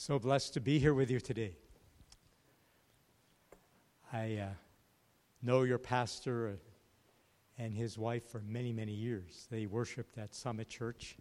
So 0.00 0.16
blessed 0.16 0.54
to 0.54 0.60
be 0.60 0.78
here 0.78 0.94
with 0.94 1.10
you 1.10 1.18
today. 1.18 1.56
I 4.12 4.36
uh, 4.36 4.48
know 5.42 5.64
your 5.64 5.78
pastor 5.78 6.50
uh, 6.50 6.52
and 7.60 7.74
his 7.74 7.98
wife 7.98 8.24
for 8.30 8.40
many, 8.46 8.72
many 8.72 8.92
years. 8.92 9.48
They 9.50 9.66
worshiped 9.66 10.16
at 10.16 10.36
Summit 10.36 10.68
Church 10.68 11.16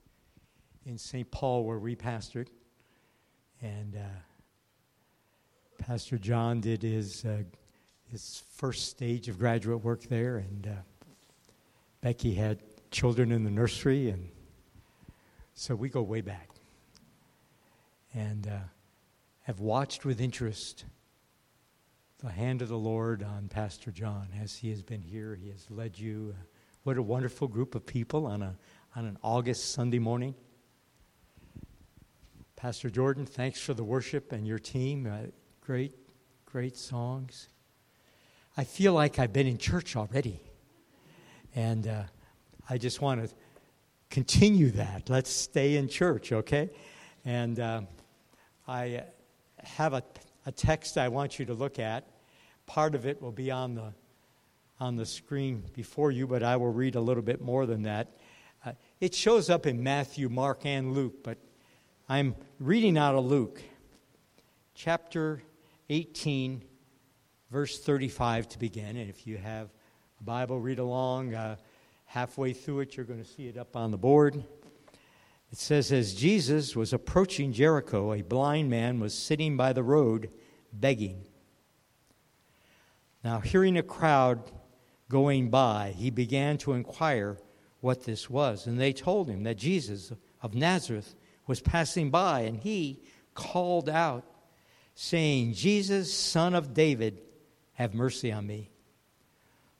in 0.85 0.99
St. 0.99 1.29
Paul, 1.31 1.63
where 1.63 1.79
we 1.79 1.95
pastored. 1.95 2.49
And 3.63 3.95
uh, 3.95 4.19
Pastor 5.79 6.19
John 6.19 6.61
did 6.61 6.83
his, 6.83 7.25
uh, 7.25 7.41
his 8.05 8.43
first 8.57 8.89
stage 8.89 9.27
of 9.27 9.39
graduate 9.39 9.83
work 9.83 10.03
there, 10.03 10.37
and 10.37 10.67
uh, 10.67 10.81
Becky 12.01 12.35
had 12.35 12.59
children 12.91 13.31
in 13.31 13.43
the 13.43 13.49
nursery, 13.49 14.11
and 14.11 14.29
so 15.55 15.73
we 15.73 15.89
go 15.89 16.03
way 16.03 16.21
back 16.21 16.56
and 18.13 18.47
uh, 18.47 18.59
have 19.43 19.59
watched 19.59 20.05
with 20.05 20.19
interest 20.19 20.85
the 22.19 22.29
hand 22.29 22.61
of 22.61 22.67
the 22.67 22.77
Lord 22.77 23.21
on 23.21 23.47
Pastor 23.47 23.91
John 23.91 24.29
as 24.41 24.55
he 24.55 24.69
has 24.71 24.81
been 24.81 25.01
here. 25.01 25.35
He 25.35 25.49
has 25.49 25.69
led 25.69 25.99
you. 25.99 26.35
What 26.83 26.97
a 26.97 27.01
wonderful 27.01 27.47
group 27.47 27.75
of 27.75 27.85
people 27.85 28.25
on, 28.25 28.41
a, 28.41 28.57
on 28.95 29.05
an 29.05 29.17
August 29.21 29.73
Sunday 29.73 29.99
morning. 29.99 30.33
Pastor 32.55 32.89
Jordan, 32.89 33.25
thanks 33.25 33.61
for 33.61 33.75
the 33.75 33.83
worship 33.83 34.31
and 34.31 34.47
your 34.47 34.57
team. 34.57 35.05
Uh, 35.05 35.27
great, 35.61 35.93
great 36.45 36.75
songs. 36.75 37.49
I 38.57 38.63
feel 38.63 38.93
like 38.93 39.19
I've 39.19 39.31
been 39.31 39.45
in 39.45 39.59
church 39.59 39.95
already. 39.95 40.41
And 41.55 41.87
uh, 41.87 42.03
I 42.67 42.79
just 42.79 42.99
want 42.99 43.23
to 43.23 43.35
continue 44.09 44.71
that. 44.71 45.07
Let's 45.09 45.29
stay 45.29 45.77
in 45.77 45.87
church, 45.87 46.31
okay? 46.31 46.71
And 47.27 47.59
uh, 47.59 47.81
I 48.69 49.03
have 49.61 49.91
a, 49.91 50.01
a 50.45 50.51
text 50.53 50.97
I 50.97 51.09
want 51.09 51.39
you 51.39 51.45
to 51.47 51.53
look 51.53 51.77
at. 51.77 52.07
Part 52.67 52.95
of 52.95 53.05
it 53.05 53.21
will 53.21 53.33
be 53.33 53.51
on 53.51 53.75
the, 53.75 53.91
on 54.79 54.95
the 54.95 55.05
screen 55.05 55.61
before 55.73 56.09
you, 56.09 56.25
but 56.25 56.41
I 56.41 56.55
will 56.55 56.71
read 56.71 56.95
a 56.95 57.01
little 57.01 57.21
bit 57.21 57.41
more 57.41 57.65
than 57.65 57.81
that. 57.81 58.15
Uh, 58.65 58.71
it 59.01 59.13
shows 59.13 59.49
up 59.49 59.65
in 59.65 59.83
Matthew, 59.83 60.29
Mark, 60.29 60.65
and 60.65 60.93
Luke, 60.93 61.21
but 61.21 61.37
I'm 62.07 62.33
reading 62.61 62.97
out 62.97 63.15
of 63.15 63.25
Luke, 63.25 63.61
chapter 64.73 65.41
18, 65.89 66.63
verse 67.51 67.77
35 67.77 68.47
to 68.47 68.57
begin. 68.57 68.95
And 68.95 69.09
if 69.09 69.27
you 69.27 69.35
have 69.35 69.67
a 70.21 70.23
Bible, 70.23 70.61
read 70.61 70.79
along. 70.79 71.33
Uh, 71.33 71.57
halfway 72.05 72.53
through 72.53 72.79
it, 72.79 72.95
you're 72.95 73.05
going 73.05 73.21
to 73.21 73.29
see 73.29 73.49
it 73.49 73.57
up 73.57 73.75
on 73.75 73.91
the 73.91 73.97
board. 73.97 74.41
It 75.51 75.57
says, 75.57 75.91
As 75.91 76.13
Jesus 76.13 76.75
was 76.75 76.93
approaching 76.93 77.53
Jericho, 77.53 78.13
a 78.13 78.21
blind 78.21 78.69
man 78.69 78.99
was 78.99 79.13
sitting 79.13 79.55
by 79.55 79.73
the 79.73 79.83
road 79.83 80.29
begging. 80.73 81.25
Now, 83.23 83.39
hearing 83.39 83.77
a 83.77 83.83
crowd 83.83 84.51
going 85.09 85.49
by, 85.49 85.93
he 85.97 86.09
began 86.09 86.57
to 86.59 86.73
inquire 86.73 87.37
what 87.79 88.03
this 88.03 88.29
was. 88.29 88.67
And 88.67 88.79
they 88.79 88.93
told 88.93 89.29
him 89.29 89.43
that 89.43 89.57
Jesus 89.57 90.11
of 90.41 90.53
Nazareth 90.53 91.15
was 91.45 91.61
passing 91.61 92.09
by, 92.09 92.41
and 92.41 92.57
he 92.57 93.01
called 93.33 93.89
out, 93.89 94.25
saying, 94.95 95.53
Jesus, 95.53 96.13
son 96.13 96.55
of 96.55 96.73
David, 96.73 97.21
have 97.73 97.93
mercy 97.93 98.31
on 98.31 98.47
me. 98.47 98.69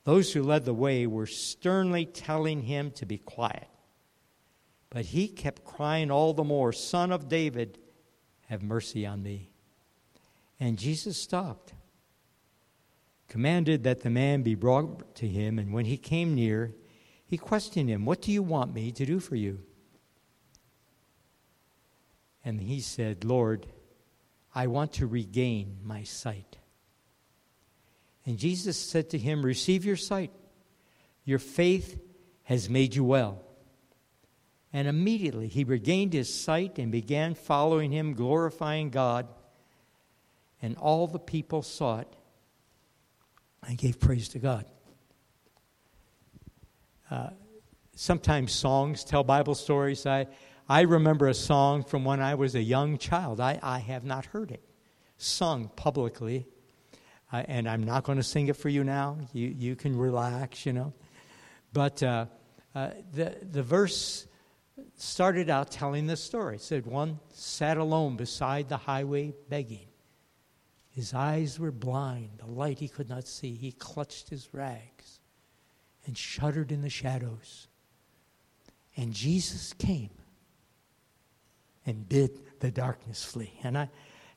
Those 0.04 0.32
who 0.32 0.44
led 0.44 0.64
the 0.64 0.74
way 0.74 1.08
were 1.08 1.26
sternly 1.26 2.06
telling 2.06 2.62
him 2.62 2.92
to 2.92 3.06
be 3.06 3.18
quiet. 3.18 3.68
But 4.90 5.06
he 5.06 5.28
kept 5.28 5.66
crying 5.66 6.12
all 6.12 6.34
the 6.34 6.44
more, 6.44 6.72
Son 6.72 7.12
of 7.12 7.28
David, 7.28 7.78
have 8.48 8.64
mercy 8.64 9.06
on 9.06 9.22
me. 9.22 9.50
And 10.60 10.78
Jesus 10.80 11.22
stopped, 11.22 11.74
commanded 13.28 13.84
that 13.84 14.02
the 14.02 14.10
man 14.10 14.42
be 14.42 14.56
brought 14.56 15.16
to 15.16 15.28
him, 15.28 15.60
and 15.60 15.74
when 15.74 15.86
he 15.86 15.98
came 15.98 16.34
near, 16.34 16.74
he 17.26 17.38
questioned 17.38 17.90
him, 17.90 18.06
What 18.06 18.22
do 18.22 18.32
you 18.32 18.42
want 18.42 18.74
me 18.74 18.92
to 18.94 19.06
do 19.06 19.20
for 19.20 19.36
you? 19.36 19.60
And 22.46 22.62
he 22.62 22.80
said, 22.80 23.26
Lord, 23.26 23.68
I 24.56 24.68
want 24.68 24.94
to 24.94 25.06
regain 25.06 25.80
my 25.84 26.04
sight. 26.04 26.58
And 28.26 28.38
Jesus 28.38 28.78
said 28.78 29.10
to 29.10 29.18
him, 29.18 29.44
Receive 29.44 29.84
your 29.84 29.98
sight. 29.98 30.32
Your 31.26 31.40
faith 31.40 32.00
has 32.44 32.70
made 32.70 32.96
you 32.96 33.04
well. 33.04 33.44
And 34.78 34.88
immediately 34.88 35.48
he 35.48 35.64
regained 35.64 36.14
his 36.14 36.32
sight 36.32 36.78
and 36.78 36.92
began 36.92 37.34
following 37.34 37.92
him, 37.92 38.14
glorifying 38.14 38.92
God. 38.92 39.28
And 40.62 40.78
all 40.78 41.08
the 41.08 41.18
people 41.18 41.64
saw 41.64 42.02
it 42.02 42.16
and 43.68 43.76
gave 43.76 44.00
praise 44.00 44.30
to 44.30 44.38
God. 44.38 44.66
Uh, 47.10 47.32
sometimes 47.96 48.52
songs 48.52 49.04
tell 49.04 49.24
Bible 49.24 49.56
stories. 49.56 50.06
I, 50.06 50.28
I 50.70 50.82
remember 50.82 51.28
a 51.28 51.34
song 51.34 51.84
from 51.84 52.06
when 52.06 52.22
I 52.22 52.36
was 52.36 52.54
a 52.54 52.62
young 52.62 53.00
child. 53.00 53.40
I, 53.40 53.60
I 53.64 53.80
have 53.80 54.06
not 54.06 54.28
heard 54.28 54.52
it 54.52 54.62
sung 55.18 55.72
publicly. 55.76 56.46
Uh, 57.34 57.42
and 57.48 57.68
I'm 57.68 57.84
not 57.84 58.04
going 58.04 58.20
to 58.20 58.24
sing 58.24 58.48
it 58.48 58.56
for 58.56 58.70
you 58.70 58.84
now. 58.84 59.18
You, 59.34 59.48
you 59.48 59.76
can 59.76 59.98
relax, 59.98 60.68
you 60.68 60.74
know. 60.74 60.94
But 61.74 62.04
uh, 62.04 62.28
uh 62.76 62.92
the, 63.12 63.38
the 63.42 63.64
verse 63.64 64.28
started 64.96 65.50
out 65.50 65.72
telling 65.72 66.08
this 66.08 66.24
story. 66.24 66.56
It 66.56 66.62
said 66.62 66.86
one 66.86 67.20
sat 67.32 67.78
alone 67.78 68.16
beside 68.16 68.70
the 68.70 68.78
highway 68.78 69.34
begging. 69.50 69.88
His 70.90 71.14
eyes 71.14 71.60
were 71.60 71.72
blind, 71.72 72.40
the 72.40 72.48
light 72.48 72.80
he 72.80 72.88
could 72.88 73.10
not 73.10 73.28
see. 73.28 73.54
He 73.54 73.72
clutched 73.72 74.30
his 74.30 74.50
rags 74.52 75.20
and 76.06 76.18
shuddered 76.18 76.72
in 76.72 76.82
the 76.82 76.90
shadows. 76.90 77.68
And 78.96 79.14
Jesus 79.14 79.74
came 79.74 80.10
and 81.86 82.10
bid 82.10 82.40
the 82.60 82.72
darkness 82.72 83.24
flee. 83.24 83.54
And 83.64 83.78
I, 83.78 83.90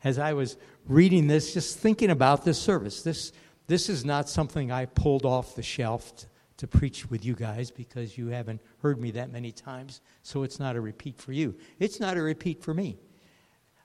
as 0.04 0.18
I 0.18 0.34
was 0.34 0.56
reading 0.86 1.26
this, 1.26 1.54
just 1.54 1.78
thinking 1.78 2.10
about 2.10 2.44
this 2.44 2.60
service, 2.60 3.02
this, 3.02 3.32
this 3.66 3.88
is 3.88 4.04
not 4.04 4.28
something 4.28 4.70
I 4.70 4.84
pulled 4.84 5.24
off 5.24 5.54
the 5.54 5.62
shelf 5.62 6.12
to 6.60 6.66
preach 6.66 7.08
with 7.08 7.24
you 7.24 7.34
guys 7.34 7.70
because 7.70 8.18
you 8.18 8.28
haven't 8.28 8.60
heard 8.82 9.00
me 9.00 9.10
that 9.12 9.32
many 9.32 9.50
times, 9.50 10.02
so 10.22 10.42
it's 10.42 10.60
not 10.60 10.76
a 10.76 10.80
repeat 10.80 11.16
for 11.16 11.32
you. 11.32 11.56
It's 11.78 11.98
not 11.98 12.18
a 12.18 12.22
repeat 12.22 12.62
for 12.62 12.74
me. 12.74 12.98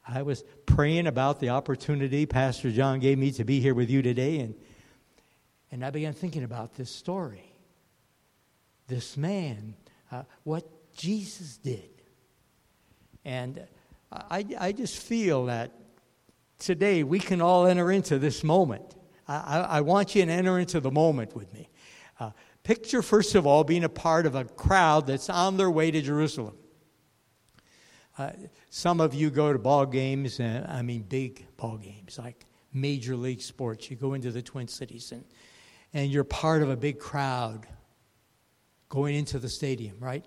I 0.05 0.23
was 0.23 0.43
praying 0.65 1.07
about 1.07 1.39
the 1.39 1.49
opportunity 1.49 2.25
Pastor 2.25 2.69
John 2.71 2.99
gave 2.99 3.17
me 3.17 3.31
to 3.31 3.45
be 3.45 3.61
here 3.61 3.73
with 3.73 3.89
you 3.89 4.01
today, 4.01 4.39
and, 4.39 4.55
and 5.71 5.85
I 5.85 5.89
began 5.89 6.11
thinking 6.11 6.43
about 6.43 6.75
this 6.75 6.91
story. 6.91 7.49
This 8.87 9.15
man, 9.15 9.75
uh, 10.11 10.23
what 10.43 10.67
Jesus 10.93 11.55
did. 11.55 11.89
And 13.23 13.65
I, 14.11 14.45
I 14.59 14.71
just 14.73 14.97
feel 14.97 15.45
that 15.45 15.71
today 16.59 17.03
we 17.03 17.19
can 17.19 17.41
all 17.41 17.67
enter 17.67 17.89
into 17.89 18.19
this 18.19 18.43
moment. 18.43 18.95
I, 19.29 19.61
I 19.61 19.81
want 19.81 20.13
you 20.13 20.25
to 20.25 20.31
enter 20.31 20.59
into 20.59 20.81
the 20.81 20.91
moment 20.91 21.37
with 21.37 21.53
me. 21.53 21.69
Uh, 22.19 22.31
Picture, 22.65 23.03
first 23.03 23.35
of 23.35 23.45
all, 23.45 23.63
being 23.63 23.83
a 23.83 23.89
part 23.89 24.25
of 24.25 24.33
a 24.33 24.43
crowd 24.43 25.05
that's 25.05 25.29
on 25.29 25.55
their 25.55 25.69
way 25.69 25.91
to 25.91 26.01
Jerusalem. 26.01 26.57
Uh, 28.17 28.31
some 28.71 28.99
of 28.99 29.13
you 29.13 29.29
go 29.29 29.53
to 29.53 29.59
ball 29.59 29.85
games, 29.85 30.39
uh, 30.39 30.65
I 30.67 30.81
mean 30.81 31.03
big 31.03 31.45
ball 31.57 31.77
games, 31.77 32.17
like 32.17 32.43
major 32.73 33.15
league 33.15 33.41
sports. 33.41 33.91
You 33.91 33.97
go 33.97 34.15
into 34.15 34.31
the 34.31 34.41
Twin 34.41 34.67
Cities 34.67 35.11
and, 35.11 35.23
and 35.93 36.09
you're 36.09 36.23
part 36.23 36.63
of 36.63 36.71
a 36.71 36.75
big 36.75 36.97
crowd 36.97 37.67
going 38.89 39.13
into 39.13 39.37
the 39.37 39.49
stadium, 39.49 39.97
right? 39.99 40.25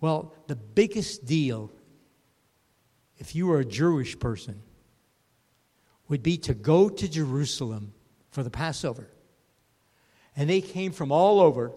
Well, 0.00 0.34
the 0.48 0.56
biggest 0.56 1.26
deal, 1.26 1.70
if 3.18 3.36
you 3.36 3.46
were 3.46 3.60
a 3.60 3.64
Jewish 3.64 4.18
person, 4.18 4.60
would 6.08 6.24
be 6.24 6.38
to 6.38 6.54
go 6.54 6.88
to 6.88 7.08
Jerusalem 7.08 7.92
for 8.32 8.42
the 8.42 8.50
Passover. 8.50 9.10
And 10.40 10.48
they 10.48 10.62
came 10.62 10.92
from 10.92 11.12
all 11.12 11.38
over. 11.38 11.70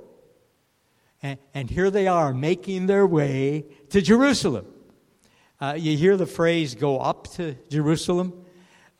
And, 1.21 1.37
and 1.53 1.69
here 1.69 1.91
they 1.91 2.07
are 2.07 2.33
making 2.33 2.85
their 2.85 3.05
way 3.05 3.65
to 3.89 4.01
Jerusalem. 4.01 4.65
Uh, 5.59 5.75
you 5.77 5.97
hear 5.97 6.15
the 6.15 6.25
phrase 6.25 6.73
go 6.73 6.97
up 6.97 7.27
to 7.33 7.55
Jerusalem? 7.69 8.45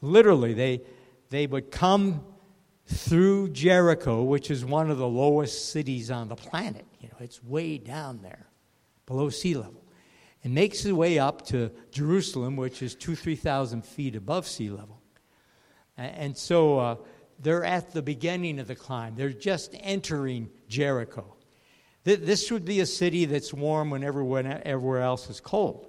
Literally, 0.01 0.53
they, 0.53 0.81
they 1.29 1.47
would 1.47 1.71
come 1.71 2.25
through 2.87 3.51
Jericho, 3.51 4.23
which 4.23 4.51
is 4.51 4.65
one 4.65 4.91
of 4.91 4.97
the 4.97 5.07
lowest 5.07 5.71
cities 5.71 6.11
on 6.11 6.27
the 6.27 6.35
planet. 6.35 6.85
You 6.99 7.07
know, 7.07 7.15
it's 7.21 7.41
way 7.41 7.77
down 7.77 8.21
there, 8.21 8.47
below 9.05 9.29
sea 9.29 9.55
level. 9.55 9.81
And 10.43 10.53
makes 10.53 10.83
their 10.83 10.93
way 10.93 11.19
up 11.19 11.45
to 11.47 11.71
Jerusalem, 11.89 12.57
which 12.57 12.81
is 12.81 12.95
two, 12.95 13.15
3,000 13.15 13.85
feet 13.85 14.17
above 14.17 14.45
sea 14.45 14.69
level. 14.69 15.01
And 15.95 16.35
so 16.35 16.79
uh, 16.79 16.95
they're 17.39 17.63
at 17.63 17.93
the 17.93 18.01
beginning 18.01 18.59
of 18.59 18.67
the 18.67 18.75
climb. 18.75 19.15
They're 19.15 19.29
just 19.29 19.75
entering 19.79 20.49
Jericho. 20.67 21.35
This 22.03 22.51
would 22.51 22.65
be 22.65 22.81
a 22.81 22.85
city 22.85 23.25
that's 23.25 23.53
warm 23.53 23.89
when 23.89 24.03
everyone, 24.03 24.45
everywhere 24.45 25.01
else 25.01 25.29
is 25.29 25.39
cold. 25.39 25.87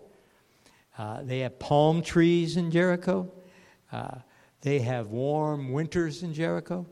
Uh, 0.96 1.23
they 1.23 1.41
have 1.41 1.58
palm 1.58 2.02
trees 2.02 2.56
in 2.56 2.70
Jericho. 2.70 3.32
Uh, 3.91 4.19
they 4.61 4.79
have 4.79 5.08
warm 5.08 5.73
winters 5.73 6.23
in 6.23 6.32
Jericho. 6.32 6.87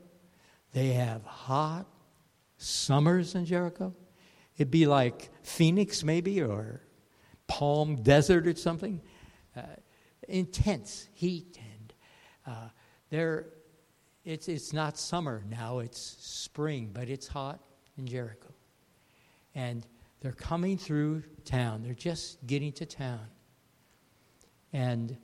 They 0.73 0.89
have 0.89 1.25
hot 1.25 1.87
summers 2.57 3.37
in 3.37 3.45
Jericho. 3.45 3.95
It'd 4.57 4.71
be 4.71 4.87
like 4.87 5.31
Phoenix, 5.43 6.03
maybe, 6.03 6.43
or 6.43 6.83
Palm 7.47 8.03
Desert 8.03 8.47
or 8.47 8.57
something. 8.57 9.01
Uh, 9.57 9.63
intense 10.29 11.09
heat. 11.13 11.59
And 11.59 11.93
uh, 12.47 12.69
there, 13.11 13.47
it's, 14.25 14.49
it's 14.49 14.73
not 14.73 14.99
summer 14.99 15.43
now, 15.49 15.81
it's 15.81 16.01
spring, 16.01 16.91
but 16.93 17.09
it's 17.09 17.27
hot 17.27 17.61
in 17.99 18.07
Jericho. 18.07 18.49
And 19.55 19.87
they're 20.21 20.33
coming 20.33 20.79
through 20.79 21.25
town, 21.45 21.83
they're 21.83 21.95
just 21.95 22.45
getting 22.47 22.73
to 22.73 22.87
town. 22.87 23.27
And 24.73 25.17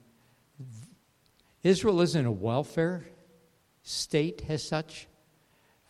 Israel 1.63 2.01
isn't 2.01 2.27
a 2.27 2.33
welfare 2.33 3.05
state 3.83 4.45
as 4.49 4.63
such. 4.63 5.07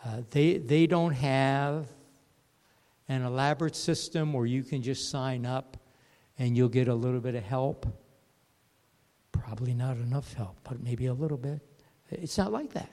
Uh, 0.04 0.22
they, 0.30 0.58
they 0.58 0.86
don't 0.86 1.14
have 1.14 1.88
an 3.08 3.22
elaborate 3.22 3.74
system 3.74 4.32
where 4.32 4.46
you 4.46 4.62
can 4.62 4.82
just 4.82 5.10
sign 5.10 5.46
up 5.46 5.76
and 6.38 6.56
you'll 6.56 6.68
get 6.68 6.88
a 6.88 6.94
little 6.94 7.20
bit 7.20 7.34
of 7.34 7.42
help. 7.42 7.86
Probably 9.32 9.74
not 9.74 9.96
enough 9.96 10.34
help, 10.34 10.58
but 10.62 10.80
maybe 10.80 11.06
a 11.06 11.14
little 11.14 11.38
bit. 11.38 11.60
It's 12.10 12.38
not 12.38 12.52
like 12.52 12.72
that. 12.74 12.90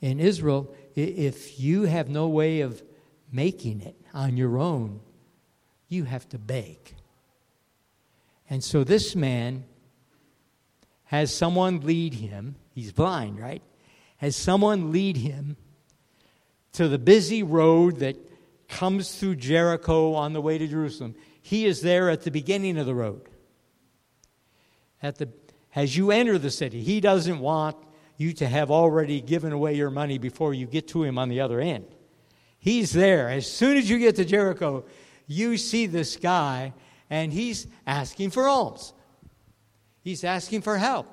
In, 0.00 0.20
Israel, 0.20 0.74
if 0.94 1.58
you 1.58 1.82
have 1.82 2.08
no 2.08 2.28
way 2.28 2.60
of 2.60 2.82
making 3.32 3.80
it 3.80 3.96
on 4.12 4.36
your 4.36 4.58
own, 4.58 5.00
you 5.88 6.04
have 6.04 6.28
to 6.30 6.38
beg. 6.38 6.94
And 8.48 8.62
so 8.62 8.84
this 8.84 9.16
man 9.16 9.64
has 11.04 11.34
someone 11.34 11.80
lead 11.80 12.14
him. 12.14 12.56
He's 12.74 12.92
blind, 12.92 13.38
right? 13.40 13.62
Has 14.18 14.36
someone 14.36 14.92
lead 14.92 15.16
him 15.16 15.56
to 16.72 16.88
the 16.88 16.98
busy 16.98 17.42
road 17.42 18.00
that 18.00 18.16
comes 18.68 19.14
through 19.14 19.36
Jericho 19.36 20.14
on 20.14 20.32
the 20.32 20.40
way 20.40 20.58
to 20.58 20.66
Jerusalem. 20.66 21.14
He 21.40 21.64
is 21.64 21.80
there 21.80 22.10
at 22.10 22.22
the 22.22 22.30
beginning 22.30 22.78
of 22.78 22.86
the 22.86 22.94
road. 22.94 23.22
At 25.02 25.16
the, 25.16 25.28
as 25.74 25.96
you 25.96 26.10
enter 26.10 26.38
the 26.38 26.50
city, 26.50 26.82
he 26.82 27.00
doesn't 27.00 27.38
want 27.38 27.76
you 28.16 28.32
to 28.34 28.46
have 28.46 28.70
already 28.70 29.20
given 29.20 29.52
away 29.52 29.74
your 29.74 29.90
money 29.90 30.18
before 30.18 30.54
you 30.54 30.66
get 30.66 30.88
to 30.88 31.02
him 31.02 31.18
on 31.18 31.28
the 31.28 31.40
other 31.40 31.60
end. 31.60 31.86
He's 32.58 32.92
there. 32.92 33.28
As 33.28 33.50
soon 33.50 33.76
as 33.76 33.88
you 33.88 33.98
get 33.98 34.16
to 34.16 34.24
Jericho, 34.24 34.84
you 35.26 35.56
see 35.56 35.86
this 35.86 36.16
guy, 36.16 36.72
and 37.10 37.32
he's 37.32 37.66
asking 37.86 38.30
for 38.30 38.48
alms. 38.48 38.92
He's 40.00 40.24
asking 40.24 40.62
for 40.62 40.78
help. 40.78 41.06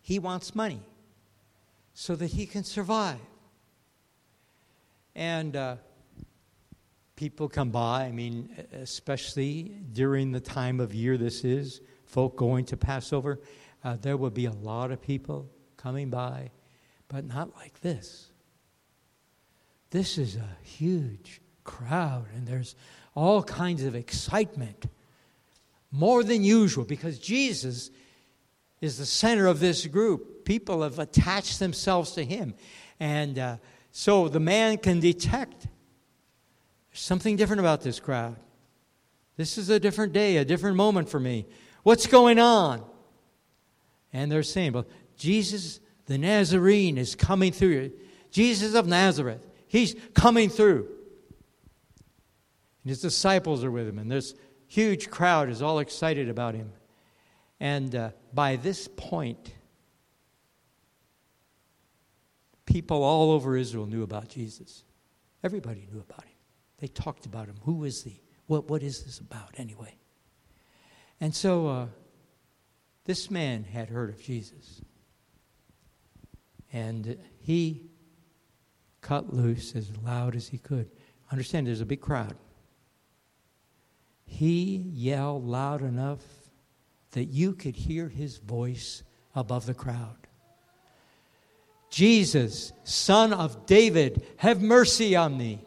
He 0.00 0.18
wants 0.18 0.54
money 0.54 0.80
so 1.94 2.14
that 2.16 2.28
he 2.28 2.46
can 2.46 2.64
survive. 2.64 3.18
And 5.14 5.56
uh, 5.56 5.76
people 7.16 7.48
come 7.48 7.70
by, 7.70 8.04
I 8.04 8.12
mean, 8.12 8.56
especially 8.72 9.74
during 9.92 10.32
the 10.32 10.40
time 10.40 10.80
of 10.80 10.94
year 10.94 11.18
this 11.18 11.44
is, 11.44 11.80
folk 12.06 12.36
going 12.36 12.64
to 12.66 12.76
Passover, 12.76 13.40
uh, 13.82 13.96
there 14.00 14.16
will 14.16 14.30
be 14.30 14.46
a 14.46 14.52
lot 14.52 14.90
of 14.90 15.00
people 15.00 15.48
coming 15.76 16.10
by, 16.10 16.50
but 17.08 17.24
not 17.24 17.54
like 17.56 17.80
this. 17.80 18.28
This 19.90 20.18
is 20.18 20.36
a 20.36 20.56
huge 20.62 21.40
crowd, 21.64 22.26
and 22.34 22.46
there's 22.46 22.74
all 23.14 23.42
kinds 23.42 23.82
of 23.82 23.94
excitement 23.94 24.86
more 25.90 26.22
than 26.22 26.44
usual 26.44 26.84
because 26.84 27.18
Jesus 27.18 27.90
is 28.80 28.98
the 28.98 29.06
center 29.06 29.46
of 29.46 29.60
this 29.60 29.86
group. 29.86 30.44
People 30.44 30.82
have 30.82 30.98
attached 30.98 31.58
themselves 31.58 32.12
to 32.12 32.24
him. 32.24 32.54
And 32.98 33.38
uh, 33.38 33.56
so 33.90 34.28
the 34.28 34.40
man 34.40 34.78
can 34.78 35.00
detect 35.00 35.66
something 36.92 37.36
different 37.36 37.60
about 37.60 37.82
this 37.82 38.00
crowd. 38.00 38.36
This 39.36 39.58
is 39.58 39.70
a 39.70 39.80
different 39.80 40.12
day, 40.12 40.36
a 40.36 40.44
different 40.44 40.76
moment 40.76 41.08
for 41.08 41.18
me. 41.18 41.46
What's 41.82 42.06
going 42.06 42.38
on? 42.38 42.84
And 44.12 44.30
they're 44.30 44.42
saying, 44.42 44.72
well, 44.72 44.86
Jesus 45.16 45.80
the 46.10 46.18
Nazarene 46.18 46.98
is 46.98 47.14
coming 47.14 47.52
through. 47.52 47.92
Jesus 48.32 48.74
of 48.74 48.88
Nazareth, 48.88 49.46
he's 49.68 49.94
coming 50.12 50.48
through. 50.48 50.88
And 52.82 52.88
his 52.88 53.00
disciples 53.00 53.62
are 53.62 53.70
with 53.70 53.86
him, 53.86 53.96
and 53.96 54.10
this 54.10 54.34
huge 54.66 55.08
crowd 55.08 55.48
is 55.48 55.62
all 55.62 55.78
excited 55.78 56.28
about 56.28 56.56
him. 56.56 56.72
And 57.60 57.94
uh, 57.94 58.10
by 58.34 58.56
this 58.56 58.88
point, 58.88 59.52
people 62.66 63.04
all 63.04 63.30
over 63.30 63.56
Israel 63.56 63.86
knew 63.86 64.02
about 64.02 64.28
Jesus. 64.28 64.82
Everybody 65.44 65.86
knew 65.92 66.00
about 66.00 66.24
him. 66.24 66.36
They 66.78 66.88
talked 66.88 67.24
about 67.24 67.46
him. 67.46 67.54
Who 67.62 67.84
is 67.84 68.02
he? 68.02 68.20
What, 68.48 68.68
what 68.68 68.82
is 68.82 69.04
this 69.04 69.20
about, 69.20 69.50
anyway? 69.58 69.94
And 71.20 71.32
so 71.32 71.68
uh, 71.68 71.86
this 73.10 73.28
man 73.28 73.64
had 73.64 73.88
heard 73.88 74.08
of 74.08 74.22
Jesus. 74.22 74.82
And 76.72 77.18
he 77.40 77.90
cut 79.00 79.34
loose 79.34 79.74
as 79.74 79.90
loud 80.04 80.36
as 80.36 80.46
he 80.46 80.58
could. 80.58 80.88
Understand, 81.32 81.66
there's 81.66 81.80
a 81.80 81.86
big 81.86 82.00
crowd. 82.00 82.36
He 84.26 84.76
yelled 84.94 85.44
loud 85.44 85.82
enough 85.82 86.20
that 87.10 87.24
you 87.24 87.52
could 87.52 87.74
hear 87.74 88.08
his 88.08 88.36
voice 88.36 89.02
above 89.34 89.66
the 89.66 89.74
crowd. 89.74 90.28
Jesus, 91.90 92.72
son 92.84 93.32
of 93.32 93.66
David, 93.66 94.24
have 94.36 94.62
mercy 94.62 95.16
on 95.16 95.36
me. 95.36 95.66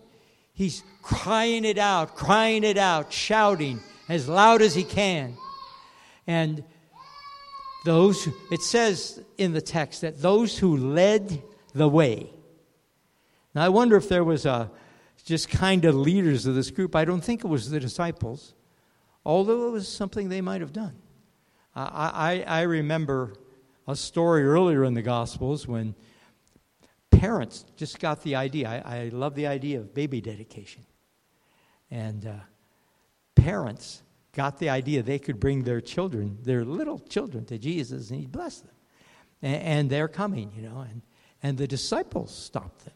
He's 0.54 0.82
crying 1.02 1.66
it 1.66 1.78
out, 1.78 2.16
crying 2.16 2.64
it 2.64 2.78
out, 2.78 3.12
shouting 3.12 3.82
as 4.08 4.30
loud 4.30 4.62
as 4.62 4.74
he 4.74 4.86
can. 4.86 5.36
And 6.26 6.64
those, 7.86 8.28
it 8.52 8.62
says 8.62 9.22
in 9.38 9.54
the 9.54 9.62
text 9.62 10.02
that 10.02 10.22
those 10.22 10.58
who 10.58 10.78
led 10.78 11.42
the 11.74 11.88
way. 11.88 12.30
Now, 13.54 13.64
I 13.64 13.70
wonder 13.70 13.96
if 13.98 14.10
there 14.10 14.24
was 14.24 14.46
a 14.46 14.72
just 15.26 15.50
kind 15.50 15.86
of 15.86 15.96
leaders 15.96 16.46
of 16.46 16.56
this 16.56 16.72
group. 16.72 16.96
I 16.96 17.06
don't 17.06 17.24
think 17.24 17.44
it 17.44 17.48
was 17.48 17.70
the 17.70 17.80
disciples, 17.80 18.54
although 19.26 19.68
it 19.68 19.72
was 19.72 19.88
something 19.88 20.30
they 20.30 20.42
might 20.42 20.62
have 20.62 20.74
done. 20.74 20.96
I, 21.76 22.44
I, 22.48 22.60
I 22.60 22.62
remember 22.64 23.34
a 23.88 23.96
story 23.96 24.44
earlier 24.44 24.84
in 24.84 24.94
the 24.94 25.02
Gospels 25.02 25.68
when 25.68 25.96
parents 27.12 27.66
just 27.76 28.00
got 28.00 28.24
the 28.24 28.36
idea. 28.36 28.84
I, 28.86 28.98
I 28.98 29.10
love 29.10 29.36
the 29.36 29.48
idea 29.48 29.80
of 29.80 29.94
baby 29.94 30.22
dedication. 30.22 30.86
And 31.92 32.26
uh, 32.26 32.34
parents 33.36 34.04
got 34.34 34.58
the 34.60 34.70
idea 34.70 35.04
they 35.04 35.20
could 35.20 35.40
bring 35.40 35.64
their 35.64 35.82
children, 35.82 36.38
their 36.42 36.66
little 36.66 37.00
children, 37.00 37.46
to 37.46 37.58
Jesus 37.58 38.10
and 38.10 38.20
he'd 38.20 38.32
bless 38.32 38.60
them. 38.60 38.76
And, 39.42 39.62
and 39.64 39.90
they're 39.90 40.08
coming, 40.08 40.52
you 40.56 40.64
know, 40.64 40.86
and, 40.90 41.02
and 41.42 41.58
the 41.58 41.68
disciples 41.68 42.36
stopped 42.36 42.86
them. 42.86 42.96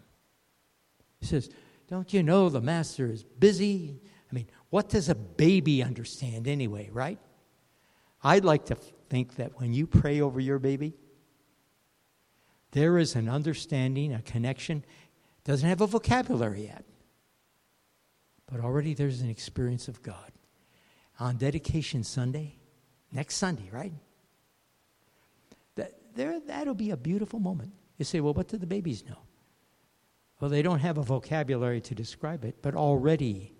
He 1.19 1.25
says, 1.25 1.49
Don't 1.87 2.13
you 2.13 2.23
know 2.23 2.49
the 2.49 2.61
master 2.61 3.09
is 3.09 3.23
busy? 3.23 4.01
I 4.29 4.35
mean, 4.35 4.47
what 4.69 4.89
does 4.89 5.09
a 5.09 5.15
baby 5.15 5.83
understand 5.83 6.47
anyway, 6.47 6.89
right? 6.91 7.19
I'd 8.23 8.43
like 8.43 8.65
to 8.65 8.75
think 8.75 9.35
that 9.35 9.59
when 9.59 9.73
you 9.73 9.87
pray 9.87 10.21
over 10.21 10.39
your 10.39 10.59
baby, 10.59 10.95
there 12.71 12.97
is 12.97 13.15
an 13.15 13.29
understanding, 13.29 14.13
a 14.13 14.21
connection. 14.21 14.83
Doesn't 15.43 15.67
have 15.67 15.81
a 15.81 15.87
vocabulary 15.87 16.65
yet, 16.65 16.83
but 18.51 18.59
already 18.59 18.93
there's 18.93 19.21
an 19.21 19.29
experience 19.29 19.87
of 19.87 20.01
God. 20.01 20.31
On 21.19 21.37
Dedication 21.37 22.03
Sunday, 22.03 22.57
next 23.11 23.35
Sunday, 23.35 23.69
right? 23.71 23.93
That, 25.75 25.93
there, 26.15 26.39
that'll 26.45 26.75
be 26.75 26.91
a 26.91 26.97
beautiful 26.97 27.39
moment. 27.39 27.73
You 27.97 28.05
say, 28.05 28.19
well, 28.19 28.33
what 28.33 28.47
do 28.47 28.57
the 28.57 28.67
babies 28.67 29.03
know? 29.07 29.17
Well, 30.39 30.51
they 30.51 30.61
don't 30.61 30.79
have 30.79 30.99
a 30.99 31.03
vocabulary 31.03 31.81
to 31.81 31.95
describe 31.95 32.45
it, 32.45 32.57
but 32.61 32.75
already 32.75 33.55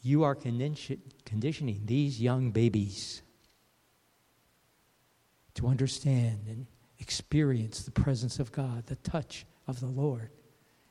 you 0.00 0.24
are 0.24 0.34
conditioning 0.34 1.82
these 1.84 2.20
young 2.20 2.50
babies 2.50 3.22
to 5.54 5.66
understand 5.66 6.46
and 6.48 6.66
experience 6.98 7.82
the 7.82 7.90
presence 7.90 8.38
of 8.38 8.50
God, 8.50 8.86
the 8.86 8.96
touch 8.96 9.44
of 9.66 9.80
the 9.80 9.86
Lord. 9.86 10.30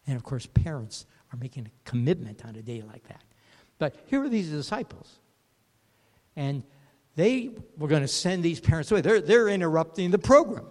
And 0.05 0.15
of 0.15 0.23
course, 0.23 0.45
parents 0.45 1.07
are 1.33 1.37
making 1.39 1.65
a 1.65 1.89
commitment 1.89 2.45
on 2.45 2.55
a 2.55 2.61
day 2.61 2.83
like 2.83 3.07
that. 3.07 3.23
But 3.79 3.95
here 4.05 4.23
are 4.23 4.29
these 4.29 4.49
disciples. 4.49 5.17
And 6.35 6.63
they 7.15 7.51
were 7.77 7.87
going 7.87 8.01
to 8.01 8.07
send 8.07 8.43
these 8.43 8.59
parents 8.59 8.91
away. 8.91 9.01
They're, 9.01 9.21
they're 9.21 9.49
interrupting 9.49 10.11
the 10.11 10.19
program. 10.19 10.65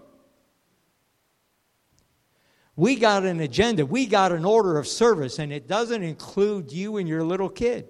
We 2.77 2.97
got 2.97 3.25
an 3.25 3.41
agenda, 3.41 3.85
we 3.85 4.07
got 4.07 4.33
an 4.33 4.45
order 4.45 4.79
of 4.79 4.87
service, 4.87 5.39
and 5.39 5.53
it 5.53 5.69
doesn't 5.69 6.03
include 6.03 6.73
you 6.73 6.97
and 6.97 7.07
your 7.07 7.23
little 7.23 7.51
kid. 7.51 7.89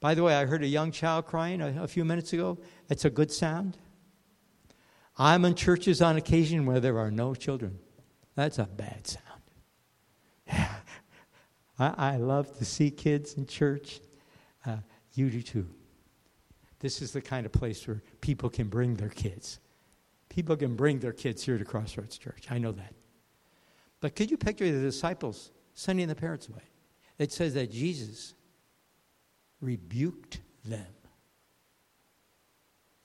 By 0.00 0.14
the 0.14 0.22
way, 0.22 0.34
I 0.34 0.44
heard 0.44 0.62
a 0.62 0.66
young 0.66 0.92
child 0.92 1.24
crying 1.24 1.62
a, 1.62 1.84
a 1.84 1.88
few 1.88 2.04
minutes 2.04 2.34
ago. 2.34 2.58
It's 2.90 3.06
a 3.06 3.10
good 3.10 3.32
sound. 3.32 3.78
I'm 5.16 5.46
in 5.46 5.54
churches 5.54 6.02
on 6.02 6.16
occasion 6.16 6.66
where 6.66 6.78
there 6.78 6.98
are 6.98 7.10
no 7.10 7.34
children. 7.34 7.78
That's 8.34 8.58
a 8.58 8.64
bad 8.64 9.06
sound. 9.06 9.24
I, 11.78 11.94
I, 11.96 12.16
love 12.18 12.56
to 12.58 12.64
see 12.64 12.90
kids 12.90 13.34
in 13.34 13.46
church. 13.46 14.00
Uh, 14.64 14.76
you 15.14 15.30
do 15.30 15.42
too. 15.42 15.68
This 16.86 17.02
is 17.02 17.10
the 17.10 17.20
kind 17.20 17.44
of 17.44 17.50
place 17.50 17.84
where 17.88 18.00
people 18.20 18.48
can 18.48 18.68
bring 18.68 18.94
their 18.94 19.08
kids. 19.08 19.58
People 20.28 20.56
can 20.56 20.76
bring 20.76 21.00
their 21.00 21.12
kids 21.12 21.42
here 21.42 21.58
to 21.58 21.64
Crossroads 21.64 22.16
Church. 22.16 22.46
I 22.48 22.58
know 22.58 22.70
that. 22.70 22.94
But 23.98 24.14
could 24.14 24.30
you 24.30 24.36
picture 24.36 24.70
the 24.70 24.82
disciples 24.82 25.50
sending 25.74 26.06
the 26.06 26.14
parents 26.14 26.46
away? 26.48 26.62
It 27.18 27.32
says 27.32 27.54
that 27.54 27.72
Jesus 27.72 28.34
rebuked 29.60 30.38
them. 30.64 30.86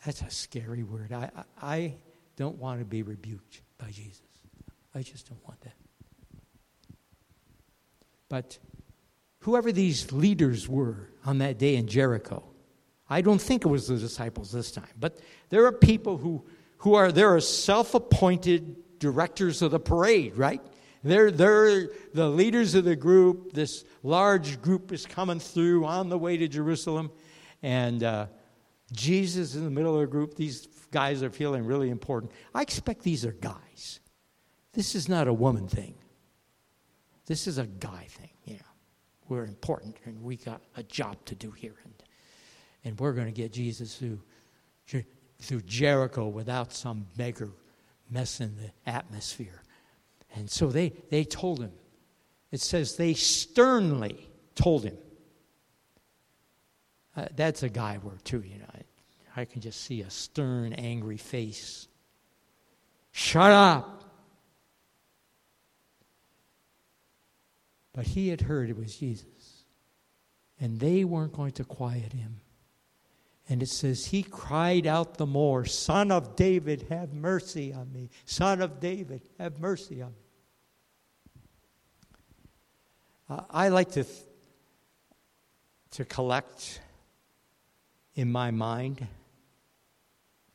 That's 0.06 0.22
a 0.22 0.30
scary 0.30 0.84
word. 0.84 1.12
I, 1.12 1.32
I, 1.36 1.44
I 1.60 1.94
don't 2.36 2.60
want 2.60 2.82
to 2.82 2.86
be 2.86 3.02
rebuked 3.02 3.62
by 3.80 3.90
Jesus. 3.90 4.22
I 4.94 5.02
just 5.02 5.28
don't 5.28 5.44
want 5.48 5.60
that. 5.62 5.74
But 8.30 8.60
whoever 9.40 9.72
these 9.72 10.12
leaders 10.12 10.70
were 10.70 11.10
on 11.26 11.40
that 11.40 11.58
day 11.58 11.78
in 11.78 11.88
Jericho, 11.88 12.51
I 13.12 13.22
don't 13.22 13.42
think 13.42 13.66
it 13.66 13.68
was 13.68 13.88
the 13.88 13.98
disciples 13.98 14.52
this 14.52 14.72
time, 14.72 14.88
but 14.98 15.20
there 15.50 15.66
are 15.66 15.72
people 15.72 16.18
who, 16.18 16.46
who 16.78 16.96
are 16.96 17.12
there 17.12 17.36
are 17.36 17.42
self-appointed 17.42 19.00
directors 19.00 19.62
of 19.62 19.72
the 19.72 19.80
parade, 19.80 20.38
right? 20.38 20.62
They're, 21.04 21.30
they're 21.30 21.90
the 22.14 22.30
leaders 22.30 22.74
of 22.74 22.86
the 22.86 22.96
group. 22.96 23.54
This 23.54 23.84
large 24.02 24.62
group 24.62 24.92
is 24.92 25.06
coming 25.06 25.40
through 25.40 25.86
on 25.86 26.10
the 26.10 26.18
way 26.18 26.38
to 26.38 26.48
Jerusalem. 26.48 27.12
And 27.62 28.04
uh, 28.04 28.28
Jesus 28.92 29.56
in 29.56 29.64
the 29.64 29.70
middle 29.70 29.96
of 29.96 30.02
the 30.02 30.08
group. 30.08 30.36
These 30.36 30.68
guys 30.92 31.24
are 31.24 31.30
feeling 31.30 31.66
really 31.66 31.90
important. 31.90 32.32
I 32.54 32.62
expect 32.62 33.04
these 33.04 33.26
are 33.26 33.32
guys. 33.32 34.00
This 34.74 34.96
is 34.96 35.10
not 35.10 35.28
a 35.28 35.34
woman 35.34 35.68
thing. 35.68 35.96
This 37.26 37.48
is 37.48 37.58
a 37.58 37.66
guy 37.66 38.06
thing. 38.10 38.30
You 38.46 38.54
know, 38.56 38.72
we're 39.28 39.46
important 39.46 39.98
and 40.06 40.22
we 40.22 40.38
got 40.38 40.62
a 40.76 40.84
job 40.84 41.18
to 41.26 41.36
do 41.36 41.52
here. 41.52 41.76
And, 41.84 41.94
and 42.84 43.00
we're 43.00 43.14
going 43.14 43.28
to 43.28 43.34
get 43.34 43.54
Jesus 43.54 43.96
through, 43.96 44.20
through 45.40 45.62
Jericho 45.62 46.28
without 46.28 46.74
some 46.74 47.08
beggar 47.18 47.52
messing 48.10 48.56
the 48.58 48.92
atmosphere. 48.92 49.62
And 50.36 50.50
so 50.50 50.68
they, 50.68 50.94
they 51.10 51.24
told 51.24 51.60
him. 51.60 51.72
It 52.52 52.62
says 52.62 52.96
they 52.98 53.14
sternly 53.14 54.30
told 54.56 54.84
him. 54.84 54.98
Uh, 57.16 57.26
that's 57.36 57.64
a 57.64 57.70
guy 57.70 57.98
word, 57.98 58.24
too, 58.24 58.42
you 58.46 58.58
know. 58.60 58.66
I, 58.74 59.42
I 59.42 59.46
can 59.46 59.62
just 59.62 59.82
see 59.82 60.02
a 60.02 60.10
stern, 60.10 60.74
angry 60.74 61.18
face. 61.18 61.88
Shut 63.12 63.52
up! 63.52 64.04
But 67.94 68.08
he 68.08 68.30
had 68.30 68.42
heard 68.42 68.70
it 68.70 68.78
was 68.78 68.96
Jesus. 68.96 69.26
And 70.60 70.80
they 70.80 71.04
weren't 71.04 71.34
going 71.34 71.52
to 71.54 71.64
quiet 71.64 72.14
him. 72.14 72.40
And 73.52 73.62
it 73.62 73.68
says, 73.68 74.06
He 74.06 74.24
cried 74.24 74.88
out 74.88 75.18
the 75.18 75.26
more, 75.26 75.66
Son 75.66 76.10
of 76.10 76.38
David, 76.38 76.86
have 76.88 77.12
mercy 77.14 77.74
on 77.74 77.92
me. 77.92 78.10
Son 78.24 78.62
of 78.62 78.80
David, 78.80 79.24
have 79.38 79.60
mercy 79.60 80.02
on 80.02 80.12
me. 80.12 81.42
Uh, 83.30 83.42
I 83.50 83.68
like 83.68 83.92
to, 83.92 84.06
th- 84.06 84.24
to 85.92 86.06
collect 86.06 86.80
in 88.16 88.32
my 88.32 88.52
mind 88.52 89.06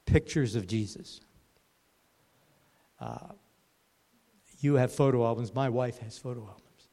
pictures 0.06 0.54
of 0.54 0.66
Jesus. 0.66 1.20
Uh, 2.98 3.18
you 4.60 4.76
have 4.76 4.90
photo 4.90 5.26
albums. 5.26 5.54
My 5.54 5.68
wife 5.68 5.98
has 5.98 6.16
photo 6.16 6.40
albums. 6.40 6.88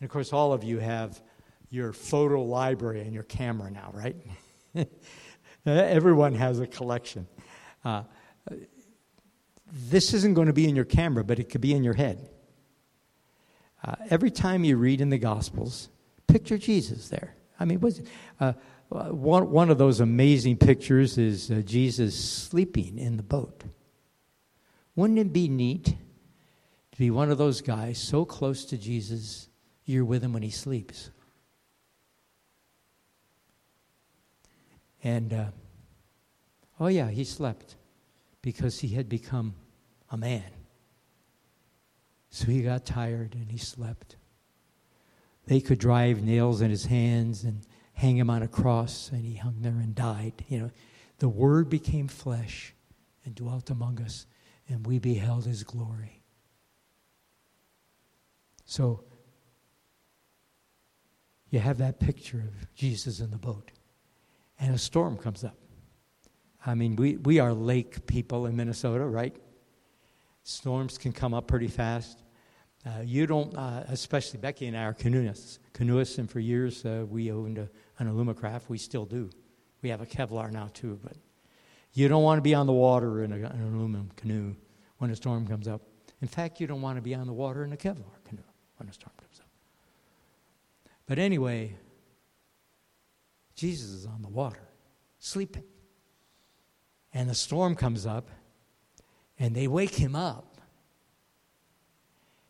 And 0.00 0.08
of 0.08 0.10
course, 0.10 0.32
all 0.32 0.54
of 0.54 0.64
you 0.64 0.78
have 0.78 1.20
your 1.68 1.92
photo 1.92 2.42
library 2.42 3.02
and 3.02 3.12
your 3.12 3.24
camera 3.24 3.70
now, 3.70 3.90
right? 3.92 4.16
Everyone 5.64 6.34
has 6.34 6.60
a 6.60 6.66
collection. 6.66 7.26
Uh, 7.84 8.02
this 9.72 10.12
isn't 10.12 10.34
going 10.34 10.48
to 10.48 10.52
be 10.52 10.68
in 10.68 10.76
your 10.76 10.84
camera, 10.84 11.24
but 11.24 11.38
it 11.38 11.48
could 11.48 11.60
be 11.60 11.72
in 11.72 11.84
your 11.84 11.94
head. 11.94 12.28
Uh, 13.84 13.94
every 14.10 14.30
time 14.30 14.64
you 14.64 14.76
read 14.76 15.00
in 15.00 15.10
the 15.10 15.18
Gospels, 15.18 15.88
picture 16.26 16.58
Jesus 16.58 17.08
there. 17.08 17.34
I 17.58 17.64
mean, 17.64 17.80
was, 17.80 18.02
uh, 18.40 18.52
one, 18.88 19.50
one 19.50 19.70
of 19.70 19.78
those 19.78 20.00
amazing 20.00 20.56
pictures 20.56 21.18
is 21.18 21.50
uh, 21.50 21.62
Jesus 21.64 22.18
sleeping 22.18 22.98
in 22.98 23.16
the 23.16 23.22
boat. 23.22 23.64
Wouldn't 24.94 25.18
it 25.18 25.32
be 25.32 25.48
neat 25.48 25.84
to 25.86 26.98
be 26.98 27.10
one 27.10 27.30
of 27.30 27.38
those 27.38 27.60
guys 27.60 27.98
so 27.98 28.24
close 28.24 28.64
to 28.66 28.76
Jesus, 28.76 29.48
you're 29.84 30.04
with 30.04 30.22
him 30.22 30.32
when 30.32 30.42
he 30.42 30.50
sleeps? 30.50 31.10
And, 35.02 35.32
uh, 35.32 35.46
oh, 36.78 36.86
yeah, 36.86 37.10
he 37.10 37.24
slept 37.24 37.76
because 38.40 38.80
he 38.80 38.88
had 38.88 39.08
become 39.08 39.54
a 40.10 40.16
man. 40.16 40.44
So 42.30 42.46
he 42.46 42.62
got 42.62 42.86
tired 42.86 43.34
and 43.34 43.50
he 43.50 43.58
slept. 43.58 44.16
They 45.46 45.60
could 45.60 45.78
drive 45.78 46.22
nails 46.22 46.60
in 46.60 46.70
his 46.70 46.86
hands 46.86 47.44
and 47.44 47.66
hang 47.94 48.16
him 48.16 48.30
on 48.30 48.42
a 48.42 48.48
cross, 48.48 49.10
and 49.12 49.24
he 49.24 49.34
hung 49.34 49.56
there 49.60 49.72
and 49.72 49.94
died. 49.94 50.44
You 50.48 50.60
know, 50.60 50.70
the 51.18 51.28
Word 51.28 51.68
became 51.68 52.08
flesh 52.08 52.74
and 53.24 53.34
dwelt 53.34 53.70
among 53.70 54.00
us, 54.00 54.26
and 54.68 54.86
we 54.86 54.98
beheld 54.98 55.44
his 55.44 55.62
glory. 55.62 56.22
So 58.64 59.04
you 61.50 61.58
have 61.58 61.78
that 61.78 62.00
picture 62.00 62.38
of 62.40 62.74
Jesus 62.74 63.20
in 63.20 63.30
the 63.30 63.38
boat, 63.38 63.70
and 64.62 64.74
a 64.74 64.78
storm 64.78 65.18
comes 65.18 65.42
up. 65.42 65.56
I 66.64 66.74
mean, 66.74 66.94
we, 66.94 67.16
we 67.16 67.40
are 67.40 67.52
lake 67.52 68.06
people 68.06 68.46
in 68.46 68.56
Minnesota, 68.56 69.04
right? 69.04 69.34
Storms 70.44 70.96
can 70.96 71.12
come 71.12 71.34
up 71.34 71.48
pretty 71.48 71.66
fast. 71.66 72.22
Uh, 72.86 73.02
you 73.04 73.26
don't, 73.26 73.56
uh, 73.56 73.84
especially 73.88 74.38
Becky 74.38 74.66
and 74.66 74.76
I 74.76 74.84
are 74.84 74.94
canoeists. 74.94 75.58
Canoeists, 75.72 76.18
and 76.18 76.30
for 76.30 76.38
years 76.38 76.84
uh, 76.84 77.04
we 77.08 77.32
owned 77.32 77.58
a, 77.58 77.68
an 77.98 78.08
Alumacraft. 78.08 78.68
We 78.68 78.78
still 78.78 79.04
do. 79.04 79.30
We 79.82 79.88
have 79.88 80.00
a 80.00 80.06
Kevlar 80.06 80.52
now 80.52 80.70
too, 80.72 80.98
but 81.02 81.16
you 81.92 82.06
don't 82.06 82.22
want 82.22 82.38
to 82.38 82.42
be 82.42 82.54
on 82.54 82.66
the 82.66 82.72
water 82.72 83.24
in 83.24 83.32
a, 83.32 83.36
an 83.36 83.74
aluminum 83.74 84.10
canoe 84.16 84.54
when 84.98 85.10
a 85.10 85.16
storm 85.16 85.46
comes 85.46 85.66
up. 85.66 85.82
In 86.20 86.28
fact, 86.28 86.60
you 86.60 86.68
don't 86.68 86.80
want 86.80 86.96
to 86.96 87.02
be 87.02 87.16
on 87.16 87.26
the 87.26 87.32
water 87.32 87.64
in 87.64 87.72
a 87.72 87.76
Kevlar 87.76 88.22
canoe 88.24 88.42
when 88.76 88.88
a 88.88 88.92
storm 88.92 89.12
comes 89.18 89.40
up. 89.40 89.48
But 91.06 91.18
anyway, 91.18 91.74
Jesus 93.54 93.90
is 93.90 94.06
on 94.06 94.22
the 94.22 94.28
water, 94.28 94.68
sleeping. 95.18 95.64
And 97.14 97.28
the 97.28 97.34
storm 97.34 97.74
comes 97.74 98.06
up, 98.06 98.30
and 99.38 99.54
they 99.54 99.68
wake 99.68 99.94
him 99.94 100.16
up. 100.16 100.60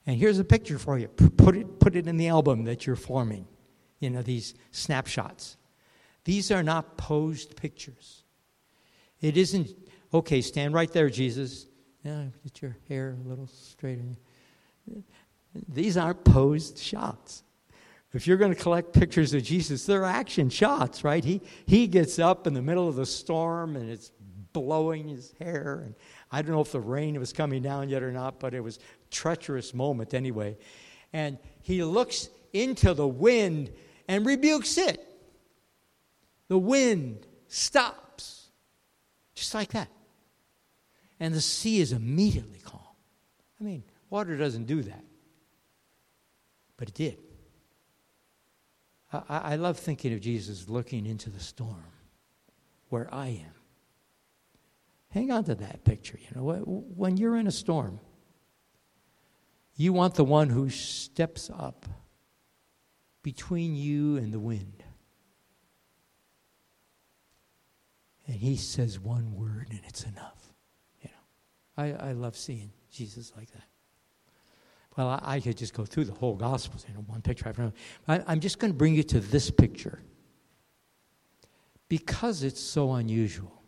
And 0.07 0.17
here's 0.17 0.39
a 0.39 0.45
picture 0.45 0.79
for 0.79 0.99
you. 0.99 1.09
Put 1.09 1.57
it, 1.57 1.81
put 1.81 1.97
it 1.97 2.07
in 2.07 2.17
the 2.17 2.29
album 2.29 2.65
that 2.65 2.87
you're 2.87 2.97
forming, 2.97 3.47
you 4.01 4.11
know, 4.11 4.23
these 4.23 4.55
snapshots. 4.71 5.57
These 6.25 6.51
are 6.51 6.63
not 6.63 6.97
posed 6.97 7.57
pictures. 7.57 8.25
It 9.21 9.37
isn't, 9.37 9.71
okay, 10.13 10.41
stand 10.41 10.75
right 10.75 10.93
there, 10.93 11.09
Jesus. 11.11 11.67
Yeah, 12.05 12.25
get 12.43 12.63
your 12.63 12.77
hair 12.89 13.17
a 13.25 13.29
little 13.29 13.47
straighter. 13.47 14.17
These 15.69 15.97
aren't 15.97 16.25
posed 16.25 16.79
shots. 16.79 17.45
If 18.15 18.27
you're 18.27 18.37
going 18.37 18.55
to 18.55 18.61
collect 18.61 18.93
pictures 18.93 19.33
of 19.33 19.43
Jesus, 19.43 19.87
they're 19.87 20.05
action 20.05 20.51
shots, 20.51 21.03
right? 21.03 21.25
He, 21.25 21.41
he 21.65 21.87
gets 21.87 22.19
up 22.19 22.47
in 22.47 22.53
the 22.53 22.61
middle 22.61 22.87
of 22.89 22.95
the 22.95 23.07
storm 23.07 23.75
and 23.75 23.89
it's 23.89 24.13
blowing 24.53 25.09
his 25.09 25.33
hair. 25.41 25.83
And 25.87 25.95
I 26.31 26.43
don't 26.43 26.53
know 26.53 26.61
if 26.61 26.73
the 26.73 26.81
rain 26.81 27.19
was 27.19 27.33
coming 27.33 27.63
down 27.63 27.89
yet 27.89 28.03
or 28.03 28.13
not, 28.13 28.39
but 28.39 28.53
it 28.53 28.61
was 28.61 28.79
treacherous 29.11 29.73
moment 29.73 30.13
anyway. 30.13 30.59
And 31.15 31.39
he 31.63 31.83
looks 31.83 32.29
into 32.53 32.93
the 32.93 33.09
wind 33.09 33.73
and 34.09 34.27
rebukes 34.27 34.77
it. 34.77 35.01
The 36.49 36.59
wind 36.59 37.27
stops, 37.49 38.51
just 39.35 39.55
like 39.55 39.71
that. 39.73 39.89
And 41.19 41.33
the 41.33 41.41
sea 41.41 41.81
is 41.81 41.93
immediately 41.93 42.59
calm. 42.63 42.81
I 43.59 43.65
mean, 43.65 43.85
water 44.11 44.37
doesn't 44.37 44.67
do 44.67 44.83
that, 44.83 45.05
but 46.77 46.89
it 46.89 46.95
did. 46.95 47.19
I, 49.13 49.23
I 49.29 49.57
love 49.57 49.79
thinking 49.79 50.13
of 50.13 50.21
Jesus 50.21 50.69
looking 50.69 51.07
into 51.07 51.31
the 51.31 51.41
storm 51.41 51.85
where 52.89 53.13
I 53.13 53.29
am. 53.29 53.55
Hang 55.11 55.31
on 55.31 55.45
to 55.45 55.55
that 55.55 55.85
picture. 55.85 56.19
You 56.19 56.29
know, 56.35 56.85
when 56.97 57.17
you're 57.17 57.37
in 57.37 57.47
a 57.47 57.53
storm, 57.53 58.01
you 59.77 59.93
want 59.93 60.15
the 60.15 60.25
one 60.25 60.49
who 60.49 60.71
steps 60.71 61.51
up 61.51 61.87
between 63.23 63.75
you 63.75 64.17
and 64.17 64.33
the 64.33 64.41
wind 64.41 64.83
And 68.27 68.37
he 68.37 68.57
says 68.57 68.99
one 68.99 69.35
word 69.35 69.67
and 69.71 69.81
it's 69.87 70.05
enough. 70.05 70.55
You 71.03 71.11
know, 71.11 72.01
I, 72.03 72.09
I 72.09 72.13
love 72.13 72.37
seeing 72.37 72.73
Jesus 72.91 73.33
like 73.37 73.51
that. 73.53 73.65
Well, 74.97 75.09
I, 75.09 75.21
I 75.23 75.41
could 75.41 75.57
just 75.57 75.75
go 75.75 75.85
through 75.85 76.05
the 76.05 76.13
whole 76.13 76.35
Gospels 76.35 76.85
in 76.89 76.95
one 77.07 77.23
picture 77.23 77.49
after 77.49 77.63
another. 77.63 77.77
I, 78.09 78.23
I'm 78.27 78.41
just 78.41 78.59
going 78.59 78.73
to 78.73 78.77
bring 78.77 78.95
you 78.95 79.03
to 79.05 79.21
this 79.21 79.51
picture 79.51 80.01
because 81.89 82.43
it's 82.43 82.61
so 82.61 82.93
unusual. 82.93 83.63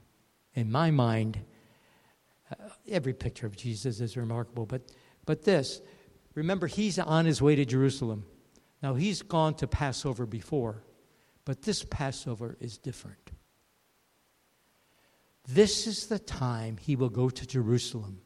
In 0.54 0.70
my 0.70 0.90
mind, 0.90 1.40
uh, 2.50 2.68
every 2.88 3.12
picture 3.12 3.46
of 3.46 3.56
Jesus 3.56 4.00
is 4.00 4.16
remarkable, 4.16 4.66
but, 4.66 4.92
but 5.26 5.44
this 5.44 5.80
remember, 6.34 6.66
he's 6.66 6.98
on 6.98 7.24
his 7.24 7.40
way 7.40 7.54
to 7.56 7.64
Jerusalem. 7.64 8.24
Now, 8.82 8.94
he's 8.94 9.22
gone 9.22 9.54
to 9.54 9.66
Passover 9.66 10.26
before, 10.26 10.84
but 11.44 11.62
this 11.62 11.84
Passover 11.84 12.56
is 12.60 12.76
different. 12.76 13.30
This 15.48 15.86
is 15.86 16.06
the 16.06 16.18
time 16.18 16.76
he 16.78 16.96
will 16.96 17.08
go 17.08 17.28
to 17.30 17.46
Jerusalem 17.46 18.20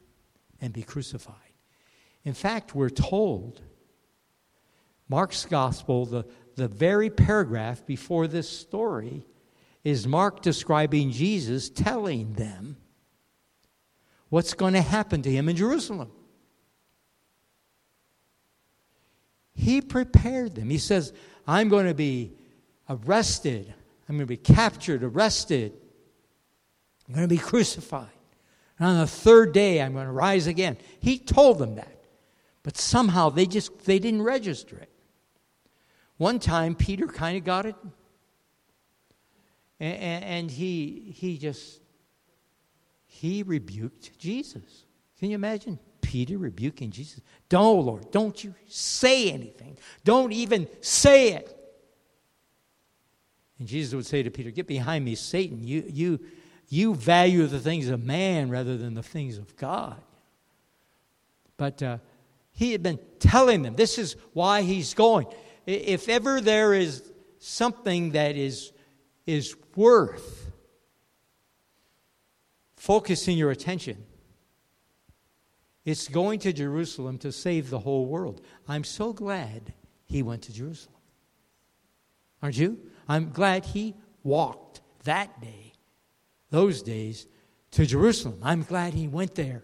and 0.61 0.73
be 0.73 0.83
crucified. 0.83 1.48
In 2.25 2.33
fact, 2.33 2.75
we're 2.75 2.89
told, 2.89 3.61
Mark's 5.07 5.45
gospel, 5.45 6.05
the, 6.05 6.25
the 6.55 6.67
very 6.67 7.09
paragraph 7.09 7.85
before 7.85 8.27
this 8.27 8.49
story, 8.49 9.25
is 9.83 10.05
Mark 10.07 10.41
describing 10.41 11.11
Jesus 11.11 11.69
telling 11.69 12.33
them 12.33 12.77
what's 14.29 14.53
going 14.53 14.73
to 14.73 14.81
happen 14.81 15.21
to 15.21 15.31
him 15.31 15.49
in 15.49 15.55
Jerusalem. 15.55 16.11
He 19.55 19.81
prepared 19.81 20.55
them. 20.55 20.69
He 20.69 20.77
says, 20.77 21.13
I'm 21.47 21.69
going 21.69 21.87
to 21.87 21.93
be 21.93 22.33
arrested. 22.89 23.73
I'm 24.07 24.15
going 24.15 24.27
to 24.27 24.33
be 24.33 24.37
captured, 24.37 25.03
arrested. 25.03 25.73
I'm 27.07 27.15
going 27.15 27.27
to 27.27 27.35
be 27.35 27.41
crucified. 27.41 28.07
And 28.77 28.87
on 28.87 28.99
the 28.99 29.07
third 29.07 29.53
day, 29.53 29.81
I'm 29.81 29.93
going 29.93 30.05
to 30.05 30.11
rise 30.11 30.47
again. 30.47 30.77
He 30.99 31.17
told 31.17 31.59
them 31.59 31.75
that. 31.75 31.98
But 32.63 32.77
somehow 32.77 33.29
they 33.29 33.45
just 33.45 33.85
they 33.85 33.99
didn't 33.99 34.21
register 34.21 34.77
it. 34.77 34.89
One 36.17 36.39
time 36.39 36.75
Peter 36.75 37.07
kind 37.07 37.37
of 37.37 37.43
got 37.43 37.65
it. 37.65 37.75
And, 39.79 40.23
and 40.23 40.51
he 40.51 41.13
he 41.15 41.37
just 41.37 41.81
he 43.05 43.43
rebuked 43.43 44.17
Jesus. 44.17 44.85
Can 45.19 45.29
you 45.29 45.35
imagine? 45.35 45.79
Peter 46.01 46.37
rebuking 46.37 46.89
Jesus. 46.89 47.21
Don't, 47.49 47.85
Lord, 47.85 48.09
don't 48.11 48.43
you 48.43 48.55
say 48.67 49.31
anything. 49.31 49.77
Don't 50.03 50.31
even 50.31 50.67
say 50.81 51.33
it. 51.33 51.55
And 53.59 53.67
Jesus 53.67 53.93
would 53.93 54.05
say 54.05 54.23
to 54.23 54.31
Peter, 54.31 54.49
Get 54.49 54.65
behind 54.65 55.05
me, 55.05 55.15
Satan. 55.15 55.63
You, 55.63 55.83
you, 55.87 56.19
you 56.69 56.95
value 56.95 57.45
the 57.45 57.59
things 57.59 57.89
of 57.89 58.03
man 58.03 58.49
rather 58.49 58.77
than 58.77 58.93
the 58.93 59.03
things 59.03 59.37
of 59.37 59.55
God. 59.57 60.01
But 61.57 61.83
uh, 61.83 61.97
he 62.59 62.73
had 62.73 62.83
been 62.83 62.99
telling 63.19 63.61
them 63.61 63.77
this 63.77 63.97
is 63.97 64.17
why 64.33 64.63
he's 64.63 64.93
going. 64.93 65.27
If 65.65 66.09
ever 66.09 66.41
there 66.41 66.73
is 66.73 67.09
something 67.37 68.11
that 68.11 68.35
is, 68.35 68.73
is 69.25 69.55
worth 69.77 70.51
focusing 72.75 73.37
your 73.37 73.49
attention, 73.49 74.03
it's 75.85 76.09
going 76.09 76.39
to 76.39 76.51
Jerusalem 76.51 77.17
to 77.19 77.31
save 77.31 77.69
the 77.69 77.79
whole 77.79 78.05
world. 78.07 78.41
I'm 78.67 78.83
so 78.83 79.13
glad 79.13 79.73
he 80.05 80.21
went 80.21 80.41
to 80.43 80.53
Jerusalem. 80.53 80.97
Aren't 82.43 82.57
you? 82.57 82.77
I'm 83.07 83.29
glad 83.29 83.63
he 83.63 83.95
walked 84.21 84.81
that 85.05 85.39
day, 85.39 85.71
those 86.49 86.81
days, 86.81 87.25
to 87.71 87.85
Jerusalem. 87.85 88.39
I'm 88.43 88.63
glad 88.63 88.93
he 88.93 89.07
went 89.07 89.35
there, 89.35 89.63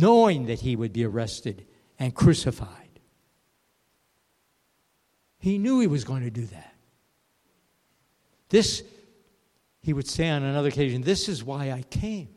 knowing 0.00 0.46
that 0.46 0.60
he 0.60 0.76
would 0.76 0.92
be 0.92 1.04
arrested 1.04 1.66
and 1.98 2.14
crucified. 2.14 3.00
He 5.38 5.58
knew 5.58 5.80
he 5.80 5.86
was 5.86 6.04
going 6.04 6.22
to 6.22 6.30
do 6.30 6.46
that. 6.46 6.74
This, 8.48 8.82
he 9.82 9.92
would 9.92 10.08
say 10.08 10.28
on 10.28 10.42
another 10.42 10.68
occasion, 10.68 11.02
this 11.02 11.28
is 11.28 11.44
why 11.44 11.70
I 11.70 11.82
came. 11.82 12.28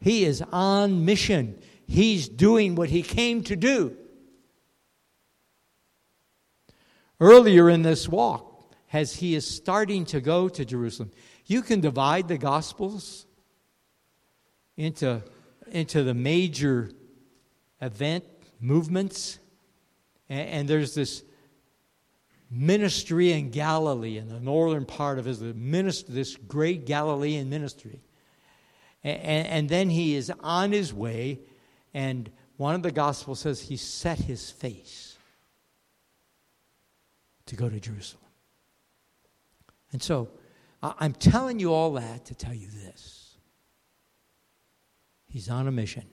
He 0.00 0.24
is 0.24 0.42
on 0.52 1.04
mission. 1.04 1.58
He's 1.86 2.28
doing 2.28 2.74
what 2.74 2.90
he 2.90 3.02
came 3.02 3.42
to 3.44 3.56
do. 3.56 3.96
Earlier 7.18 7.70
in 7.70 7.82
this 7.82 8.08
walk, 8.08 8.74
as 8.92 9.16
he 9.16 9.34
is 9.34 9.46
starting 9.46 10.04
to 10.06 10.20
go 10.20 10.48
to 10.48 10.64
Jerusalem, 10.64 11.10
you 11.46 11.62
can 11.62 11.80
divide 11.80 12.28
the 12.28 12.38
Gospels 12.38 13.26
into, 14.76 15.22
into 15.68 16.02
the 16.02 16.14
major 16.14 16.90
event 17.80 18.24
movements. 18.60 19.38
And, 20.28 20.48
and 20.48 20.68
there's 20.68 20.94
this 20.94 21.22
ministry 22.50 23.32
in 23.32 23.50
Galilee, 23.50 24.18
in 24.18 24.28
the 24.28 24.40
northern 24.40 24.84
part 24.84 25.18
of 25.18 25.24
his 25.24 25.40
ministry, 25.40 26.14
this 26.14 26.36
great 26.36 26.86
Galilean 26.86 27.50
ministry. 27.50 28.00
And, 29.02 29.46
and 29.46 29.68
then 29.68 29.90
he 29.90 30.14
is 30.14 30.32
on 30.40 30.72
his 30.72 30.92
way, 30.92 31.40
and 31.94 32.30
one 32.56 32.74
of 32.74 32.82
the 32.82 32.90
Gospels 32.90 33.40
says 33.40 33.60
he 33.60 33.76
set 33.76 34.18
his 34.18 34.50
face 34.50 35.16
to 37.46 37.56
go 37.56 37.68
to 37.68 37.78
Jerusalem. 37.78 38.22
And 39.92 40.02
so 40.02 40.28
I'm 40.82 41.12
telling 41.14 41.58
you 41.58 41.72
all 41.72 41.92
that 41.94 42.26
to 42.26 42.34
tell 42.34 42.54
you 42.54 42.68
this. 42.68 43.25
He's 45.36 45.50
on 45.50 45.68
a 45.68 45.70
mission. 45.70 46.06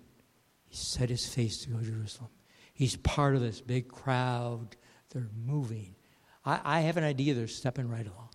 He 0.66 0.76
set 0.76 1.10
his 1.10 1.26
face 1.26 1.60
to 1.60 1.70
go 1.70 1.78
to 1.78 1.86
Jerusalem. 1.86 2.30
He's 2.74 2.98
part 2.98 3.36
of 3.36 3.42
this 3.42 3.62
big 3.62 3.88
crowd. 3.88 4.76
They're 5.12 5.30
moving. 5.46 5.96
I, 6.44 6.60
I 6.62 6.80
have 6.82 6.98
an 6.98 7.06
idea 7.06 7.34
they're 7.34 7.48
stepping 7.48 7.88
right 7.88 8.06
along. 8.06 8.32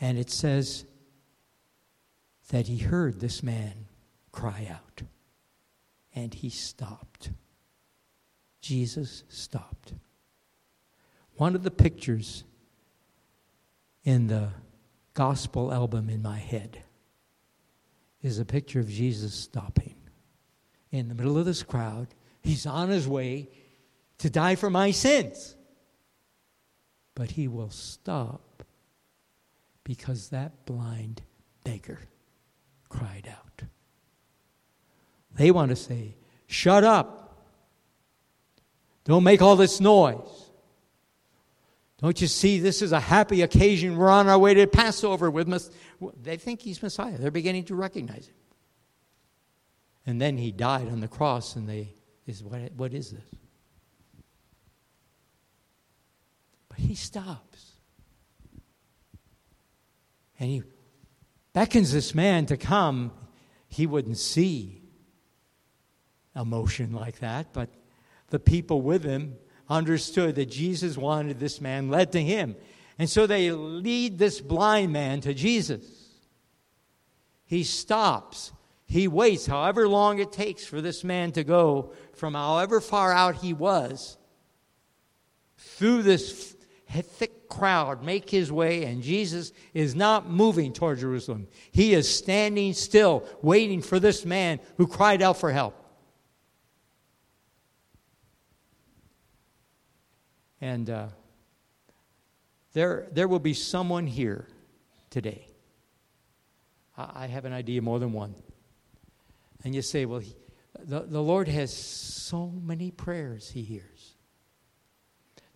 And 0.00 0.18
it 0.18 0.28
says 0.28 0.86
that 2.48 2.66
he 2.66 2.78
heard 2.78 3.20
this 3.20 3.44
man 3.44 3.86
cry 4.32 4.66
out. 4.72 5.02
And 6.12 6.34
he 6.34 6.50
stopped. 6.50 7.30
Jesus 8.60 9.22
stopped. 9.28 9.94
One 11.36 11.54
of 11.54 11.62
the 11.62 11.70
pictures 11.70 12.42
in 14.02 14.26
the 14.26 14.48
gospel 15.14 15.72
album 15.72 16.10
in 16.10 16.22
my 16.22 16.38
head 16.38 16.82
is 18.26 18.40
a 18.40 18.44
picture 18.44 18.80
of 18.80 18.88
Jesus 18.88 19.32
stopping 19.32 19.94
in 20.90 21.08
the 21.08 21.14
middle 21.14 21.38
of 21.38 21.46
this 21.46 21.62
crowd. 21.62 22.08
He's 22.42 22.66
on 22.66 22.88
his 22.88 23.06
way 23.06 23.48
to 24.18 24.28
die 24.28 24.56
for 24.56 24.68
my 24.68 24.90
sins. 24.90 25.54
But 27.14 27.30
he 27.30 27.46
will 27.46 27.70
stop 27.70 28.64
because 29.84 30.30
that 30.30 30.66
blind 30.66 31.22
beggar 31.64 32.00
cried 32.88 33.28
out. 33.30 33.62
They 35.34 35.52
want 35.52 35.70
to 35.70 35.76
say, 35.76 36.16
Shut 36.48 36.82
up. 36.82 37.22
Don't 39.04 39.24
make 39.24 39.40
all 39.40 39.56
this 39.56 39.80
noise. 39.80 40.45
Don't 41.98 42.20
you 42.20 42.26
see 42.26 42.60
this 42.60 42.82
is 42.82 42.92
a 42.92 43.00
happy 43.00 43.42
occasion? 43.42 43.96
We're 43.96 44.10
on 44.10 44.28
our 44.28 44.38
way 44.38 44.54
to 44.54 44.66
Passover 44.66 45.30
with 45.30 45.48
Messiah. 45.48 45.72
They 46.22 46.36
think 46.36 46.60
he's 46.60 46.82
Messiah. 46.82 47.16
They're 47.16 47.30
beginning 47.30 47.64
to 47.64 47.74
recognize 47.74 48.26
him. 48.26 48.34
And 50.04 50.20
then 50.20 50.36
he 50.36 50.52
died 50.52 50.88
on 50.88 51.00
the 51.00 51.08
cross, 51.08 51.56
and 51.56 51.68
they 51.68 51.94
is 52.26 52.42
what, 52.42 52.72
what 52.76 52.92
is 52.92 53.10
this? 53.10 53.40
But 56.68 56.78
he 56.78 56.94
stops. 56.94 57.72
And 60.38 60.50
he 60.50 60.62
beckons 61.52 61.92
this 61.92 62.14
man 62.14 62.46
to 62.46 62.56
come, 62.56 63.12
he 63.68 63.86
wouldn't 63.86 64.18
see 64.18 64.82
emotion 66.34 66.92
like 66.92 67.20
that, 67.20 67.54
but 67.54 67.70
the 68.28 68.38
people 68.38 68.82
with 68.82 69.02
him 69.02 69.36
understood 69.68 70.34
that 70.36 70.46
Jesus 70.46 70.96
wanted 70.96 71.38
this 71.38 71.60
man 71.60 71.88
led 71.88 72.12
to 72.12 72.22
him. 72.22 72.56
And 72.98 73.10
so 73.10 73.26
they 73.26 73.50
lead 73.50 74.18
this 74.18 74.40
blind 74.40 74.92
man 74.92 75.20
to 75.22 75.34
Jesus. 75.34 75.84
He 77.44 77.64
stops. 77.64 78.52
He 78.86 79.08
waits 79.08 79.46
however 79.46 79.88
long 79.88 80.18
it 80.18 80.32
takes 80.32 80.64
for 80.64 80.80
this 80.80 81.04
man 81.04 81.32
to 81.32 81.44
go 81.44 81.92
from 82.14 82.34
however 82.34 82.80
far 82.80 83.12
out 83.12 83.36
he 83.36 83.52
was 83.52 84.16
through 85.56 86.02
this 86.02 86.54
thick 86.88 87.48
crowd 87.48 88.02
make 88.02 88.30
his 88.30 88.50
way, 88.52 88.84
and 88.84 89.02
Jesus 89.02 89.52
is 89.74 89.94
not 89.94 90.30
moving 90.30 90.72
toward 90.72 90.98
Jerusalem. 90.98 91.48
He 91.72 91.94
is 91.94 92.12
standing 92.12 92.72
still, 92.74 93.26
waiting 93.42 93.82
for 93.82 93.98
this 93.98 94.24
man 94.24 94.60
who 94.76 94.86
cried 94.86 95.22
out 95.22 95.38
for 95.38 95.50
help. 95.50 95.85
And 100.60 100.88
uh, 100.88 101.08
there, 102.72 103.06
there 103.12 103.28
will 103.28 103.40
be 103.40 103.54
someone 103.54 104.06
here 104.06 104.48
today. 105.10 105.46
I, 106.96 107.24
I 107.24 107.26
have 107.26 107.44
an 107.44 107.52
idea 107.52 107.82
more 107.82 107.98
than 107.98 108.12
one. 108.12 108.34
And 109.64 109.74
you 109.74 109.82
say, 109.82 110.04
well, 110.04 110.20
he, 110.20 110.34
the, 110.84 111.00
the 111.00 111.22
Lord 111.22 111.48
has 111.48 111.74
so 111.74 112.48
many 112.62 112.90
prayers 112.90 113.50
he 113.50 113.62
hears. 113.62 114.14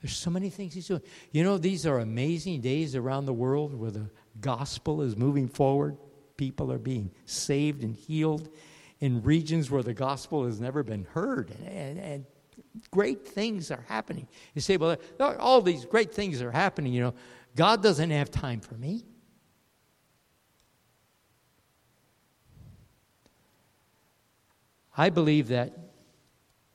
There's 0.01 0.17
so 0.17 0.31
many 0.31 0.49
things 0.49 0.73
he's 0.73 0.89
doing. 0.89 1.03
You 1.31 1.45
know, 1.45 1.59
these 1.59 1.87
are 1.87 1.99
amazing 1.99 2.63
days 2.63 2.97
around 2.97 3.27
the 3.27 3.35
world 3.35 3.75
where 3.75 3.91
the 3.91 4.11
gospel 4.41 5.03
is 5.03 5.17
moving 5.17 5.47
forward. 5.47 5.99
People 6.37 6.73
are 6.73 6.79
being 6.79 7.11
saved 7.27 7.83
and 7.83 7.95
healed 7.95 8.49
in 9.01 9.23
regions 9.23 9.71
where 9.71 9.83
the 9.83 9.93
gospel 9.93 10.47
has 10.47 10.59
never 10.59 10.83
been 10.83 11.05
heard. 11.05 11.51
And, 11.51 11.69
and, 11.69 11.99
and 11.99 12.25
great 12.91 13.27
things 13.27 13.71
are 13.71 13.85
happening. 13.89 14.27
You 14.55 14.61
say, 14.61 14.77
well, 14.77 14.97
all 15.19 15.61
these 15.63 15.85
great 15.85 16.13
things 16.13 16.41
are 16.43 16.51
happening. 16.51 16.93
You 16.93 17.03
know, 17.03 17.15
God 17.57 17.83
doesn't 17.83 18.11
have 18.11 18.31
time 18.31 18.61
for 18.61 18.75
me. 18.75 19.05
I 24.97 25.11
believe 25.11 25.49
that 25.49 25.77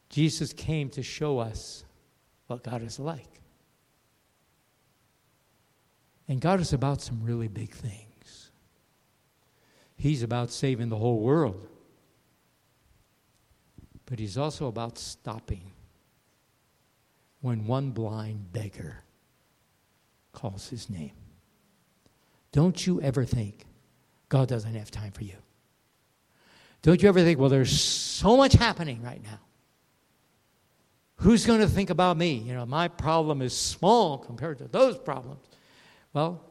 Jesus 0.10 0.54
came 0.54 0.90
to 0.92 1.04
show 1.04 1.40
us 1.40 1.84
what 2.48 2.64
God 2.64 2.82
is 2.82 3.00
like. 3.00 3.42
And 6.28 6.42
God 6.42 6.60
is 6.60 6.74
about 6.74 7.02
some 7.02 7.24
really 7.24 7.48
big 7.48 7.72
things. 7.72 8.52
He's 9.96 10.24
about 10.24 10.52
saving 10.52 10.90
the 10.90 10.98
whole 10.98 11.20
world. 11.20 11.68
But 14.06 14.20
He's 14.20 14.38
also 14.38 14.68
about 14.68 14.98
stopping 14.98 15.72
when 17.46 17.68
one 17.68 17.92
blind 17.92 18.52
beggar 18.52 19.04
calls 20.32 20.68
His 20.68 20.90
name. 20.90 21.12
Don't 22.52 22.88
you 22.88 23.00
ever 23.02 23.24
think 23.24 23.66
God 24.30 24.48
doesn't 24.48 24.74
have 24.74 24.90
time 24.90 25.12
for 25.12 25.24
you. 25.24 25.36
Don't 26.82 27.04
you 27.04 27.08
ever 27.08 27.22
think, 27.22 27.40
well, 27.40 27.50
there's 27.50 27.80
so 27.80 28.36
much 28.36 28.54
happening 28.54 29.00
right 29.04 29.22
now. 29.24 29.40
Who's 31.18 31.46
going 31.46 31.60
to 31.60 31.68
think 31.68 31.92
about 31.92 32.18
me? 32.18 32.34
You 32.34 32.56
know, 32.56 32.66
my 32.66 32.88
problem 32.88 33.44
is 33.44 33.56
small 33.56 34.18
compared 34.18 34.58
to 34.58 34.68
those 34.68 34.98
problems. 34.98 35.46
Well, 36.14 36.44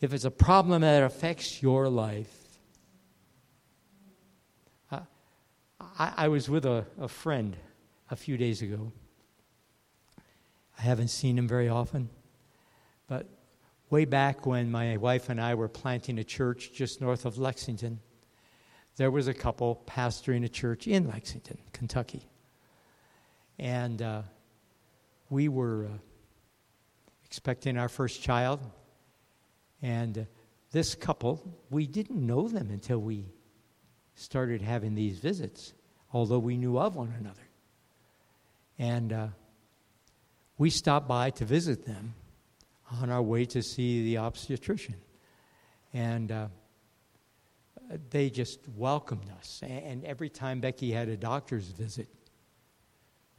if 0.00 0.12
it's 0.12 0.24
a 0.24 0.32
problem 0.32 0.82
that 0.82 1.04
affects 1.04 1.62
your 1.62 1.88
life, 1.88 2.34
I, 4.90 6.12
I, 6.16 6.28
was 6.28 6.48
with 6.48 6.66
a, 6.66 6.84
a 6.98 7.06
friend 7.06 7.56
a 8.10 8.16
few 8.16 8.36
days 8.36 8.62
ago. 8.62 8.92
I 10.82 10.84
haven't 10.84 11.08
seen 11.08 11.38
him 11.38 11.46
very 11.46 11.68
often, 11.68 12.10
but 13.06 13.28
way 13.88 14.04
back 14.04 14.46
when 14.46 14.68
my 14.68 14.96
wife 14.96 15.28
and 15.28 15.40
I 15.40 15.54
were 15.54 15.68
planting 15.68 16.18
a 16.18 16.24
church 16.24 16.72
just 16.74 17.00
north 17.00 17.24
of 17.24 17.38
Lexington, 17.38 18.00
there 18.96 19.12
was 19.12 19.28
a 19.28 19.34
couple 19.34 19.80
pastoring 19.86 20.44
a 20.44 20.48
church 20.48 20.88
in 20.88 21.06
Lexington, 21.06 21.58
Kentucky. 21.72 22.28
And 23.60 24.02
uh, 24.02 24.22
we 25.30 25.46
were 25.46 25.84
uh, 25.84 25.98
expecting 27.24 27.78
our 27.78 27.88
first 27.88 28.20
child. 28.20 28.58
And 29.82 30.18
uh, 30.18 30.22
this 30.72 30.96
couple, 30.96 31.60
we 31.70 31.86
didn't 31.86 32.26
know 32.26 32.48
them 32.48 32.70
until 32.70 32.98
we 32.98 33.26
started 34.16 34.60
having 34.60 34.96
these 34.96 35.20
visits, 35.20 35.74
although 36.12 36.40
we 36.40 36.56
knew 36.56 36.76
of 36.76 36.96
one 36.96 37.14
another. 37.20 37.48
And 38.80 39.12
uh, 39.12 39.26
we 40.62 40.70
stopped 40.70 41.08
by 41.08 41.28
to 41.28 41.44
visit 41.44 41.84
them 41.84 42.14
on 43.00 43.10
our 43.10 43.20
way 43.20 43.44
to 43.44 43.60
see 43.60 44.04
the 44.04 44.18
obstetrician. 44.18 44.94
And 45.92 46.30
uh, 46.30 46.46
they 48.10 48.30
just 48.30 48.60
welcomed 48.76 49.28
us. 49.40 49.60
And 49.66 50.04
every 50.04 50.28
time 50.28 50.60
Becky 50.60 50.92
had 50.92 51.08
a 51.08 51.16
doctor's 51.16 51.66
visit, 51.66 52.08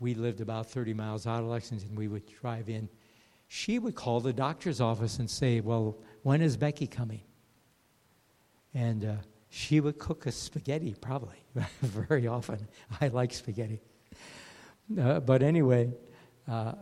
we 0.02 0.16
lived 0.16 0.42
about 0.42 0.70
30 0.70 0.94
miles 0.96 1.26
out 1.26 1.40
of 1.40 1.46
Lexington. 1.46 1.96
We 1.96 2.10
would 2.10 2.26
drive 2.26 2.68
in. 2.68 2.90
She 3.48 3.80
would 3.80 3.96
call 3.96 4.20
the 4.20 4.34
doctor's 4.34 4.82
office 4.82 5.18
and 5.20 5.30
say, 5.30 5.62
Well, 5.62 6.02
when 6.24 6.42
is 6.42 6.58
Becky 6.58 6.88
coming? 6.88 7.22
And 8.74 9.06
uh, 9.06 9.16
she 9.50 9.80
would 9.80 9.98
cook 9.98 10.28
us 10.28 10.36
spaghetti, 10.36 10.94
probably, 11.00 11.38
very 11.82 12.28
often. 12.28 12.68
I 13.00 13.08
like 13.08 13.32
spaghetti. 13.32 13.80
Uh, 15.00 15.22
but 15.22 15.42
anyway, 15.42 15.90
uh, 16.50 16.74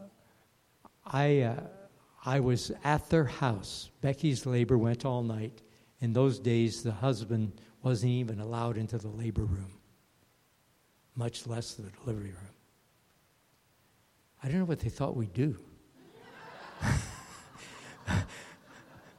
I, 1.05 1.41
uh, 1.41 1.63
I 2.25 2.39
was 2.39 2.71
at 2.83 3.09
their 3.09 3.25
house. 3.25 3.89
Becky's 4.01 4.45
labor 4.45 4.77
went 4.77 5.05
all 5.05 5.23
night. 5.23 5.61
In 5.99 6.13
those 6.13 6.39
days, 6.39 6.83
the 6.83 6.91
husband 6.91 7.53
wasn't 7.83 8.11
even 8.11 8.39
allowed 8.39 8.77
into 8.77 8.97
the 8.97 9.07
labor 9.07 9.43
room, 9.43 9.71
much 11.15 11.47
less 11.47 11.73
the 11.73 11.89
delivery 12.03 12.31
room. 12.31 12.55
I 14.43 14.47
don't 14.47 14.59
know 14.59 14.65
what 14.65 14.79
they 14.79 14.89
thought 14.89 15.15
we'd 15.15 15.33
do. 15.33 15.57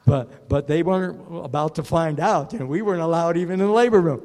but, 0.07 0.49
but 0.49 0.67
they 0.67 0.83
weren't 0.83 1.21
about 1.45 1.77
to 1.77 1.85
find 1.85 2.19
out, 2.19 2.53
and 2.55 2.69
we 2.69 2.83
weren't 2.83 3.03
allowed 3.03 3.37
even 3.37 3.61
in 3.61 3.67
the 3.67 3.73
labor 3.73 4.01
room. 4.01 4.23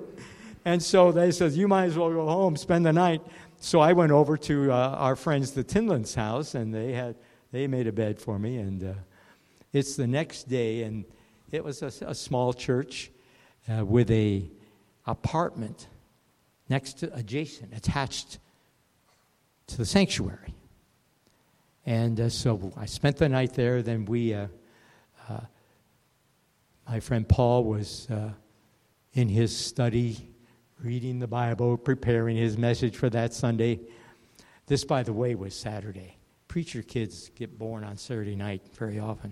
And 0.66 0.82
so 0.82 1.12
they 1.12 1.32
said, 1.32 1.54
You 1.54 1.68
might 1.68 1.86
as 1.86 1.98
well 1.98 2.12
go 2.12 2.26
home, 2.28 2.58
spend 2.58 2.86
the 2.86 2.94
night. 2.94 3.22
So 3.60 3.80
I 3.80 3.94
went 3.94 4.12
over 4.12 4.38
to 4.38 4.72
uh, 4.72 4.76
our 4.76 5.16
friends, 5.16 5.52
the 5.52 5.64
Tinlins 5.64 6.14
house, 6.16 6.56
and 6.56 6.74
they, 6.74 6.94
had, 6.94 7.16
they 7.52 7.68
made 7.68 7.88
a 7.88 7.92
bed 7.92 8.20
for 8.20 8.38
me. 8.38 8.58
And 8.58 8.84
uh, 8.84 8.94
it's 9.74 9.96
the 9.96 10.08
next 10.08 10.50
day, 10.50 10.84
and 10.84 11.06
it 11.52 11.64
was 11.64 11.82
a, 11.82 11.92
a 12.06 12.16
small 12.16 12.54
church 12.54 13.12
uh, 13.70 13.86
with 13.86 14.10
a 14.12 14.50
apartment 15.06 15.88
next 16.70 17.00
to, 17.00 17.14
adjacent, 17.16 17.74
attached 17.76 18.40
to 19.68 19.78
the 19.78 19.86
sanctuary. 19.86 20.54
And 21.86 22.20
uh, 22.20 22.30
so 22.30 22.74
I 22.76 22.86
spent 22.86 23.18
the 23.18 23.30
night 23.30 23.54
there. 23.54 23.82
Then 23.82 24.06
we, 24.06 24.34
uh, 24.34 24.48
uh, 25.30 25.40
my 26.88 27.00
friend 27.00 27.28
Paul 27.28 27.64
was 27.64 28.10
uh, 28.10 28.32
in 29.14 29.30
his 29.30 29.56
study, 29.56 30.30
reading 30.84 31.20
the 31.20 31.28
Bible, 31.28 31.78
preparing 31.78 32.36
his 32.36 32.58
message 32.58 32.96
for 32.98 33.10
that 33.10 33.34
Sunday. 33.34 33.80
This, 34.66 34.84
by 34.84 35.04
the 35.04 35.14
way, 35.14 35.34
was 35.36 35.56
Saturday. 35.56 36.17
Preacher 36.58 36.82
kids 36.82 37.30
get 37.36 37.56
born 37.56 37.84
on 37.84 37.98
Saturday 37.98 38.36
night 38.36 38.64
very 38.74 38.98
often. 38.98 39.32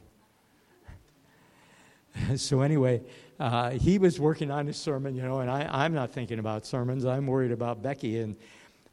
so, 2.36 2.62
anyway, 2.62 3.02
uh, 3.40 3.72
he 3.72 3.98
was 3.98 4.20
working 4.20 4.52
on 4.52 4.68
his 4.68 4.78
sermon, 4.78 5.16
you 5.16 5.24
know, 5.24 5.40
and 5.40 5.50
I, 5.50 5.68
I'm 5.72 5.92
not 5.92 6.12
thinking 6.12 6.38
about 6.38 6.68
sermons. 6.68 7.04
I'm 7.04 7.26
worried 7.26 7.52
about 7.52 7.82
Becky. 7.82 8.20
And 8.20 8.36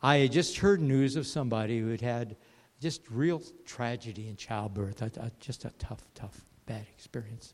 I 0.03 0.16
had 0.16 0.33
just 0.33 0.57
heard 0.57 0.81
news 0.81 1.16
of 1.16 1.27
somebody 1.27 1.79
who 1.79 1.90
had 1.90 2.01
had 2.01 2.37
just 2.81 3.03
real 3.11 3.42
tragedy 3.66 4.29
in 4.29 4.37
childbirth, 4.37 5.03
just 5.38 5.66
a 5.66 5.71
tough, 5.79 6.03
tough, 6.14 6.40
bad 6.64 6.87
experience. 6.97 7.53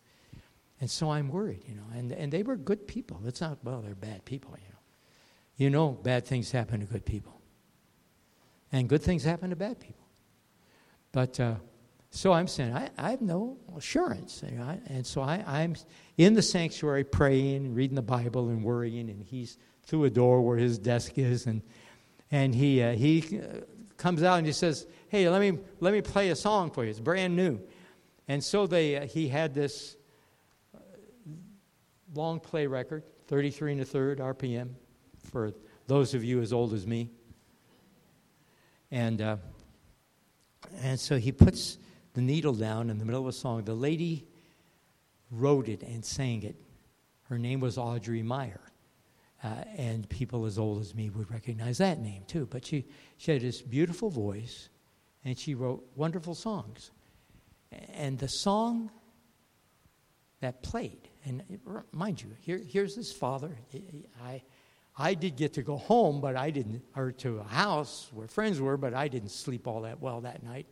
And 0.80 0.88
so 0.88 1.10
I'm 1.10 1.28
worried, 1.28 1.64
you 1.66 1.74
know. 1.74 1.86
And, 1.92 2.12
and 2.12 2.32
they 2.32 2.44
were 2.44 2.54
good 2.54 2.86
people. 2.86 3.20
It's 3.26 3.40
not, 3.40 3.58
well, 3.64 3.80
they're 3.80 3.96
bad 3.96 4.24
people, 4.24 4.52
you 4.52 4.68
know. 4.68 4.78
You 5.56 5.70
know, 5.70 5.88
bad 5.90 6.24
things 6.24 6.52
happen 6.52 6.78
to 6.78 6.86
good 6.86 7.04
people. 7.04 7.42
And 8.70 8.88
good 8.88 9.02
things 9.02 9.24
happen 9.24 9.50
to 9.50 9.56
bad 9.56 9.80
people. 9.80 9.97
But 11.12 11.40
uh, 11.40 11.54
so 12.10 12.32
I'm 12.32 12.48
saying, 12.48 12.74
I, 12.74 12.90
I 12.96 13.10
have 13.10 13.20
no 13.20 13.58
assurance. 13.76 14.42
You 14.48 14.58
know, 14.58 14.78
and 14.86 15.06
so 15.06 15.22
I, 15.22 15.44
I'm 15.46 15.76
in 16.16 16.34
the 16.34 16.42
sanctuary 16.42 17.04
praying 17.04 17.74
reading 17.74 17.96
the 17.96 18.02
Bible 18.02 18.48
and 18.48 18.64
worrying. 18.64 19.10
And 19.10 19.24
he's 19.24 19.58
through 19.84 20.04
a 20.04 20.10
door 20.10 20.42
where 20.42 20.56
his 20.56 20.78
desk 20.78 21.18
is. 21.18 21.46
And, 21.46 21.62
and 22.30 22.54
he, 22.54 22.82
uh, 22.82 22.92
he 22.92 23.40
uh, 23.40 23.60
comes 23.96 24.22
out 24.22 24.38
and 24.38 24.46
he 24.46 24.52
says, 24.52 24.86
hey, 25.08 25.28
let 25.28 25.40
me, 25.40 25.58
let 25.80 25.92
me 25.92 26.00
play 26.00 26.30
a 26.30 26.36
song 26.36 26.70
for 26.70 26.84
you. 26.84 26.90
It's 26.90 27.00
brand 27.00 27.36
new. 27.36 27.60
And 28.26 28.44
so 28.44 28.66
they, 28.66 28.96
uh, 28.96 29.06
he 29.06 29.28
had 29.28 29.54
this 29.54 29.96
uh, 30.74 30.80
long 32.14 32.40
play 32.40 32.66
record, 32.66 33.04
33 33.26 33.72
and 33.72 33.80
a 33.80 33.84
third 33.84 34.18
RPM, 34.18 34.70
for 35.30 35.52
those 35.86 36.14
of 36.14 36.22
you 36.22 36.42
as 36.42 36.52
old 36.52 36.74
as 36.74 36.86
me. 36.86 37.10
And, 38.90 39.20
uh, 39.20 39.36
and 40.82 40.98
so 40.98 41.18
he 41.18 41.32
puts 41.32 41.78
the 42.14 42.20
needle 42.20 42.54
down 42.54 42.90
in 42.90 42.98
the 42.98 43.04
middle 43.04 43.20
of 43.20 43.26
a 43.26 43.32
song. 43.32 43.64
The 43.64 43.74
lady 43.74 44.26
wrote 45.30 45.68
it 45.68 45.82
and 45.82 46.04
sang 46.04 46.42
it. 46.42 46.56
Her 47.24 47.38
name 47.38 47.60
was 47.60 47.78
Audrey 47.78 48.22
Mieir. 48.22 48.58
Uh, 49.42 49.62
and 49.76 50.08
people 50.08 50.46
as 50.46 50.58
old 50.58 50.80
as 50.80 50.96
me 50.96 51.10
would 51.10 51.30
recognize 51.30 51.78
that 51.78 52.00
name 52.00 52.24
too. 52.26 52.46
But 52.50 52.66
she, 52.66 52.86
she 53.18 53.32
had 53.32 53.42
this 53.42 53.62
beautiful 53.62 54.10
voice, 54.10 54.68
and 55.24 55.38
she 55.38 55.54
wrote 55.54 55.86
wonderful 55.94 56.34
songs. 56.34 56.90
And 57.70 58.18
the 58.18 58.28
song 58.28 58.90
that 60.40 60.62
played, 60.62 61.08
and 61.24 61.42
mind 61.92 62.20
you, 62.20 62.30
here, 62.40 62.58
here's 62.58 62.96
this 62.96 63.12
father. 63.12 63.56
I, 64.24 64.42
I 64.98 65.14
did 65.14 65.36
get 65.36 65.52
to 65.54 65.62
go 65.62 65.76
home, 65.76 66.20
but 66.20 66.34
I 66.34 66.50
didn't, 66.50 66.82
or 66.96 67.12
to 67.12 67.38
a 67.38 67.44
house 67.44 68.10
where 68.12 68.26
friends 68.26 68.60
were, 68.60 68.76
but 68.76 68.94
I 68.94 69.06
didn't 69.06 69.30
sleep 69.30 69.68
all 69.68 69.82
that 69.82 70.00
well 70.00 70.22
that 70.22 70.42
night. 70.42 70.66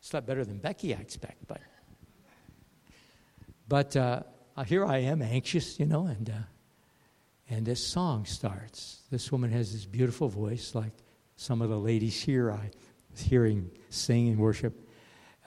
Slept 0.00 0.28
better 0.28 0.44
than 0.44 0.58
Becky, 0.58 0.94
I 0.94 0.98
expect, 0.98 1.48
but. 1.48 1.60
But 3.66 3.96
uh, 3.96 4.22
here 4.66 4.84
I 4.84 4.98
am, 4.98 5.22
anxious, 5.22 5.80
you 5.80 5.86
know, 5.86 6.06
and, 6.06 6.30
uh, 6.30 6.34
and 7.50 7.66
this 7.66 7.84
song 7.84 8.26
starts. 8.26 9.00
This 9.10 9.32
woman 9.32 9.50
has 9.50 9.72
this 9.72 9.86
beautiful 9.86 10.28
voice, 10.28 10.74
like 10.74 10.92
some 11.36 11.60
of 11.60 11.68
the 11.68 11.78
ladies 11.78 12.22
here 12.22 12.52
I 12.52 12.70
was 13.10 13.22
hearing 13.22 13.70
sing 13.90 14.28
and 14.28 14.38
worship. 14.38 14.88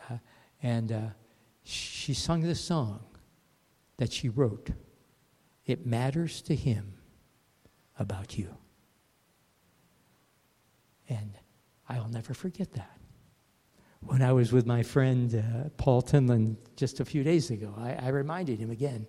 Uh, 0.10 0.18
and 0.62 0.92
uh, 0.92 1.02
she 1.63 2.13
sung 2.13 2.42
this 2.42 2.60
song 2.60 3.00
that 3.98 4.12
she 4.12 4.28
wrote 4.28 4.72
It 5.66 5.86
Matters 5.86 6.42
to 6.42 6.56
Him 6.56 6.96
About 7.99 8.38
You. 8.38 8.55
And 11.10 11.38
I'll 11.89 12.10
never 12.10 12.33
forget 12.33 12.73
that. 12.73 12.97
When 14.01 14.21
I 14.21 14.31
was 14.31 14.51
with 14.51 14.65
my 14.65 14.83
friend 14.83 15.33
uh, 15.36 15.69
Paul 15.77 16.01
Tinlin 16.01 16.57
just 16.75 16.99
a 16.99 17.05
few 17.05 17.23
days 17.23 17.49
ago, 17.49 17.73
I, 17.77 17.93
I 17.93 18.07
reminded 18.10 18.60
him 18.60 18.69
again. 18.69 19.07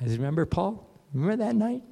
I 0.00 0.04
said, 0.04 0.18
Remember, 0.18 0.44
Paul? 0.44 0.88
Remember 1.12 1.44
that 1.44 1.56
night? 1.56 1.82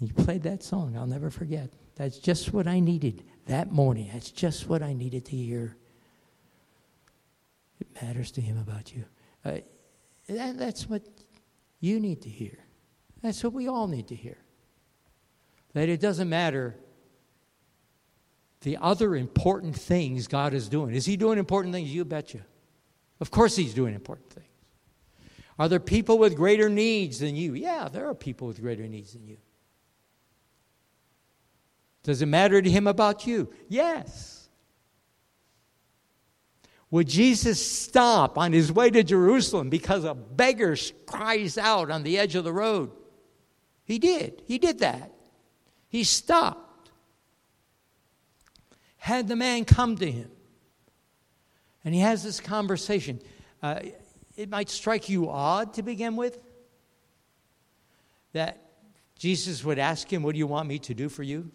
You 0.00 0.12
played 0.12 0.42
that 0.42 0.62
song. 0.62 0.96
I'll 0.96 1.06
never 1.06 1.30
forget. 1.30 1.70
That's 1.94 2.18
just 2.18 2.52
what 2.52 2.66
I 2.66 2.80
needed 2.80 3.24
that 3.46 3.72
morning. 3.72 4.10
That's 4.12 4.30
just 4.30 4.68
what 4.68 4.82
I 4.82 4.92
needed 4.92 5.24
to 5.26 5.36
hear. 5.36 5.76
It 7.80 8.02
matters 8.02 8.30
to 8.32 8.40
him 8.40 8.58
about 8.58 8.94
you. 8.94 9.04
Uh, 9.44 9.58
that, 10.28 10.58
that's 10.58 10.88
what 10.88 11.02
you 11.80 12.00
need 12.00 12.22
to 12.22 12.28
hear. 12.28 12.58
That's 13.22 13.42
what 13.42 13.52
we 13.52 13.68
all 13.68 13.86
need 13.86 14.08
to 14.08 14.14
hear. 14.14 14.36
That 15.76 15.90
it 15.90 16.00
doesn't 16.00 16.30
matter 16.30 16.74
the 18.62 18.78
other 18.78 19.14
important 19.14 19.76
things 19.76 20.26
God 20.26 20.54
is 20.54 20.70
doing. 20.70 20.94
Is 20.94 21.04
He 21.04 21.18
doing 21.18 21.38
important 21.38 21.74
things? 21.74 21.94
You 21.94 22.06
betcha. 22.06 22.46
Of 23.20 23.30
course, 23.30 23.56
He's 23.56 23.74
doing 23.74 23.94
important 23.94 24.30
things. 24.30 24.46
Are 25.58 25.68
there 25.68 25.78
people 25.78 26.16
with 26.16 26.34
greater 26.34 26.70
needs 26.70 27.18
than 27.18 27.36
you? 27.36 27.52
Yeah, 27.52 27.90
there 27.92 28.08
are 28.08 28.14
people 28.14 28.48
with 28.48 28.58
greater 28.58 28.88
needs 28.88 29.12
than 29.12 29.26
you. 29.26 29.36
Does 32.04 32.22
it 32.22 32.26
matter 32.26 32.62
to 32.62 32.70
Him 32.70 32.86
about 32.86 33.26
you? 33.26 33.52
Yes. 33.68 34.48
Would 36.90 37.08
Jesus 37.08 37.60
stop 37.82 38.38
on 38.38 38.54
his 38.54 38.72
way 38.72 38.88
to 38.88 39.02
Jerusalem 39.02 39.68
because 39.68 40.04
a 40.04 40.14
beggar 40.14 40.74
cries 41.04 41.58
out 41.58 41.90
on 41.90 42.02
the 42.02 42.16
edge 42.16 42.34
of 42.34 42.44
the 42.44 42.52
road? 42.52 42.92
He 43.84 43.98
did. 43.98 44.40
He 44.46 44.56
did 44.56 44.78
that. 44.78 45.12
He 45.96 46.04
stopped. 46.04 46.90
Had 48.98 49.28
the 49.28 49.34
man 49.34 49.64
come 49.64 49.96
to 49.96 50.10
him. 50.10 50.30
And 51.86 51.94
he 51.94 52.02
has 52.02 52.22
this 52.22 52.38
conversation. 52.38 53.22
Uh, 53.62 53.80
it 54.36 54.50
might 54.50 54.68
strike 54.68 55.08
you 55.08 55.30
odd 55.30 55.72
to 55.72 55.82
begin 55.82 56.14
with 56.14 56.38
that 58.34 58.60
Jesus 59.18 59.64
would 59.64 59.78
ask 59.78 60.12
him, 60.12 60.22
What 60.22 60.32
do 60.32 60.38
you 60.38 60.46
want 60.46 60.68
me 60.68 60.78
to 60.80 60.92
do 60.92 61.08
for 61.08 61.22
you? 61.22 61.50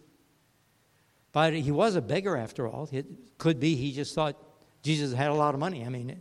But 1.30 1.52
he 1.52 1.70
was 1.70 1.94
a 1.94 2.02
beggar 2.02 2.36
after 2.36 2.66
all. 2.66 2.88
It 2.90 3.06
could 3.38 3.60
be 3.60 3.76
he 3.76 3.92
just 3.92 4.12
thought, 4.12 4.36
Jesus 4.82 5.12
had 5.12 5.30
a 5.30 5.34
lot 5.34 5.54
of 5.54 5.60
money. 5.60 5.86
I 5.86 5.88
mean, 5.88 6.20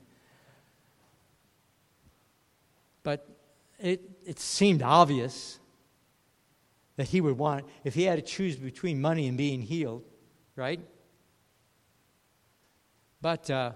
but 3.02 3.28
it, 3.80 4.08
it 4.28 4.40
seemed 4.40 4.84
obvious 4.84 5.58
that 7.02 7.10
he 7.10 7.20
would 7.20 7.38
want, 7.38 7.66
if 7.84 7.94
he 7.94 8.04
had 8.04 8.16
to 8.18 8.22
choose 8.22 8.56
between 8.56 9.02
money 9.02 9.28
and 9.28 9.38
being 9.38 9.62
healed, 9.62 10.04
right? 10.56 10.80
But 13.22 13.50
uh, 13.50 13.72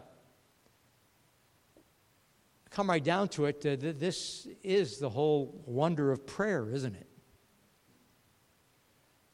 come 2.69 2.89
right 2.89 3.03
down 3.03 3.29
to 3.29 3.45
it, 3.45 3.65
uh, 3.65 3.75
th- 3.75 3.97
this 3.97 4.47
is 4.63 4.99
the 4.99 5.09
whole 5.09 5.63
wonder 5.65 6.11
of 6.11 6.25
prayer, 6.25 6.69
isn't 6.69 6.95
it? 6.95 7.07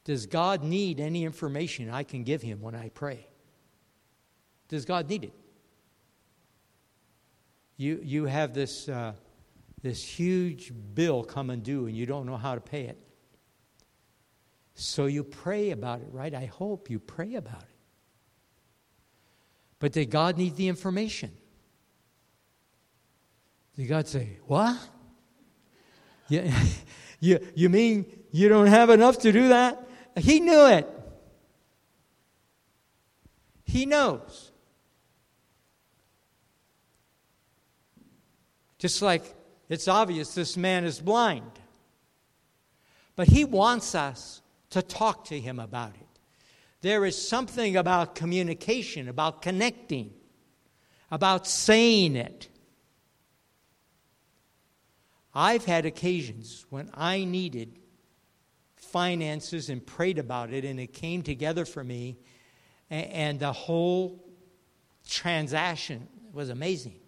Does 0.04 0.26
God 0.26 0.64
need 0.64 0.98
any 0.98 1.24
information 1.24 1.90
I 1.90 2.02
can 2.02 2.24
give 2.24 2.42
him 2.42 2.60
when 2.60 2.74
I 2.74 2.88
pray? 2.88 3.28
Does 4.68 4.84
God 4.84 5.08
need 5.08 5.24
it? 5.24 5.34
you, 7.82 8.00
you 8.02 8.24
have 8.26 8.54
this, 8.54 8.88
uh, 8.88 9.12
this 9.82 10.04
huge 10.04 10.72
bill 10.94 11.24
coming 11.24 11.60
due 11.60 11.86
and 11.86 11.96
you 11.96 12.06
don't 12.06 12.26
know 12.26 12.36
how 12.36 12.54
to 12.54 12.60
pay 12.60 12.82
it. 12.84 12.98
So 14.74 15.06
you 15.06 15.24
pray 15.24 15.70
about 15.70 16.00
it, 16.00 16.08
right? 16.10 16.34
I 16.34 16.46
hope 16.46 16.90
you 16.90 16.98
pray 16.98 17.34
about 17.34 17.62
it. 17.62 17.68
But 19.78 19.92
did 19.92 20.10
God 20.10 20.38
need 20.38 20.56
the 20.56 20.68
information? 20.68 21.32
Did 23.76 23.86
God 23.86 24.06
say, 24.06 24.38
What? 24.46 24.78
You, 26.28 26.50
you, 27.20 27.38
you 27.54 27.68
mean 27.68 28.06
you 28.30 28.48
don't 28.48 28.68
have 28.68 28.90
enough 28.90 29.18
to 29.20 29.32
do 29.32 29.48
that? 29.48 29.88
He 30.16 30.40
knew 30.40 30.66
it. 30.66 30.88
He 33.64 33.86
knows. 33.86 34.52
Just 38.78 39.00
like 39.00 39.34
it's 39.68 39.88
obvious 39.88 40.34
this 40.34 40.56
man 40.56 40.84
is 40.84 41.00
blind. 41.00 41.50
But 43.16 43.28
he 43.28 43.44
wants 43.44 43.94
us 43.94 44.41
to 44.72 44.82
talk 44.82 45.26
to 45.26 45.38
him 45.38 45.58
about 45.58 45.94
it. 45.94 46.06
There 46.80 47.04
is 47.04 47.28
something 47.28 47.76
about 47.76 48.14
communication, 48.14 49.08
about 49.08 49.40
connecting, 49.40 50.12
about 51.10 51.46
saying 51.46 52.16
it. 52.16 52.48
I've 55.34 55.64
had 55.64 55.86
occasions 55.86 56.66
when 56.70 56.90
I 56.94 57.24
needed 57.24 57.78
finances 58.76 59.70
and 59.70 59.86
prayed 59.86 60.18
about 60.18 60.52
it, 60.52 60.64
and 60.64 60.80
it 60.80 60.92
came 60.92 61.22
together 61.22 61.64
for 61.64 61.84
me, 61.84 62.18
and 62.90 63.38
the 63.38 63.52
whole 63.52 64.24
transaction 65.08 66.08
was 66.32 66.48
amazing. 66.48 66.98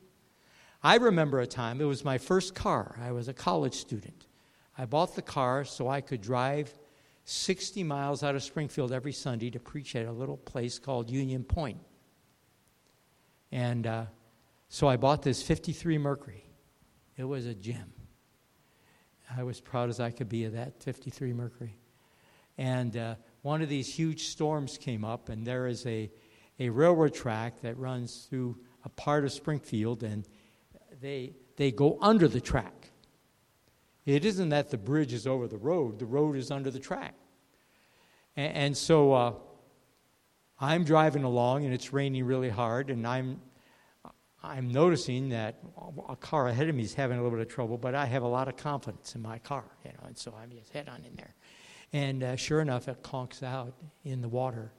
I 0.82 0.96
remember 0.96 1.40
a 1.40 1.46
time, 1.46 1.80
it 1.80 1.84
was 1.84 2.04
my 2.04 2.18
first 2.18 2.54
car. 2.54 2.96
I 3.02 3.12
was 3.12 3.28
a 3.28 3.34
college 3.34 3.74
student. 3.74 4.26
I 4.76 4.84
bought 4.84 5.16
the 5.16 5.22
car 5.22 5.64
so 5.64 5.88
I 5.88 6.00
could 6.00 6.20
drive 6.20 6.72
60 7.24 7.82
miles 7.84 8.22
out 8.22 8.34
of 8.34 8.42
Springfield 8.42 8.92
every 8.92 9.12
Sunday 9.12 9.50
to 9.50 9.58
preach 9.58 9.96
at 9.96 10.06
a 10.06 10.12
little 10.12 10.36
place 10.36 10.78
called 10.78 11.10
Union 11.10 11.42
Point. 11.44 11.78
And 13.50 13.86
uh, 13.86 14.04
so 14.68 14.88
I 14.88 14.96
bought 14.96 15.22
this 15.22 15.42
53 15.42 15.98
Mercury. 15.98 16.44
It 17.16 17.24
was 17.24 17.46
a 17.46 17.54
gem. 17.54 17.92
I 19.36 19.42
was 19.42 19.60
proud 19.60 19.88
as 19.88 20.00
I 20.00 20.10
could 20.10 20.28
be 20.28 20.44
of 20.44 20.52
that 20.52 20.82
53 20.82 21.32
Mercury. 21.32 21.76
And 22.58 22.96
uh, 22.96 23.14
one 23.42 23.62
of 23.62 23.68
these 23.68 23.92
huge 23.92 24.28
storms 24.28 24.78
came 24.78 25.04
up, 25.04 25.28
and 25.28 25.46
there 25.46 25.66
is 25.66 25.86
a, 25.86 26.10
a 26.58 26.68
railroad 26.68 27.14
track 27.14 27.60
that 27.62 27.78
runs 27.78 28.26
through 28.28 28.58
a 28.84 28.88
part 28.88 29.24
of 29.24 29.32
Springfield, 29.32 30.02
and 30.02 30.28
they, 31.00 31.34
they 31.56 31.70
go 31.70 31.98
under 32.00 32.28
the 32.28 32.40
track. 32.40 32.83
It 34.06 34.24
isn't 34.24 34.50
that 34.50 34.70
the 34.70 34.78
bridge 34.78 35.12
is 35.12 35.26
over 35.26 35.48
the 35.48 35.56
road, 35.56 35.98
the 35.98 36.06
road 36.06 36.36
is 36.36 36.50
under 36.50 36.70
the 36.70 36.78
track. 36.78 37.14
And, 38.36 38.56
and 38.56 38.76
so 38.76 39.12
uh, 39.12 39.32
I'm 40.60 40.84
driving 40.84 41.24
along 41.24 41.64
and 41.64 41.72
it's 41.72 41.92
raining 41.92 42.24
really 42.24 42.50
hard, 42.50 42.90
and 42.90 43.06
I'm, 43.06 43.40
I'm 44.42 44.70
noticing 44.70 45.30
that 45.30 45.58
a 46.08 46.16
car 46.16 46.48
ahead 46.48 46.68
of 46.68 46.74
me 46.74 46.82
is 46.82 46.94
having 46.94 47.18
a 47.18 47.22
little 47.22 47.36
bit 47.38 47.46
of 47.46 47.52
trouble, 47.52 47.78
but 47.78 47.94
I 47.94 48.04
have 48.06 48.22
a 48.22 48.28
lot 48.28 48.48
of 48.48 48.56
confidence 48.56 49.14
in 49.14 49.22
my 49.22 49.38
car, 49.38 49.64
you 49.84 49.90
know, 49.92 50.06
and 50.06 50.16
so 50.18 50.34
I'm 50.38 50.50
just 50.50 50.70
head 50.72 50.88
on 50.88 51.02
in 51.04 51.16
there. 51.16 51.34
And 51.92 52.22
uh, 52.22 52.36
sure 52.36 52.60
enough, 52.60 52.88
it 52.88 53.02
conks 53.02 53.42
out 53.42 53.72
in 54.04 54.20
the 54.20 54.28
water. 54.28 54.72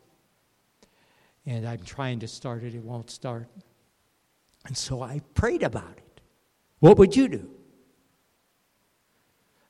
And 1.45 1.67
I'm 1.67 1.81
trying 1.83 2.19
to 2.19 2.27
start 2.27 2.63
it, 2.63 2.75
it 2.75 2.83
won't 2.83 3.09
start. 3.09 3.47
And 4.65 4.75
so 4.75 5.01
I 5.01 5.21
prayed 5.33 5.63
about 5.63 5.97
it. 5.97 6.21
What 6.79 6.97
would 6.97 7.15
you 7.15 7.27
do? 7.27 7.49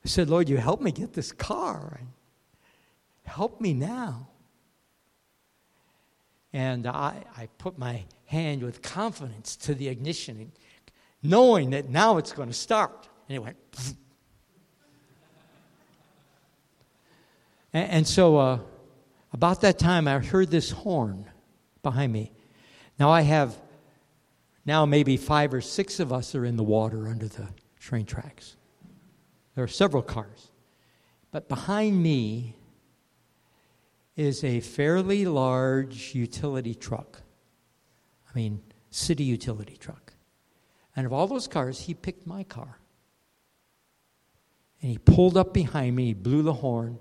I 0.06 0.08
said, 0.08 0.30
Lord, 0.30 0.48
you 0.48 0.56
help 0.56 0.80
me 0.80 0.92
get 0.92 1.14
this 1.14 1.32
car. 1.32 1.98
Help 3.24 3.60
me 3.60 3.74
now. 3.74 4.28
And 6.52 6.86
I, 6.86 7.24
I 7.36 7.48
put 7.58 7.76
my 7.76 8.04
hand 8.26 8.62
with 8.62 8.82
confidence 8.82 9.56
to 9.56 9.74
the 9.74 9.88
ignition, 9.88 10.52
knowing 11.24 11.70
that 11.70 11.88
now 11.88 12.18
it's 12.18 12.30
going 12.30 12.46
to 12.46 12.54
start. 12.54 13.08
And 13.28 13.34
it 13.34 13.40
went. 13.40 13.56
and, 17.72 17.90
and, 17.90 18.06
so, 18.06 18.36
uh, 18.36 18.60
about 19.32 19.60
that 19.62 19.76
time, 19.76 20.06
I 20.06 20.20
heard 20.20 20.52
this 20.52 20.70
horn 20.70 21.28
behind 21.82 22.12
me. 22.12 22.30
Now 22.96 23.10
I 23.10 23.22
have 23.22 23.56
now, 24.64 24.86
maybe 24.86 25.16
five 25.16 25.52
or 25.52 25.60
six 25.60 25.98
of 25.98 26.12
us 26.12 26.36
are 26.36 26.44
in 26.44 26.56
the 26.56 26.62
water 26.62 27.08
under 27.08 27.26
the 27.26 27.48
train 27.80 28.06
tracks. 28.06 28.55
There 29.56 29.64
are 29.64 29.68
several 29.68 30.02
cars. 30.02 30.52
But 31.32 31.48
behind 31.48 32.00
me 32.00 32.54
is 34.14 34.44
a 34.44 34.60
fairly 34.60 35.24
large 35.24 36.14
utility 36.14 36.74
truck. 36.74 37.22
I 38.28 38.38
mean, 38.38 38.62
city 38.90 39.24
utility 39.24 39.76
truck. 39.76 40.12
And 40.94 41.06
of 41.06 41.12
all 41.12 41.26
those 41.26 41.48
cars, 41.48 41.80
he 41.80 41.94
picked 41.94 42.26
my 42.26 42.44
car. 42.44 42.78
And 44.82 44.90
he 44.90 44.98
pulled 44.98 45.36
up 45.38 45.54
behind 45.54 45.96
me, 45.96 46.06
he 46.06 46.14
blew 46.14 46.42
the 46.42 46.52
horn, 46.52 46.98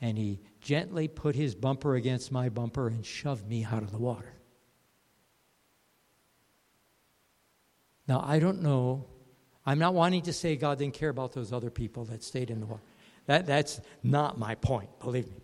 and 0.00 0.18
he 0.18 0.40
gently 0.60 1.06
put 1.06 1.36
his 1.36 1.54
bumper 1.54 1.94
against 1.94 2.32
my 2.32 2.48
bumper 2.48 2.88
and 2.88 3.06
shoved 3.06 3.48
me 3.48 3.64
out 3.64 3.84
of 3.84 3.92
the 3.92 3.98
water. 3.98 4.34
Now, 8.08 8.24
I 8.26 8.40
don't 8.40 8.60
know. 8.60 9.06
I'm 9.66 9.80
not 9.80 9.94
wanting 9.94 10.22
to 10.22 10.32
say 10.32 10.54
God 10.54 10.78
didn't 10.78 10.94
care 10.94 11.08
about 11.08 11.32
those 11.32 11.52
other 11.52 11.70
people 11.70 12.04
that 12.06 12.22
stayed 12.22 12.50
in 12.50 12.60
the 12.60 12.66
water. 12.66 12.82
That, 13.26 13.46
that's 13.46 13.80
not 14.04 14.38
my 14.38 14.54
point, 14.54 14.88
believe 15.00 15.26
me. 15.26 15.36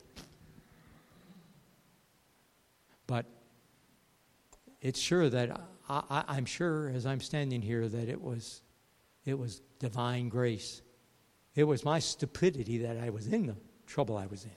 But 3.08 3.26
it's 4.80 5.00
sure 5.00 5.28
that 5.28 5.60
I, 5.88 6.36
am 6.38 6.44
sure 6.44 6.88
as 6.90 7.04
I'm 7.04 7.20
standing 7.20 7.60
here 7.60 7.88
that 7.88 8.08
it 8.08 8.22
was, 8.22 8.62
it 9.24 9.36
was 9.36 9.60
divine 9.80 10.28
grace. 10.28 10.80
It 11.56 11.64
was 11.64 11.84
my 11.84 11.98
stupidity 11.98 12.78
that 12.78 12.98
I 12.98 13.10
was 13.10 13.26
in 13.26 13.46
the 13.46 13.56
trouble 13.86 14.16
I 14.16 14.26
was 14.26 14.44
in. 14.44 14.50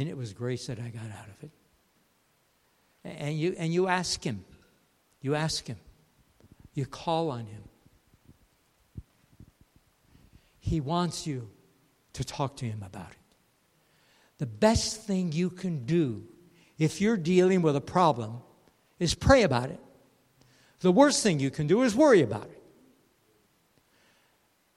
And 0.00 0.08
it 0.08 0.16
was 0.16 0.32
grace 0.32 0.68
that 0.68 0.78
I 0.78 0.88
got 0.88 1.02
out 1.02 1.28
of 1.28 1.42
it. 1.42 1.50
And 3.04 3.36
you, 3.36 3.56
and 3.58 3.74
you 3.74 3.88
ask 3.88 4.22
Him. 4.22 4.44
You 5.20 5.34
ask 5.34 5.66
Him. 5.66 5.78
You 6.74 6.86
call 6.86 7.30
on 7.30 7.46
Him. 7.46 7.62
He 10.68 10.80
wants 10.80 11.26
you 11.26 11.48
to 12.12 12.24
talk 12.24 12.56
to 12.56 12.66
Him 12.66 12.82
about 12.84 13.10
it. 13.10 13.16
The 14.36 14.44
best 14.44 15.02
thing 15.02 15.32
you 15.32 15.48
can 15.48 15.86
do 15.86 16.24
if 16.78 17.00
you're 17.00 17.16
dealing 17.16 17.62
with 17.62 17.74
a 17.74 17.80
problem 17.80 18.42
is 18.98 19.14
pray 19.14 19.44
about 19.44 19.70
it. 19.70 19.80
The 20.80 20.92
worst 20.92 21.22
thing 21.22 21.40
you 21.40 21.50
can 21.50 21.68
do 21.68 21.82
is 21.84 21.94
worry 21.96 22.20
about 22.20 22.44
it. 22.44 22.62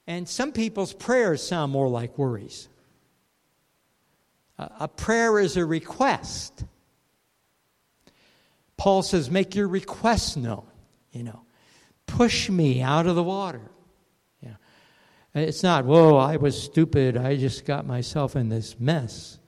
And 0.08 0.30
some 0.30 0.54
people's 0.54 0.94
prayers 0.94 1.46
sound 1.46 1.74
more 1.74 1.90
like 1.90 2.18
worries. 2.18 2.70
A 4.58 4.88
prayer 4.88 5.40
is 5.40 5.58
a 5.58 5.66
request. 5.66 6.64
Paul 8.78 9.04
says, 9.04 9.30
Make 9.30 9.56
your 9.56 9.68
requests 9.68 10.38
known, 10.38 10.68
you 11.12 11.24
know. 11.24 11.42
Push 12.08 12.50
me 12.50 12.82
out 12.82 13.08
of 13.08 13.16
the 13.16 13.24
water. 13.24 13.72
It's 15.34 15.64
not, 15.64 15.86
whoa, 15.86 16.18
I 16.18 16.36
was 16.38 16.62
stupid. 16.62 17.16
I 17.16 17.38
just 17.38 17.66
got 17.66 17.86
myself 17.86 18.36
in 18.36 18.50
this 18.50 18.80
mess. 18.80 19.40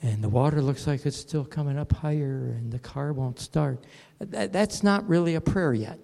And 0.00 0.22
the 0.22 0.28
water 0.28 0.62
looks 0.62 0.86
like 0.86 1.04
it's 1.06 1.16
still 1.16 1.44
coming 1.44 1.76
up 1.76 1.92
higher 1.92 2.54
and 2.56 2.70
the 2.70 2.78
car 2.78 3.12
won't 3.12 3.40
start. 3.40 3.84
That, 4.20 4.52
that's 4.52 4.84
not 4.84 5.08
really 5.08 5.34
a 5.34 5.40
prayer 5.40 5.74
yet. 5.74 5.98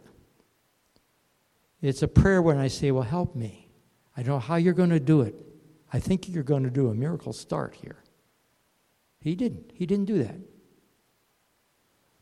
It's 1.80 2.02
a 2.02 2.08
prayer 2.08 2.42
when 2.42 2.58
I 2.58 2.68
say, 2.68 2.90
Well, 2.90 3.04
help 3.04 3.36
me. 3.36 3.68
I 4.16 4.22
don't 4.22 4.36
know 4.36 4.38
how 4.40 4.56
you're 4.56 4.74
going 4.74 4.90
to 4.90 5.00
do 5.00 5.20
it. 5.20 5.34
I 5.92 6.00
think 6.00 6.28
you're 6.28 6.42
going 6.42 6.64
to 6.64 6.70
do 6.70 6.88
a 6.88 6.94
miracle 6.94 7.32
start 7.32 7.74
here. 7.74 8.02
He 9.20 9.36
didn't. 9.36 9.70
He 9.74 9.86
didn't 9.86 10.06
do 10.06 10.22
that. 10.24 10.36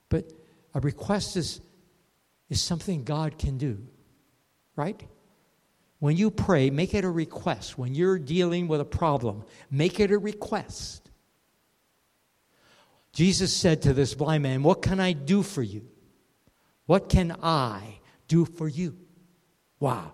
But 0.09 0.31
a 0.75 0.81
request 0.81 1.37
is, 1.37 1.61
is 2.51 2.61
something 2.61 3.05
God 3.05 3.39
can 3.39 3.57
do, 3.57 3.79
right? 4.77 5.03
When 6.03 6.17
you 6.17 6.33
pray, 6.33 6.69
make 6.69 6.95
it 6.95 7.05
a 7.05 7.09
request. 7.09 7.79
When 7.79 7.95
you're 7.95 8.19
dealing 8.19 8.67
with 8.67 8.81
a 8.81 8.85
problem, 8.85 9.45
make 9.71 10.01
it 10.01 10.11
a 10.11 10.19
request. 10.19 11.09
Jesus 13.13 13.57
said 13.57 13.83
to 13.83 13.93
this 13.93 14.13
blind 14.13 14.43
man, 14.43 14.65
What 14.65 14.83
can 14.83 14.99
I 14.99 15.13
do 15.13 15.45
for 15.45 15.63
you? 15.63 15.87
What 16.87 17.09
can 17.09 17.37
I 17.41 18.01
do 18.27 18.45
for 18.45 18.67
you? 18.67 18.97
Wow. 19.79 20.11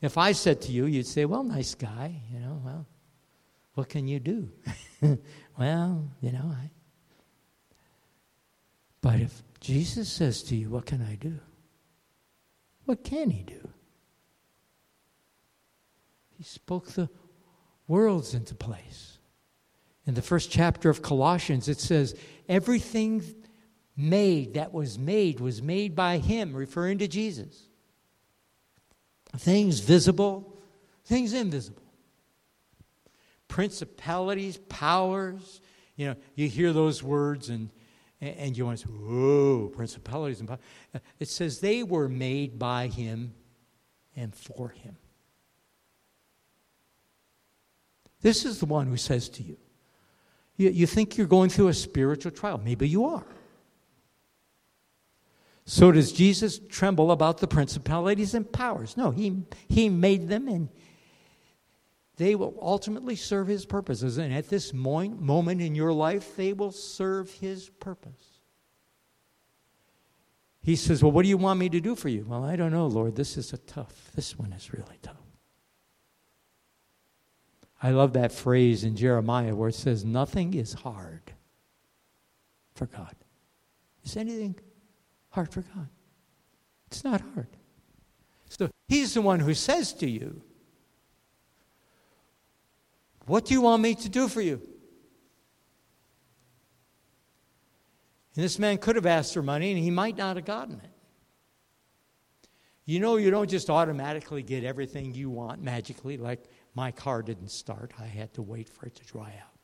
If 0.00 0.16
I 0.16 0.30
said 0.30 0.60
to 0.60 0.70
you, 0.70 0.86
you'd 0.86 1.08
say, 1.08 1.24
Well, 1.24 1.42
nice 1.42 1.74
guy, 1.74 2.22
you 2.32 2.38
know, 2.38 2.62
well, 2.64 2.86
what 3.74 3.88
can 3.88 4.06
you 4.06 4.20
do? 4.20 4.48
well, 5.58 6.08
you 6.20 6.30
know, 6.30 6.54
I. 6.54 6.70
But 9.00 9.18
if 9.18 9.42
Jesus 9.58 10.08
says 10.08 10.44
to 10.44 10.54
you, 10.54 10.70
What 10.70 10.86
can 10.86 11.02
I 11.02 11.16
do? 11.16 11.40
What 12.84 13.02
can 13.02 13.30
he 13.30 13.42
do? 13.42 13.73
He 16.36 16.44
spoke 16.44 16.88
the 16.88 17.08
worlds 17.86 18.34
into 18.34 18.54
place. 18.54 19.18
In 20.06 20.14
the 20.14 20.22
first 20.22 20.50
chapter 20.50 20.90
of 20.90 21.02
Colossians, 21.02 21.68
it 21.68 21.80
says, 21.80 22.14
Everything 22.48 23.22
made 23.96 24.54
that 24.54 24.72
was 24.72 24.98
made 24.98 25.40
was 25.40 25.62
made 25.62 25.94
by 25.94 26.18
Him, 26.18 26.54
referring 26.54 26.98
to 26.98 27.08
Jesus. 27.08 27.68
Things 29.36 29.80
visible, 29.80 30.58
things 31.04 31.32
invisible. 31.32 31.82
Principalities, 33.48 34.58
powers. 34.68 35.60
You 35.96 36.08
know, 36.08 36.16
you 36.34 36.48
hear 36.48 36.72
those 36.72 37.02
words 37.02 37.48
and, 37.48 37.70
and 38.20 38.56
you 38.56 38.66
want 38.66 38.78
to 38.80 38.86
say, 38.86 38.92
whoa, 38.92 39.70
principalities 39.74 40.40
and 40.40 40.48
powers. 40.48 40.60
It 41.18 41.28
says 41.28 41.60
they 41.60 41.82
were 41.82 42.08
made 42.08 42.58
by 42.58 42.88
Him 42.88 43.34
and 44.16 44.34
for 44.34 44.70
Him. 44.70 44.96
This 48.24 48.46
is 48.46 48.58
the 48.58 48.64
one 48.64 48.86
who 48.86 48.96
says 48.96 49.28
to 49.28 49.42
you, 49.42 49.58
you, 50.56 50.70
you 50.70 50.86
think 50.86 51.18
you're 51.18 51.26
going 51.26 51.50
through 51.50 51.68
a 51.68 51.74
spiritual 51.74 52.32
trial. 52.32 52.56
Maybe 52.56 52.88
you 52.88 53.04
are. 53.04 53.26
So 55.66 55.92
does 55.92 56.10
Jesus 56.10 56.58
tremble 56.58 57.10
about 57.10 57.36
the 57.36 57.46
principalities 57.46 58.32
and 58.32 58.50
powers? 58.50 58.96
No, 58.96 59.10
he, 59.10 59.42
he 59.68 59.90
made 59.90 60.28
them 60.28 60.48
and 60.48 60.70
they 62.16 62.34
will 62.34 62.56
ultimately 62.62 63.14
serve 63.14 63.46
his 63.46 63.66
purposes. 63.66 64.16
And 64.16 64.32
at 64.32 64.48
this 64.48 64.72
moment 64.72 65.60
in 65.60 65.74
your 65.74 65.92
life, 65.92 66.34
they 66.34 66.54
will 66.54 66.72
serve 66.72 67.30
his 67.30 67.68
purpose. 67.68 68.40
He 70.62 70.76
says, 70.76 71.02
Well, 71.02 71.12
what 71.12 71.24
do 71.24 71.28
you 71.28 71.36
want 71.36 71.60
me 71.60 71.68
to 71.68 71.80
do 71.80 71.94
for 71.94 72.08
you? 72.08 72.24
Well, 72.26 72.42
I 72.42 72.56
don't 72.56 72.72
know, 72.72 72.86
Lord. 72.86 73.16
This 73.16 73.36
is 73.36 73.52
a 73.52 73.58
tough. 73.58 74.12
This 74.14 74.38
one 74.38 74.54
is 74.54 74.72
really 74.72 74.98
tough. 75.02 75.23
I 77.84 77.90
love 77.90 78.14
that 78.14 78.32
phrase 78.32 78.82
in 78.82 78.96
Jeremiah 78.96 79.54
where 79.54 79.68
it 79.68 79.74
says, 79.74 80.06
Nothing 80.06 80.54
is 80.54 80.72
hard 80.72 81.34
for 82.74 82.86
God. 82.86 83.14
Is 84.02 84.16
anything 84.16 84.58
hard 85.28 85.52
for 85.52 85.60
God? 85.60 85.88
It's 86.86 87.04
not 87.04 87.20
hard. 87.34 87.48
So 88.48 88.70
He's 88.88 89.12
the 89.12 89.20
one 89.20 89.38
who 89.38 89.52
says 89.52 89.92
to 89.94 90.08
you, 90.08 90.40
What 93.26 93.44
do 93.44 93.52
you 93.52 93.60
want 93.60 93.82
me 93.82 93.94
to 93.96 94.08
do 94.08 94.28
for 94.28 94.40
you? 94.40 94.62
And 98.34 98.42
this 98.42 98.58
man 98.58 98.78
could 98.78 98.96
have 98.96 99.04
asked 99.04 99.34
for 99.34 99.42
money 99.42 99.72
and 99.72 99.78
he 99.78 99.90
might 99.90 100.16
not 100.16 100.36
have 100.36 100.46
gotten 100.46 100.80
it. 100.80 100.90
You 102.86 102.98
know, 102.98 103.16
you 103.16 103.30
don't 103.30 103.48
just 103.48 103.68
automatically 103.68 104.42
get 104.42 104.64
everything 104.64 105.14
you 105.14 105.28
want 105.28 105.62
magically, 105.62 106.16
like 106.16 106.44
my 106.74 106.90
car 106.90 107.22
didn't 107.22 107.50
start. 107.50 107.92
I 108.00 108.06
had 108.06 108.34
to 108.34 108.42
wait 108.42 108.68
for 108.68 108.86
it 108.86 108.94
to 108.96 109.04
dry 109.04 109.32
out. 109.40 109.58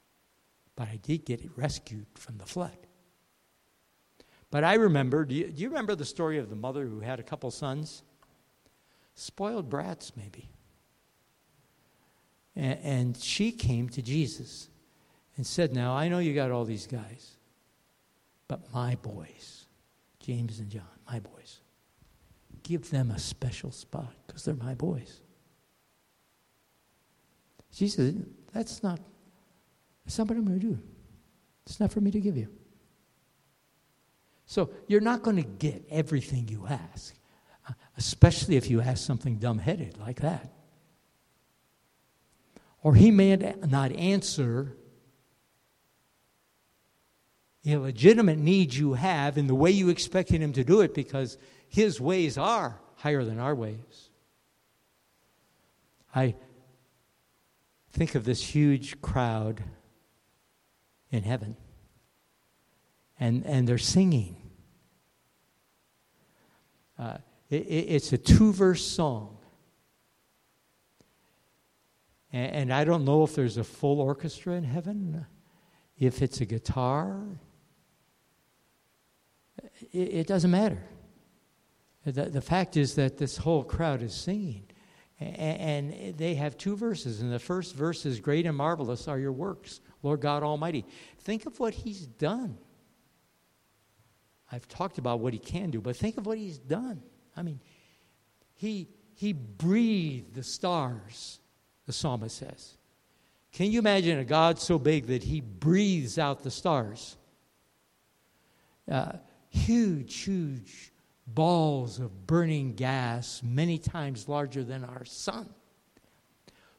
But 0.76 0.88
I 0.88 0.96
did 0.96 1.24
get 1.24 1.42
it 1.42 1.50
rescued 1.56 2.06
from 2.14 2.38
the 2.38 2.46
flood. 2.46 2.76
But 4.50 4.64
I 4.64 4.74
remember, 4.74 5.24
do 5.24 5.34
you, 5.34 5.48
do 5.48 5.62
you 5.62 5.68
remember 5.68 5.94
the 5.94 6.04
story 6.04 6.38
of 6.38 6.50
the 6.50 6.56
mother 6.56 6.86
who 6.86 7.00
had 7.00 7.20
a 7.20 7.22
couple 7.22 7.50
sons? 7.50 8.02
Spoiled 9.14 9.68
brats, 9.68 10.12
maybe. 10.16 10.48
And, 12.56 12.78
and 12.82 13.16
she 13.16 13.52
came 13.52 13.88
to 13.90 14.02
Jesus 14.02 14.68
and 15.36 15.46
said, 15.46 15.72
Now, 15.72 15.96
I 15.96 16.08
know 16.08 16.18
you 16.18 16.34
got 16.34 16.50
all 16.50 16.64
these 16.64 16.86
guys, 16.86 17.36
but 18.48 18.72
my 18.72 18.96
boys, 18.96 19.66
James 20.18 20.58
and 20.58 20.68
John, 20.68 20.82
my 21.06 21.20
boys, 21.20 21.60
give 22.62 22.90
them 22.90 23.10
a 23.10 23.18
special 23.18 23.70
spot 23.70 24.14
because 24.26 24.44
they're 24.44 24.54
my 24.54 24.74
boys. 24.74 25.20
She 27.72 27.88
says, 27.88 28.14
That's 28.52 28.82
not, 28.82 29.00
that's 30.04 30.18
not 30.18 30.28
what 30.28 30.36
I'm 30.36 30.44
going 30.44 30.60
to 30.60 30.66
do. 30.66 30.78
It's 31.66 31.80
not 31.80 31.92
for 31.92 32.00
me 32.00 32.10
to 32.10 32.20
give 32.20 32.36
you. 32.36 32.48
So 34.46 34.70
you're 34.88 35.00
not 35.00 35.22
going 35.22 35.36
to 35.36 35.44
get 35.44 35.84
everything 35.90 36.48
you 36.48 36.66
ask, 36.66 37.14
especially 37.96 38.56
if 38.56 38.68
you 38.68 38.80
ask 38.80 39.06
something 39.06 39.38
dumbheaded 39.38 40.00
like 40.00 40.20
that. 40.22 40.52
Or 42.82 42.94
he 42.94 43.10
may 43.10 43.36
not 43.36 43.92
answer 43.92 44.76
a 47.66 47.76
legitimate 47.76 48.38
need 48.38 48.74
you 48.74 48.94
have 48.94 49.36
in 49.36 49.46
the 49.46 49.54
way 49.54 49.70
you 49.70 49.90
expected 49.90 50.40
him 50.40 50.52
to 50.54 50.64
do 50.64 50.80
it 50.80 50.94
because 50.94 51.36
his 51.68 52.00
ways 52.00 52.38
are 52.38 52.80
higher 52.96 53.22
than 53.22 53.38
our 53.38 53.54
ways. 53.54 54.10
I 56.14 56.34
Think 57.92 58.14
of 58.14 58.24
this 58.24 58.42
huge 58.42 59.00
crowd 59.00 59.62
in 61.10 61.22
heaven. 61.22 61.56
And, 63.18 63.44
and 63.44 63.68
they're 63.68 63.78
singing. 63.78 64.36
Uh, 66.98 67.18
it, 67.48 67.56
it's 67.56 68.12
a 68.12 68.18
two 68.18 68.52
verse 68.52 68.84
song. 68.84 69.36
And, 72.32 72.52
and 72.52 72.72
I 72.72 72.84
don't 72.84 73.04
know 73.04 73.24
if 73.24 73.34
there's 73.34 73.56
a 73.56 73.64
full 73.64 74.00
orchestra 74.00 74.54
in 74.54 74.64
heaven, 74.64 75.26
if 75.98 76.22
it's 76.22 76.40
a 76.40 76.46
guitar. 76.46 77.20
It, 79.92 79.98
it 80.14 80.26
doesn't 80.26 80.50
matter. 80.50 80.82
The, 82.06 82.26
the 82.26 82.40
fact 82.40 82.76
is 82.76 82.94
that 82.94 83.18
this 83.18 83.38
whole 83.38 83.64
crowd 83.64 84.02
is 84.02 84.14
singing. 84.14 84.69
And 85.20 86.16
they 86.16 86.34
have 86.36 86.56
two 86.56 86.76
verses. 86.76 87.20
And 87.20 87.30
the 87.30 87.38
first 87.38 87.74
verse 87.74 88.06
is 88.06 88.20
Great 88.20 88.46
and 88.46 88.56
marvelous 88.56 89.06
are 89.06 89.18
your 89.18 89.32
works, 89.32 89.80
Lord 90.02 90.20
God 90.20 90.42
Almighty. 90.42 90.86
Think 91.18 91.44
of 91.44 91.60
what 91.60 91.74
He's 91.74 92.06
done. 92.06 92.56
I've 94.50 94.66
talked 94.66 94.98
about 94.98 95.20
what 95.20 95.32
He 95.34 95.38
can 95.38 95.70
do, 95.70 95.80
but 95.80 95.94
think 95.94 96.16
of 96.16 96.26
what 96.26 96.38
He's 96.38 96.58
done. 96.58 97.02
I 97.36 97.42
mean, 97.42 97.60
He, 98.54 98.88
he 99.14 99.34
breathed 99.34 100.34
the 100.34 100.42
stars, 100.42 101.40
the 101.86 101.92
psalmist 101.92 102.38
says. 102.38 102.76
Can 103.52 103.70
you 103.70 103.78
imagine 103.78 104.18
a 104.18 104.24
God 104.24 104.58
so 104.58 104.78
big 104.78 105.06
that 105.08 105.22
He 105.22 105.42
breathes 105.42 106.18
out 106.18 106.42
the 106.42 106.50
stars? 106.50 107.16
Uh, 108.90 109.12
huge, 109.50 110.14
huge 110.22 110.89
balls 111.34 111.98
of 111.98 112.26
burning 112.26 112.74
gas 112.74 113.42
many 113.42 113.78
times 113.78 114.28
larger 114.28 114.64
than 114.64 114.84
our 114.84 115.04
sun. 115.04 115.48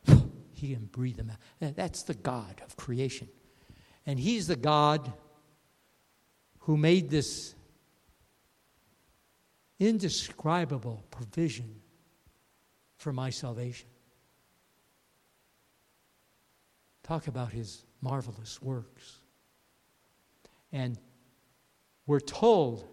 He 0.53 0.75
can 0.75 0.85
breathe 0.85 1.17
them 1.17 1.31
out. 1.31 1.75
That's 1.75 2.03
the 2.03 2.13
God 2.13 2.61
of 2.63 2.75
creation. 2.77 3.27
And 4.05 4.19
He's 4.19 4.45
the 4.45 4.55
God 4.55 5.11
who 6.59 6.77
made 6.77 7.09
this 7.09 7.55
indescribable 9.79 11.03
provision 11.09 11.81
for 12.97 13.11
my 13.11 13.31
salvation. 13.31 13.87
Talk 17.01 17.25
about 17.27 17.51
His 17.51 17.83
marvelous 18.01 18.61
works. 18.61 19.17
And 20.71 20.99
we're 22.05 22.19
told 22.19 22.87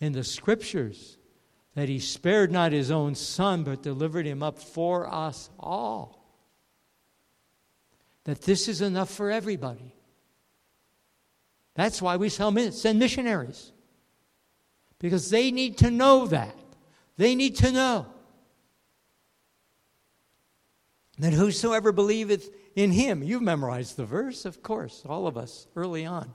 in 0.00 0.12
the 0.12 0.24
scriptures 0.24 1.18
that 1.74 1.88
he 1.88 1.98
spared 1.98 2.50
not 2.50 2.72
his 2.72 2.90
own 2.90 3.14
son, 3.14 3.62
but 3.62 3.82
delivered 3.82 4.26
him 4.26 4.42
up 4.42 4.58
for 4.58 5.06
us 5.12 5.50
all. 5.58 6.24
That 8.24 8.42
this 8.42 8.66
is 8.66 8.80
enough 8.80 9.10
for 9.10 9.30
everybody. 9.30 9.94
That's 11.74 12.02
why 12.02 12.16
we 12.16 12.28
send 12.28 12.98
missionaries. 12.98 13.72
Because 14.98 15.30
they 15.30 15.50
need 15.50 15.78
to 15.78 15.90
know 15.90 16.26
that. 16.26 16.56
They 17.16 17.34
need 17.34 17.56
to 17.56 17.70
know 17.70 18.06
that 21.18 21.32
whosoever 21.32 21.92
believeth 21.92 22.50
in 22.74 22.92
him, 22.92 23.22
you've 23.22 23.42
memorized 23.42 23.96
the 23.96 24.06
verse, 24.06 24.44
of 24.44 24.62
course, 24.62 25.02
all 25.06 25.26
of 25.26 25.36
us 25.36 25.66
early 25.76 26.04
on 26.04 26.32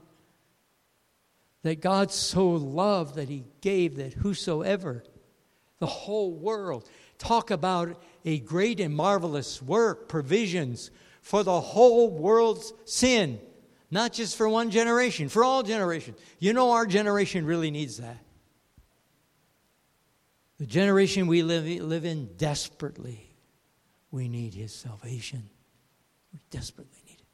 that 1.62 1.80
God 1.80 2.12
so 2.12 2.48
loved 2.50 3.16
that 3.16 3.28
he 3.28 3.44
gave 3.60 3.96
that 3.96 4.12
whosoever, 4.12 5.02
the 5.78 5.86
whole 5.86 6.32
world, 6.32 6.88
talk 7.18 7.50
about 7.50 8.00
a 8.24 8.38
great 8.40 8.80
and 8.80 8.94
marvelous 8.94 9.60
work, 9.62 10.08
provisions 10.08 10.90
for 11.22 11.42
the 11.42 11.60
whole 11.60 12.10
world's 12.10 12.72
sin, 12.84 13.40
not 13.90 14.12
just 14.12 14.36
for 14.36 14.48
one 14.48 14.70
generation, 14.70 15.28
for 15.28 15.44
all 15.44 15.62
generations. 15.62 16.18
You 16.38 16.52
know, 16.52 16.70
our 16.70 16.86
generation 16.86 17.46
really 17.46 17.70
needs 17.70 17.96
that. 17.98 18.18
The 20.58 20.66
generation 20.66 21.26
we 21.26 21.42
live, 21.42 21.66
live 21.66 22.04
in 22.04 22.30
desperately, 22.36 23.34
we 24.10 24.28
need 24.28 24.54
his 24.54 24.72
salvation. 24.72 25.50
We 26.32 26.40
desperately 26.50 27.02
need 27.06 27.18
it. 27.18 27.26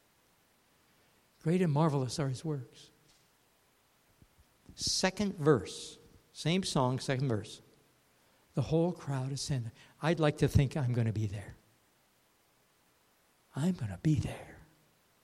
Great 1.43 1.61
and 1.61 1.71
marvelous 1.71 2.19
are 2.19 2.27
his 2.27 2.43
works 2.43 2.89
second 4.75 5.37
verse, 5.37 5.97
same 6.31 6.63
song, 6.63 6.99
second 6.99 7.29
verse. 7.29 7.61
The 8.55 8.61
whole 8.61 8.91
crowd 8.91 9.31
is 9.31 9.41
saying, 9.41 9.71
I'd 10.01 10.19
like 10.19 10.37
to 10.39 10.47
think 10.47 10.77
I'm 10.77 10.93
going 10.93 11.07
to 11.07 11.13
be 11.13 11.27
there. 11.27 11.55
I'm 13.55 13.73
going 13.73 13.91
to 13.91 13.99
be 14.01 14.15
there 14.15 14.57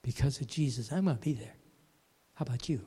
because 0.02 0.40
of 0.42 0.48
Jesus. 0.48 0.92
I'm 0.92 1.06
going 1.06 1.18
to 1.18 1.22
be 1.22 1.34
there. 1.34 1.56
How 2.36 2.44
about 2.44 2.70
you? 2.70 2.82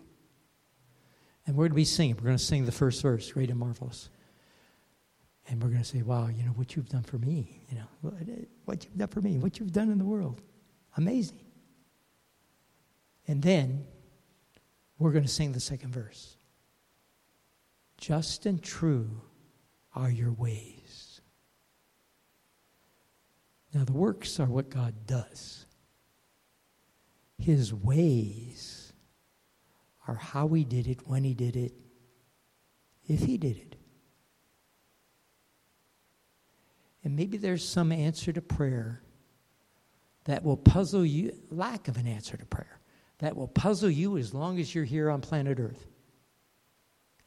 And 1.46 1.56
we're 1.56 1.64
going 1.64 1.72
to 1.72 1.76
be 1.76 1.84
singing. 1.84 2.16
We're 2.16 2.26
going 2.26 2.36
to 2.36 2.42
sing 2.42 2.64
the 2.64 2.72
first 2.72 3.02
verse, 3.02 3.30
Great 3.32 3.50
and 3.50 3.58
Marvelous. 3.58 4.08
And 5.48 5.60
we're 5.60 5.70
going 5.70 5.82
to 5.82 5.88
say, 5.88 6.02
wow, 6.02 6.28
you 6.28 6.44
know, 6.44 6.52
what 6.52 6.76
you've 6.76 6.88
done 6.88 7.02
for 7.02 7.18
me, 7.18 7.64
you 7.68 7.78
know, 7.78 8.12
what 8.64 8.84
you've 8.84 8.96
done 8.96 9.08
for 9.08 9.20
me, 9.20 9.38
what 9.38 9.58
you've 9.58 9.72
done 9.72 9.90
in 9.90 9.98
the 9.98 10.04
world. 10.04 10.40
Amazing. 10.96 11.40
And 13.26 13.42
then 13.42 13.84
we're 14.98 15.10
going 15.10 15.24
to 15.24 15.30
sing 15.30 15.52
the 15.52 15.60
second 15.60 15.92
verse. 15.92 16.36
Just 18.02 18.46
and 18.46 18.60
true 18.60 19.22
are 19.94 20.10
your 20.10 20.32
ways. 20.32 21.20
Now, 23.72 23.84
the 23.84 23.92
works 23.92 24.40
are 24.40 24.46
what 24.46 24.70
God 24.70 25.06
does, 25.06 25.66
His 27.38 27.72
ways 27.72 28.92
are 30.08 30.16
how 30.16 30.48
He 30.48 30.64
did 30.64 30.88
it, 30.88 31.06
when 31.06 31.22
He 31.22 31.32
did 31.32 31.54
it, 31.54 31.74
if 33.06 33.20
He 33.20 33.38
did 33.38 33.56
it. 33.56 33.76
And 37.04 37.14
maybe 37.14 37.36
there's 37.36 37.66
some 37.66 37.92
answer 37.92 38.32
to 38.32 38.42
prayer 38.42 39.00
that 40.24 40.42
will 40.42 40.56
puzzle 40.56 41.06
you, 41.06 41.38
lack 41.52 41.86
of 41.86 41.96
an 41.96 42.08
answer 42.08 42.36
to 42.36 42.46
prayer, 42.46 42.80
that 43.18 43.36
will 43.36 43.46
puzzle 43.46 43.90
you 43.90 44.18
as 44.18 44.34
long 44.34 44.58
as 44.58 44.74
you're 44.74 44.82
here 44.82 45.08
on 45.08 45.20
planet 45.20 45.60
Earth. 45.60 45.86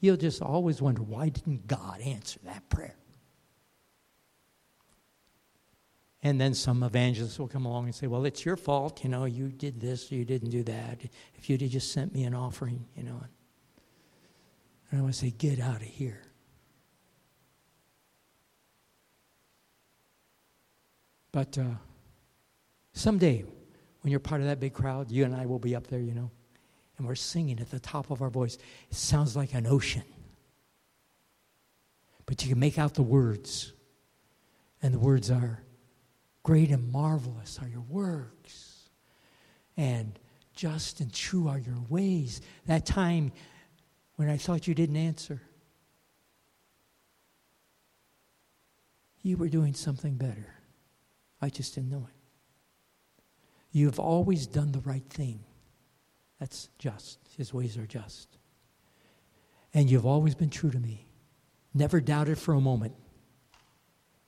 You'll 0.06 0.18
just 0.18 0.40
always 0.40 0.84
wonder 0.84 1.02
why 1.02 1.30
didn't 1.30 1.66
God 1.66 2.00
answer 2.00 2.40
that 2.44 2.70
prayer? 2.70 2.96
And 6.22 6.40
then 6.40 6.54
some 6.54 6.84
evangelists 6.84 7.40
will 7.40 7.48
come 7.48 7.66
along 7.66 7.86
and 7.86 7.96
say, 7.96 8.06
Well, 8.06 8.24
it's 8.26 8.46
your 8.46 8.56
fault. 8.56 9.04
You 9.04 9.10
know, 9.10 9.26
you 9.26 9.48
did 9.48 9.82
this, 9.82 10.12
you 10.12 10.24
didn't 10.24 10.52
do 10.52 10.62
that. 10.62 11.00
If 11.34 11.50
you'd 11.50 11.62
have 11.62 11.72
just 11.72 11.92
sent 11.92 12.14
me 12.14 12.24
an 12.24 12.36
offering, 12.36 12.86
you 12.96 13.02
know. 13.02 13.20
And 14.92 15.02
I 15.02 15.04
would 15.04 15.16
say, 15.16 15.32
Get 15.32 15.60
out 15.60 15.78
of 15.78 15.88
here. 15.88 16.22
But 21.32 21.58
uh, 21.58 21.78
someday, 22.94 23.44
when 24.02 24.12
you're 24.12 24.20
part 24.20 24.42
of 24.42 24.46
that 24.46 24.60
big 24.60 24.74
crowd, 24.74 25.10
you 25.10 25.26
and 25.26 25.36
I 25.36 25.48
will 25.48 25.58
be 25.58 25.76
up 25.76 25.88
there, 25.88 26.00
you 26.00 26.14
know 26.14 26.30
and 26.98 27.08
we're 27.08 27.16
singing 27.16 27.60
at 27.60 27.72
the 27.72 27.80
top 27.80 28.12
of 28.12 28.22
our 28.22 28.30
voice. 28.30 28.58
It 28.90 28.96
sounds 28.96 29.36
like 29.36 29.54
an 29.54 29.68
ocean. 29.68 30.04
But 32.26 32.44
you 32.44 32.50
can 32.50 32.60
make 32.60 32.80
out 32.80 32.94
the 32.94 33.04
words. 33.04 33.74
And 34.82 34.94
the 34.94 35.00
words 35.00 35.30
are 35.32 35.62
Great 36.46 36.70
and 36.70 36.92
marvelous 36.92 37.58
are 37.60 37.68
your 37.68 37.82
works, 37.90 38.92
and 39.76 40.20
just 40.54 41.00
and 41.00 41.12
true 41.12 41.48
are 41.48 41.58
your 41.58 41.82
ways. 41.90 42.40
That 42.68 42.86
time 42.86 43.32
when 44.18 44.30
I 44.30 44.38
thought 44.38 44.68
you 44.68 44.76
didn't 44.76 44.96
answer, 44.96 45.42
you 49.24 49.38
were 49.38 49.50
doing 49.50 49.74
something 49.74 50.18
better. 50.18 50.54
I 51.42 51.50
just 51.50 51.74
didn't 51.74 51.90
know 51.90 52.08
it. 52.08 52.16
You 53.72 53.88
have 53.88 53.98
always 53.98 54.46
done 54.46 54.72
the 54.72 54.82
right 54.82 55.10
thing. 55.10 55.40
That's 56.40 56.70
just. 56.78 57.20
His 57.38 57.54
ways 57.54 57.78
are 57.78 57.86
just. 57.86 58.38
And 59.74 59.90
you've 59.90 60.06
always 60.06 60.36
been 60.36 60.50
true 60.50 60.72
to 60.72 60.80
me. 60.80 61.08
Never 61.74 62.00
doubted 62.00 62.38
for 62.38 62.54
a 62.54 62.62
moment 62.62 62.96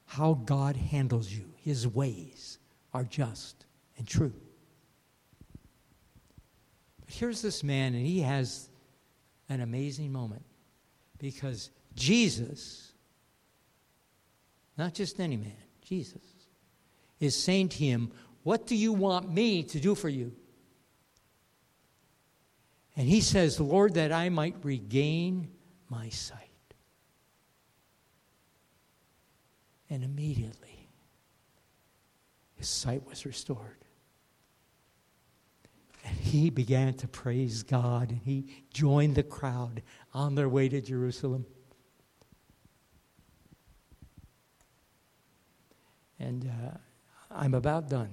how 0.05 0.33
God 0.33 0.75
handles 0.75 1.31
you. 1.31 1.45
His 1.57 1.87
ways 1.87 2.59
are 2.93 3.03
just 3.03 3.65
and 3.97 4.07
true. 4.07 4.33
But 7.05 7.13
here's 7.13 7.41
this 7.41 7.63
man, 7.63 7.93
and 7.93 8.05
he 8.05 8.21
has 8.21 8.69
an 9.49 9.61
amazing 9.61 10.11
moment 10.11 10.43
because 11.19 11.69
Jesus, 11.95 12.91
not 14.77 14.93
just 14.93 15.19
any 15.19 15.37
man, 15.37 15.51
Jesus, 15.81 16.21
is 17.19 17.35
saying 17.41 17.69
to 17.69 17.77
him, 17.77 18.11
What 18.43 18.67
do 18.67 18.75
you 18.75 18.93
want 18.93 19.31
me 19.31 19.63
to 19.63 19.79
do 19.79 19.95
for 19.95 20.09
you? 20.09 20.33
And 22.97 23.07
he 23.07 23.21
says, 23.21 23.59
Lord, 23.59 23.93
that 23.93 24.11
I 24.11 24.29
might 24.29 24.55
regain 24.63 25.51
my 25.87 26.09
sight. 26.09 26.41
And 29.87 30.03
immediately, 30.03 30.89
his 32.55 32.67
sight 32.67 33.07
was 33.07 33.23
restored. 33.23 33.77
And 36.03 36.17
he 36.17 36.49
began 36.49 36.95
to 36.95 37.07
praise 37.07 37.61
God, 37.61 38.09
and 38.09 38.21
he 38.25 38.65
joined 38.73 39.13
the 39.13 39.23
crowd 39.23 39.83
on 40.11 40.33
their 40.33 40.49
way 40.49 40.67
to 40.67 40.81
Jerusalem. 40.81 41.45
And 46.19 46.49
uh, 46.49 46.77
I'm 47.29 47.53
about 47.53 47.89
done. 47.89 48.09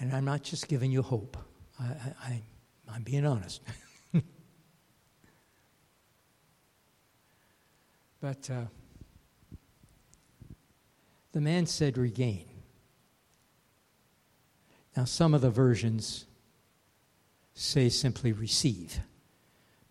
And 0.00 0.12
I'm 0.14 0.24
not 0.24 0.42
just 0.42 0.68
giving 0.68 0.92
you 0.92 1.02
hope, 1.02 1.36
I, 1.80 1.84
I, 2.22 2.42
I'm 2.88 3.02
being 3.02 3.26
honest. 3.26 3.60
but 8.20 8.48
uh, 8.50 8.66
the 11.32 11.40
man 11.40 11.66
said, 11.66 11.98
regain. 11.98 12.46
Now, 14.96 15.04
some 15.04 15.34
of 15.34 15.40
the 15.40 15.50
versions 15.50 16.26
say 17.54 17.88
simply 17.88 18.32
receive, 18.32 19.00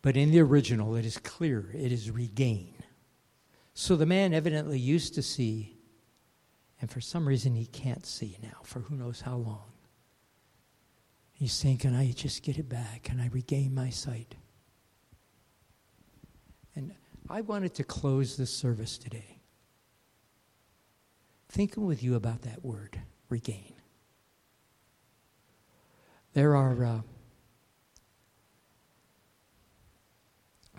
but 0.02 0.16
in 0.18 0.32
the 0.32 0.40
original, 0.40 0.96
it 0.96 1.06
is 1.06 1.18
clear 1.18 1.70
it 1.74 1.92
is 1.92 2.12
regain. 2.12 2.74
So 3.74 3.96
the 3.96 4.06
man 4.06 4.34
evidently 4.34 4.80
used 4.80 5.16
to 5.16 5.22
see, 5.22 5.78
and 6.82 6.90
for 6.90 7.00
some 7.00 7.28
reason 7.28 7.56
he 7.56 7.66
can't 7.66 8.06
see 8.06 8.38
now, 8.42 8.60
for 8.64 8.80
who 8.80 8.96
knows 8.96 9.22
how 9.22 9.36
long. 9.36 9.64
He's 11.38 11.54
saying, 11.54 11.78
Can 11.78 11.96
I 11.96 12.12
just 12.12 12.42
get 12.42 12.58
it 12.58 12.68
back? 12.68 13.04
Can 13.04 13.20
I 13.20 13.28
regain 13.28 13.76
my 13.76 13.92
sight? 13.92 14.36
And 16.76 16.94
I 17.30 17.42
wanted 17.42 17.76
to 17.76 17.84
close 17.84 18.38
this 18.38 18.52
service 18.52 18.98
today 18.98 19.38
thinking 21.50 21.86
with 21.86 22.04
you 22.04 22.16
about 22.16 22.42
that 22.42 22.64
word, 22.64 23.00
regain. 23.30 23.74
There 26.34 26.56
are. 26.56 26.86
Uh, 26.86 27.02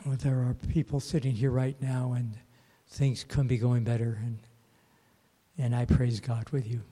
there 0.06 0.38
are 0.38 0.54
people 0.54 1.00
sitting 1.00 1.32
here 1.32 1.50
right 1.50 1.76
now 1.82 2.14
and 2.16 2.38
things 2.88 3.24
couldn't 3.24 3.48
be 3.48 3.58
going 3.58 3.84
better 3.84 4.18
and 4.24 4.38
and 5.58 5.74
I 5.74 5.84
praise 5.84 6.20
God 6.20 6.48
with 6.50 6.66
you. 6.66 6.82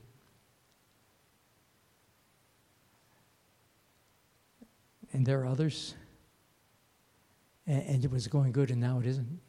And 5.12 5.24
there 5.24 5.40
are 5.40 5.46
others, 5.46 5.94
and, 7.66 7.82
and 7.82 8.04
it 8.04 8.10
was 8.10 8.26
going 8.26 8.52
good, 8.52 8.70
and 8.70 8.80
now 8.80 8.98
it 9.00 9.06
isn't. 9.06 9.40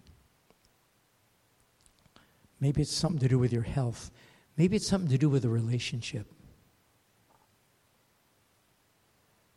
Maybe 2.59 2.81
it's 2.81 2.91
something 2.91 3.19
to 3.19 3.27
do 3.27 3.37
with 3.37 3.53
your 3.53 3.63
health. 3.63 4.11
Maybe 4.57 4.75
it's 4.75 4.87
something 4.87 5.09
to 5.09 5.17
do 5.17 5.29
with 5.29 5.45
a 5.45 5.49
relationship. 5.49 6.31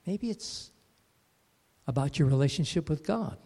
Maybe 0.06 0.30
it's 0.30 0.70
about 1.86 2.18
your 2.18 2.28
relationship 2.28 2.90
with 2.90 3.04
God. 3.04 3.36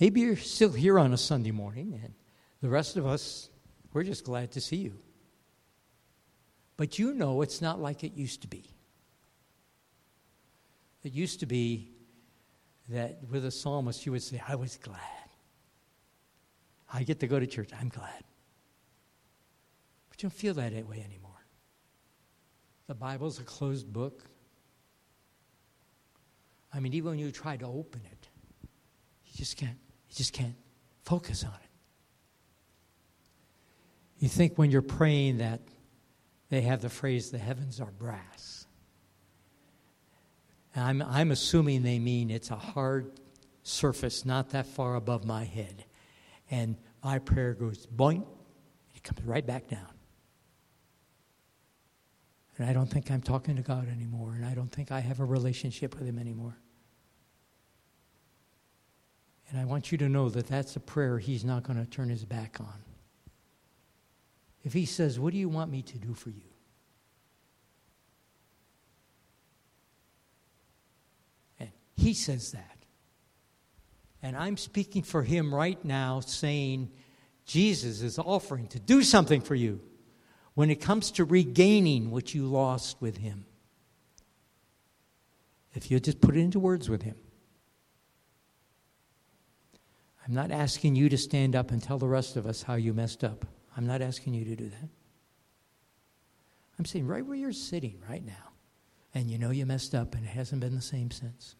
Maybe 0.00 0.22
you're 0.22 0.36
still 0.36 0.72
here 0.72 0.98
on 0.98 1.12
a 1.12 1.16
Sunday 1.16 1.52
morning, 1.52 2.00
and 2.02 2.14
the 2.60 2.68
rest 2.68 2.96
of 2.96 3.06
us, 3.06 3.48
we're 3.92 4.02
just 4.02 4.24
glad 4.24 4.50
to 4.52 4.60
see 4.60 4.76
you. 4.76 4.94
But 6.76 6.98
you 6.98 7.14
know 7.14 7.42
it's 7.42 7.62
not 7.62 7.80
like 7.80 8.02
it 8.02 8.14
used 8.14 8.42
to 8.42 8.48
be. 8.48 8.73
It 11.04 11.12
used 11.12 11.40
to 11.40 11.46
be 11.46 11.90
that 12.88 13.18
with 13.30 13.44
a 13.44 13.50
psalmist, 13.50 14.04
you 14.04 14.12
would 14.12 14.22
say, 14.22 14.42
I 14.46 14.56
was 14.56 14.76
glad. 14.78 14.98
I 16.92 17.02
get 17.02 17.20
to 17.20 17.26
go 17.26 17.38
to 17.38 17.46
church. 17.46 17.70
I'm 17.78 17.88
glad. 17.88 18.24
But 20.08 20.22
you 20.22 20.28
don't 20.28 20.36
feel 20.36 20.54
that 20.54 20.72
way 20.72 21.04
anymore. 21.06 21.32
The 22.86 22.94
Bible's 22.94 23.38
a 23.38 23.42
closed 23.42 23.92
book. 23.92 24.24
I 26.72 26.80
mean, 26.80 26.94
even 26.94 27.10
when 27.10 27.18
you 27.18 27.30
try 27.30 27.56
to 27.56 27.66
open 27.66 28.00
it, 28.10 28.28
you 29.26 29.32
just 29.34 29.56
can't, 29.56 29.78
you 30.08 30.14
just 30.14 30.32
can't 30.32 30.54
focus 31.04 31.44
on 31.44 31.50
it. 31.50 31.70
You 34.18 34.28
think 34.28 34.56
when 34.56 34.70
you're 34.70 34.82
praying 34.82 35.38
that 35.38 35.60
they 36.48 36.62
have 36.62 36.80
the 36.80 36.88
phrase, 36.88 37.30
the 37.30 37.38
heavens 37.38 37.80
are 37.80 37.90
brass. 37.90 38.63
I'm, 40.76 41.02
I'm 41.02 41.30
assuming 41.30 41.82
they 41.82 41.98
mean 41.98 42.30
it's 42.30 42.50
a 42.50 42.56
hard 42.56 43.12
surface 43.62 44.24
not 44.24 44.50
that 44.50 44.66
far 44.66 44.96
above 44.96 45.24
my 45.24 45.44
head. 45.44 45.84
And 46.50 46.76
my 47.02 47.18
prayer 47.18 47.54
goes 47.54 47.86
boing, 47.86 48.24
it 48.94 49.02
comes 49.02 49.22
right 49.22 49.46
back 49.46 49.68
down. 49.68 49.88
And 52.56 52.68
I 52.68 52.72
don't 52.72 52.86
think 52.86 53.10
I'm 53.10 53.22
talking 53.22 53.56
to 53.56 53.62
God 53.62 53.88
anymore, 53.88 54.34
and 54.34 54.46
I 54.46 54.54
don't 54.54 54.70
think 54.70 54.92
I 54.92 55.00
have 55.00 55.20
a 55.20 55.24
relationship 55.24 55.98
with 55.98 56.06
Him 56.06 56.18
anymore. 56.18 56.56
And 59.50 59.60
I 59.60 59.64
want 59.64 59.92
you 59.92 59.98
to 59.98 60.08
know 60.08 60.28
that 60.30 60.46
that's 60.46 60.76
a 60.76 60.80
prayer 60.80 61.18
He's 61.18 61.44
not 61.44 61.64
going 61.64 61.78
to 61.78 61.90
turn 61.90 62.08
His 62.08 62.24
back 62.24 62.58
on. 62.60 62.84
If 64.62 64.72
He 64.72 64.86
says, 64.86 65.18
What 65.18 65.32
do 65.32 65.38
you 65.38 65.48
want 65.48 65.70
me 65.70 65.82
to 65.82 65.98
do 65.98 66.14
for 66.14 66.30
you? 66.30 66.53
He 71.96 72.14
says 72.14 72.52
that. 72.52 72.70
And 74.22 74.36
I'm 74.36 74.56
speaking 74.56 75.02
for 75.02 75.22
him 75.22 75.54
right 75.54 75.82
now, 75.84 76.20
saying, 76.20 76.90
Jesus 77.44 78.00
is 78.00 78.18
offering 78.18 78.68
to 78.68 78.80
do 78.80 79.02
something 79.02 79.40
for 79.40 79.54
you 79.54 79.80
when 80.54 80.70
it 80.70 80.80
comes 80.80 81.10
to 81.12 81.24
regaining 81.24 82.10
what 82.10 82.34
you 82.34 82.46
lost 82.46 82.96
with 83.00 83.18
him. 83.18 83.44
If 85.74 85.90
you 85.90 86.00
just 86.00 86.20
put 86.20 86.36
it 86.36 86.40
into 86.40 86.58
words 86.58 86.88
with 86.88 87.02
him. 87.02 87.16
I'm 90.26 90.32
not 90.32 90.50
asking 90.50 90.96
you 90.96 91.10
to 91.10 91.18
stand 91.18 91.54
up 91.54 91.70
and 91.70 91.82
tell 91.82 91.98
the 91.98 92.08
rest 92.08 92.36
of 92.36 92.46
us 92.46 92.62
how 92.62 92.76
you 92.76 92.94
messed 92.94 93.24
up. 93.24 93.44
I'm 93.76 93.86
not 93.86 94.00
asking 94.00 94.34
you 94.34 94.44
to 94.46 94.56
do 94.56 94.70
that. 94.70 94.88
I'm 96.78 96.84
saying 96.86 97.06
right 97.06 97.24
where 97.24 97.36
you're 97.36 97.52
sitting 97.52 98.00
right 98.08 98.24
now, 98.24 98.52
and 99.14 99.30
you 99.30 99.38
know 99.38 99.50
you 99.50 99.66
messed 99.66 99.94
up 99.94 100.14
and 100.14 100.24
it 100.24 100.30
hasn't 100.30 100.60
been 100.60 100.74
the 100.74 100.80
same 100.80 101.10
since. 101.10 101.56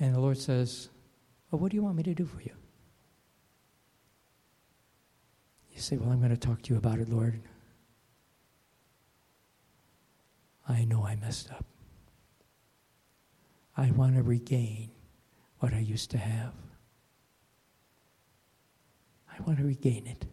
And 0.00 0.14
the 0.14 0.20
Lord 0.20 0.38
says, 0.38 0.88
Well, 1.50 1.58
what 1.60 1.70
do 1.70 1.76
you 1.76 1.82
want 1.82 1.96
me 1.96 2.02
to 2.04 2.14
do 2.14 2.24
for 2.24 2.40
you? 2.40 2.54
You 5.72 5.80
say, 5.80 5.96
Well, 5.96 6.10
I'm 6.10 6.18
going 6.18 6.30
to 6.30 6.36
talk 6.36 6.62
to 6.62 6.74
you 6.74 6.78
about 6.78 6.98
it, 6.98 7.08
Lord. 7.08 7.40
I 10.68 10.84
know 10.84 11.04
I 11.04 11.16
messed 11.16 11.50
up. 11.50 11.64
I 13.76 13.90
want 13.92 14.16
to 14.16 14.22
regain 14.22 14.90
what 15.60 15.72
I 15.72 15.78
used 15.78 16.10
to 16.10 16.18
have. 16.18 16.52
I 19.32 19.40
want 19.42 19.58
to 19.58 19.64
regain 19.64 20.06
it. 20.06 20.26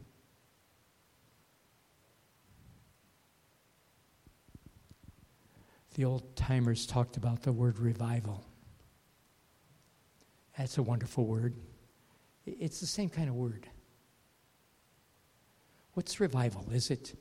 The 5.94 6.04
old 6.04 6.36
timers 6.36 6.86
talked 6.86 7.16
about 7.16 7.44
the 7.44 7.54
word 7.54 7.80
revival. 7.80 8.44
That's 10.58 10.78
a 10.78 10.84
wonderful 10.84 11.26
word. 11.26 11.56
It's 12.46 12.80
the 12.80 12.86
same 12.86 13.10
kind 13.10 13.30
of 13.30 13.36
word. 13.36 13.68
What's 15.94 16.20
revival? 16.20 16.66
Is 16.72 16.92
it 16.92 17.18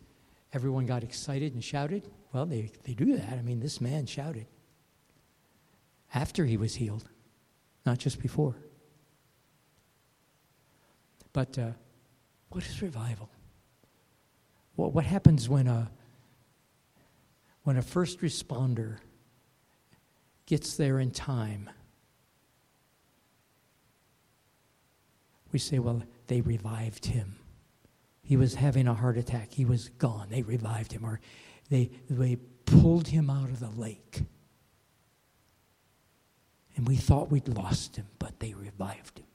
everyone 0.53 0.87
got 0.87 1.03
excited 1.03 1.55
and 1.55 1.62
shouted? 1.62 2.09
Well, 2.32 2.47
they, 2.47 2.70
they 2.85 2.95
do 2.95 3.16
that. 3.16 3.32
I 3.32 3.43
mean, 3.43 3.61
this 3.61 3.80
man 3.80 4.07
shouted 4.07 4.47
after 6.14 6.45
he 6.45 6.57
was 6.57 6.74
healed, 6.74 7.09
not 7.85 7.99
just 7.99 8.20
before. 8.20 8.57
But 11.32 11.59
uh, 11.59 11.70
what 12.51 12.64
is 12.64 12.82
revival? 12.82 13.28
Well, 14.76 14.91
what 14.91 15.05
happens 15.05 15.49
when 15.49 15.66
a, 15.66 15.91
when 17.64 17.76
a 17.76 17.82
first 17.82 18.20
responder 18.20 18.99
gets 20.47 20.76
there 20.76 21.01
in 21.01 21.11
time? 21.11 21.70
We 25.55 25.59
say, 25.61 25.79
well, 25.79 26.03
they 26.27 26.41
revived 26.41 27.07
him. 27.07 27.37
He 28.23 28.37
was 28.37 28.57
having 28.57 28.89
a 28.89 28.95
heart 28.95 29.17
attack. 29.17 29.53
He 29.53 29.65
was 29.65 29.89
gone. 29.89 30.27
They 30.29 30.43
revived 30.43 30.93
him, 30.93 31.05
or 31.05 31.21
they, 31.71 31.91
they 32.11 32.37
pulled 32.67 33.07
him 33.09 33.31
out 33.31 33.49
of 33.49 33.61
the 33.61 33.71
lake. 33.71 34.23
And 36.77 36.89
we 36.89 36.97
thought 36.97 37.31
we'd 37.31 37.47
lost 37.47 37.95
him, 37.95 38.07
but 38.19 38.41
they 38.41 38.53
revived 38.53 39.21
him. 39.21 39.27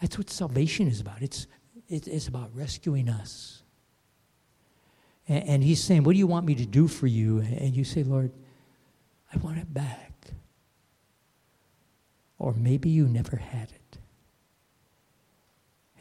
That's 0.00 0.16
what 0.16 0.30
salvation 0.30 0.86
is 0.86 1.00
about. 1.00 1.22
It's, 1.22 1.48
it's 1.88 2.28
about 2.28 2.50
rescuing 2.54 3.08
us. 3.08 3.64
And, 5.26 5.48
and 5.48 5.64
he's 5.64 5.82
saying, 5.82 6.04
What 6.04 6.12
do 6.12 6.18
you 6.18 6.26
want 6.28 6.46
me 6.46 6.54
to 6.54 6.66
do 6.66 6.86
for 6.86 7.08
you? 7.08 7.40
And 7.40 7.74
you 7.74 7.82
say, 7.82 8.04
Lord, 8.04 8.30
I 9.34 9.38
want 9.38 9.58
it 9.58 9.72
back. 9.74 10.05
Or 12.38 12.52
maybe 12.52 12.90
you 12.90 13.08
never 13.08 13.36
had 13.36 13.70
it. 13.70 13.98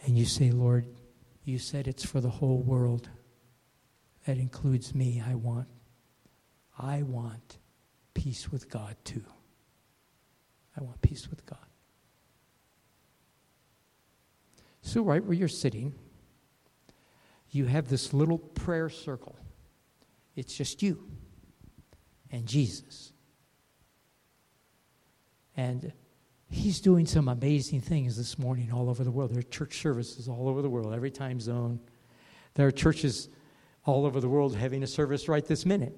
And 0.06 0.18
you 0.18 0.26
say, 0.26 0.52
Lord, 0.52 0.86
you 1.44 1.58
said 1.58 1.88
it's 1.88 2.06
for 2.06 2.22
the 2.22 2.30
whole 2.30 2.60
world. 2.60 3.10
That 4.26 4.38
includes 4.38 4.94
me. 4.94 5.24
I 5.26 5.36
want, 5.36 5.68
I 6.78 7.04
want 7.04 7.58
peace 8.14 8.52
with 8.52 8.70
God 8.70 8.96
too. 9.04 9.24
I 10.78 10.84
want 10.84 11.02
peace 11.02 11.30
with 11.30 11.46
God. 11.46 11.60
So, 14.82 15.02
right 15.02 15.24
where 15.24 15.34
you're 15.34 15.48
sitting, 15.48 15.96
you 17.50 17.66
have 17.66 17.88
this 17.88 18.14
little 18.14 18.38
prayer 18.38 18.90
circle. 18.90 19.36
It's 20.36 20.56
just 20.56 20.84
you 20.84 21.08
and 22.32 22.46
Jesus. 22.46 23.14
And 25.56 25.94
he's 26.50 26.80
doing 26.80 27.06
some 27.06 27.28
amazing 27.28 27.82
things 27.82 28.18
this 28.18 28.38
morning 28.38 28.72
all 28.72 28.90
over 28.90 29.04
the 29.04 29.12
world. 29.12 29.32
There 29.32 29.40
are 29.40 29.44
church 29.44 29.82
services 29.82 30.28
all 30.28 30.48
over 30.48 30.62
the 30.62 30.70
world, 30.70 30.94
every 30.94 31.12
time 31.12 31.40
zone. 31.40 31.80
There 32.54 32.68
are 32.68 32.72
churches 32.72 33.30
all 33.86 34.06
over 34.06 34.20
the 34.20 34.30
world 34.30 34.56
having 34.56 34.84
a 34.84 34.88
service 34.88 35.28
right 35.28 35.46
this 35.46 35.66
minute. 35.66 35.96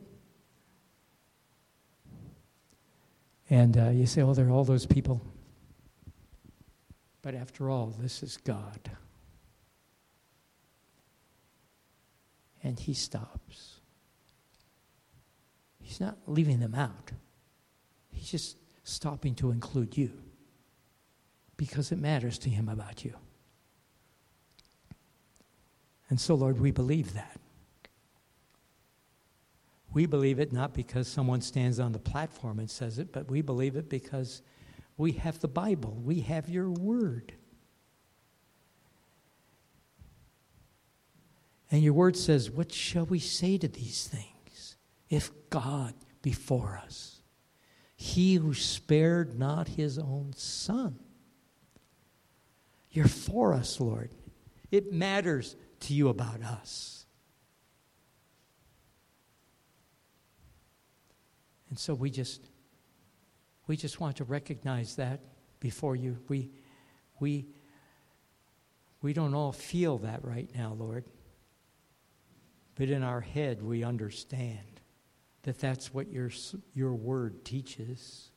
And 3.49 3.77
uh, 3.77 3.89
you 3.89 4.05
say, 4.05 4.21
oh, 4.21 4.33
there 4.33 4.47
are 4.47 4.51
all 4.51 4.65
those 4.65 4.85
people. 4.85 5.21
But 7.21 7.33
after 7.33 7.69
all, 7.69 7.87
this 7.87 8.23
is 8.23 8.37
God. 8.37 8.89
And 12.63 12.77
He 12.79 12.93
stops. 12.93 13.79
He's 15.79 16.01
not 16.01 16.17
leaving 16.25 16.59
them 16.59 16.75
out, 16.75 17.11
He's 18.09 18.29
just 18.29 18.57
stopping 18.83 19.35
to 19.35 19.51
include 19.51 19.97
you 19.97 20.11
because 21.57 21.91
it 21.91 21.99
matters 21.99 22.37
to 22.39 22.49
Him 22.49 22.69
about 22.69 23.03
you. 23.03 23.13
And 26.09 26.19
so, 26.19 26.35
Lord, 26.35 26.59
we 26.59 26.71
believe 26.71 27.13
that. 27.13 27.39
We 29.93 30.05
believe 30.05 30.39
it 30.39 30.53
not 30.53 30.73
because 30.73 31.07
someone 31.07 31.41
stands 31.41 31.79
on 31.79 31.91
the 31.91 31.99
platform 31.99 32.59
and 32.59 32.69
says 32.69 32.99
it, 32.99 33.11
but 33.11 33.29
we 33.29 33.41
believe 33.41 33.75
it 33.75 33.89
because 33.89 34.41
we 34.95 35.13
have 35.13 35.39
the 35.39 35.47
Bible, 35.47 35.99
we 36.03 36.21
have 36.21 36.49
your 36.49 36.69
word. 36.69 37.33
And 41.69 41.81
your 41.81 41.93
word 41.93 42.15
says, 42.15 42.49
What 42.49 42.71
shall 42.71 43.05
we 43.05 43.19
say 43.19 43.57
to 43.57 43.67
these 43.67 44.07
things? 44.07 44.77
If 45.09 45.31
God 45.49 45.93
before 46.21 46.81
us, 46.83 47.21
he 47.95 48.35
who 48.35 48.53
spared 48.53 49.37
not 49.37 49.69
his 49.69 49.97
own 49.97 50.33
son. 50.35 50.99
You're 52.97 53.05
for 53.07 53.53
us, 53.53 53.79
Lord. 53.79 54.09
It 54.71 54.91
matters 54.91 55.55
to 55.81 55.93
you 55.93 56.09
about 56.09 56.41
us. 56.41 57.05
And 61.69 61.77
so 61.77 61.93
we 61.93 62.09
just 62.09 62.41
we 63.67 63.77
just 63.77 63.99
want 63.99 64.15
to 64.15 64.23
recognize 64.23 64.95
that 64.95 65.19
before 65.59 65.95
you. 65.95 66.17
We 66.27 66.49
we 67.19 67.45
we 69.03 69.13
don't 69.13 69.35
all 69.35 69.51
feel 69.51 69.99
that 69.99 70.25
right 70.25 70.49
now, 70.55 70.73
Lord. 70.73 71.05
But 72.73 72.89
in 72.89 73.03
our 73.03 73.21
head 73.21 73.61
we 73.61 73.83
understand 73.83 74.81
that 75.43 75.59
that's 75.59 75.93
what 75.93 76.11
your 76.11 76.31
your 76.73 76.95
word 76.95 77.45
teaches. 77.45 78.31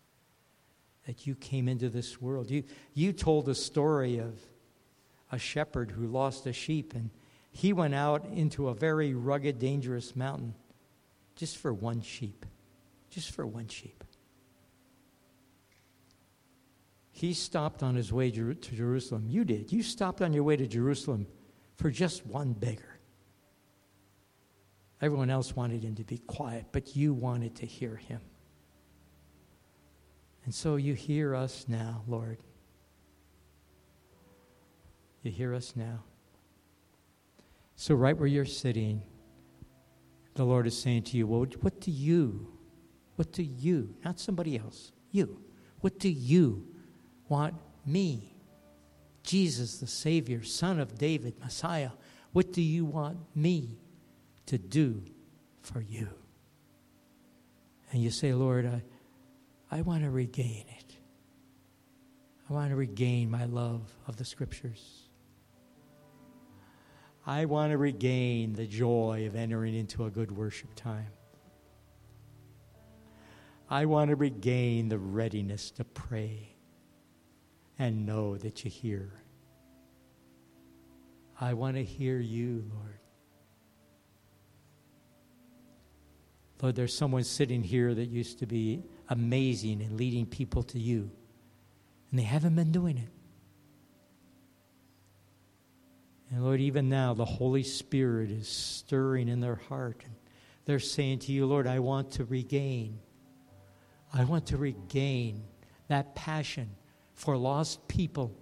That 1.07 1.27
you 1.27 1.35
came 1.35 1.67
into 1.67 1.89
this 1.89 2.21
world. 2.21 2.51
You 2.51 2.65
you 2.93 3.15
told 3.15 3.49
a 3.49 3.55
story 3.55 4.19
of 4.19 4.39
a 5.31 5.39
shepherd 5.39 5.91
who 5.93 6.07
lost 6.07 6.47
a 6.47 6.53
sheep 6.53 6.95
and 6.95 7.11
he 7.53 7.73
went 7.73 7.95
out 7.95 8.27
into 8.27 8.69
a 8.69 8.75
very 8.75 9.15
rugged, 9.15 9.59
dangerous 9.59 10.15
mountain 10.15 10.55
just 11.37 11.57
for 11.57 11.73
one 11.73 12.01
sheep 12.01 12.47
just 13.11 13.33
for 13.33 13.47
one 13.47 13.69
sheep. 13.69 14.05
He 17.13 17.35
stopped 17.35 17.83
on 17.83 17.97
his 17.97 18.13
way 18.13 18.31
to 18.31 18.55
Jerusalem. 18.55 19.27
You 19.29 19.45
did. 19.45 19.73
You 19.73 19.83
stopped 19.83 20.23
on 20.23 20.33
your 20.33 20.45
way 20.45 20.57
to 20.57 20.67
Jerusalem 20.67 21.27
for 21.77 21.91
just 21.91 22.25
one 22.25 22.55
beggar. 22.55 22.99
Everyone 25.03 25.29
else 25.29 25.55
wanted 25.55 25.83
him 25.83 25.97
to 25.97 26.05
be 26.05 26.19
quiet, 26.19 26.67
but 26.73 26.97
you 26.97 27.13
wanted 27.13 27.57
to 27.57 27.67
hear 27.67 27.97
him. 27.97 28.21
And 30.45 30.55
so 30.55 30.77
you 30.77 30.95
hear 30.95 31.35
us 31.35 31.67
now, 31.69 32.03
Lord. 32.07 32.39
You 35.23 35.31
hear 35.31 35.55
us 35.55 35.75
now. 35.77 36.05
So, 37.77 37.95
right 37.95 38.17
where 38.17 38.27
you're 38.27 38.45
sitting, 38.45 39.03
the 40.35 40.45
Lord 40.45 40.67
is 40.67 40.79
saying 40.79 41.05
to 41.05 41.17
you, 41.17 41.27
Well, 41.27 41.47
what 41.61 41.81
do 41.81 41.91
you 41.91 42.61
what 43.21 43.33
do 43.33 43.43
you, 43.43 43.95
not 44.03 44.19
somebody 44.19 44.59
else, 44.59 44.93
you, 45.11 45.43
what 45.81 45.99
do 45.99 46.09
you 46.09 46.67
want 47.29 47.55
me, 47.85 48.35
Jesus, 49.23 49.77
the 49.77 49.87
Savior, 49.87 50.43
Son 50.43 50.81
of 50.81 50.97
David, 50.97 51.35
Messiah, 51.39 51.91
what 52.33 52.51
do 52.51 52.63
you 52.63 52.87
want 52.87 53.19
me 53.35 53.77
to 54.47 54.57
do 54.57 55.03
for 55.61 55.83
you? 55.83 56.09
And 57.93 58.03
you 58.03 58.11
say, 58.11 58.33
Lord, 58.33 58.65
I, 58.65 58.83
I 59.71 59.83
want 59.83 60.03
to 60.05 60.11
regain 60.11 60.65
it. 60.79 60.95
I 62.49 62.55
want 62.55 62.71
to 62.71 62.77
regain 62.77 63.31
my 63.31 63.45
love 63.45 63.83
of 64.07 64.17
the 64.17 64.25
Scriptures. 64.25 65.10
I 67.27 67.45
want 67.45 67.73
to 67.73 67.79
regain 67.79 68.55
the 68.55 68.67
joy 68.67 69.27
of 69.27 69.37
entering 69.37 69.75
into 69.75 70.05
a 70.05 70.11
good 70.11 70.33
worship 70.33 70.75
time. 70.75 71.11
I 73.69 73.85
want 73.85 74.09
to 74.11 74.17
regain 74.17 74.89
the 74.89 74.99
readiness 74.99 75.71
to 75.73 75.85
pray 75.85 76.57
and 77.79 78.05
know 78.05 78.37
that 78.37 78.65
you 78.65 78.71
hear. 78.71 79.13
I 81.41 81.55
want 81.55 81.77
to 81.77 81.85
hear 81.85 82.19
you, 82.19 82.65
Lord. 82.75 82.99
Lord, 86.61 86.75
there's 86.75 86.95
someone 86.95 87.25
sitting 87.25 87.63
here 87.63 87.95
that 87.95 88.07
used 88.07 88.41
to 88.41 88.47
be 88.47 88.83
amazing 89.09 89.81
and 89.81 89.97
leading 89.97 90.27
people 90.27 90.63
to 90.65 90.79
you, 90.79 91.11
and 92.11 92.19
they 92.19 92.25
haven't 92.25 92.55
been 92.55 92.73
doing 92.73 92.99
it. 92.99 93.09
And 96.31 96.45
Lord, 96.45 96.61
even 96.61 96.89
now, 96.89 97.13
the 97.13 97.25
Holy 97.25 97.65
Spirit 97.65 98.31
is 98.31 98.49
stirring 98.49 99.29
in 99.29 99.41
their 99.41 99.57
heart. 99.57 100.05
They're 100.65 100.79
saying 100.79 101.21
to 101.21 101.33
you, 101.33 101.47
Lord, 101.47 101.67
I 101.67 101.81
want 101.81 102.13
to 102.13 102.25
regain. 102.25 103.01
I 104.13 104.25
want 104.25 104.47
to 104.47 104.57
regain 104.57 105.43
that 105.89 106.15
passion 106.15 106.71
for 107.15 107.37
lost 107.37 107.89
people. 107.89 108.33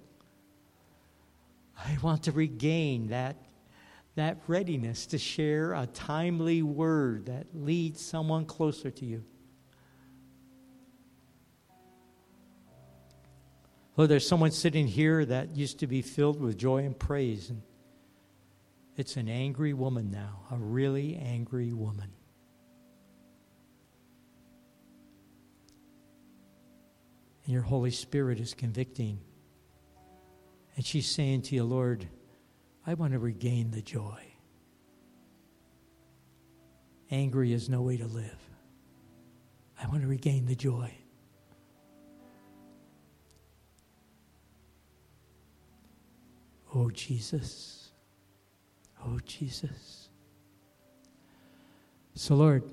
I 1.79 1.97
want 2.03 2.25
to 2.25 2.33
regain 2.33 3.09
that, 3.09 3.37
that 4.17 4.39
readiness 4.47 5.07
to 5.07 5.19
share 5.19 5.73
a 5.73 5.87
timely 5.87 6.63
word 6.63 7.27
that 7.27 7.47
leads 7.55 8.05
someone 8.05 8.45
closer 8.45 8.91
to 8.91 9.07
you. 9.07 9.25
Lord, 13.97 14.11
there's 14.11 14.29
someone 14.29 14.51
sitting 14.51 14.87
here 14.87 15.25
that 15.25 15.57
used 15.57 15.81
to 15.81 15.87
be 15.87 16.03
filled 16.03 16.41
with 16.41 16.57
joy 16.57 16.85
and 16.85 16.97
praise, 16.97 17.51
and 17.51 17.63
it's 18.99 19.17
an 19.17 19.29
angry 19.29 19.73
woman 19.73 20.11
now, 20.11 20.41
a 20.51 20.57
really 20.57 21.17
angry 21.17 21.73
woman. 21.73 22.11
and 27.49 27.55
your 27.55 27.63
Holy 27.63 27.91
Spirit 27.91 28.41
is 28.41 28.53
convicting. 28.53 29.19
And 30.77 30.85
she's 30.85 31.09
saying 31.09 31.43
to 31.43 31.55
you, 31.55 31.65
Lord, 31.65 32.07
I 32.87 32.93
want 32.93 33.15
to 33.15 33.19
regain 33.19 33.71
the 33.71 33.81
joy. 33.81 34.23
Angry 37.11 37.55
is 37.55 37.71
no 37.71 37.81
way 37.81 37.97
to 37.97 38.07
live. 38.07 38.39
I 39.83 39.87
want 39.87 40.03
to 40.03 40.09
regain 40.09 40.45
the 40.45 40.55
joy. 40.55 40.93
Oh, 46.75 46.91
Jesus. 46.91 47.78
Oh, 49.07 49.19
Jesus. 49.25 50.09
So, 52.15 52.35
Lord, 52.35 52.65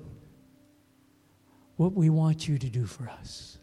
what 1.76 1.92
we 1.92 2.10
want 2.10 2.48
you 2.48 2.58
to 2.58 2.68
do 2.68 2.86
for 2.86 3.08
us 3.08 3.58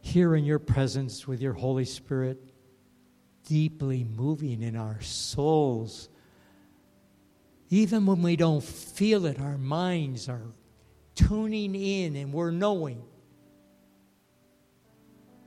here 0.00 0.34
in 0.34 0.44
your 0.44 0.58
presence 0.58 1.28
with 1.28 1.40
your 1.40 1.52
Holy 1.52 1.84
Spirit, 1.84 2.38
deeply 3.46 4.04
moving 4.04 4.62
in 4.62 4.76
our 4.76 5.00
souls. 5.00 6.08
Even 7.68 8.06
when 8.06 8.22
we 8.22 8.34
don't 8.34 8.64
feel 8.64 9.26
it, 9.26 9.40
our 9.40 9.58
minds 9.58 10.28
are 10.28 10.52
tuning 11.14 11.74
in 11.74 12.16
and 12.16 12.32
we're 12.32 12.50
knowing 12.50 13.02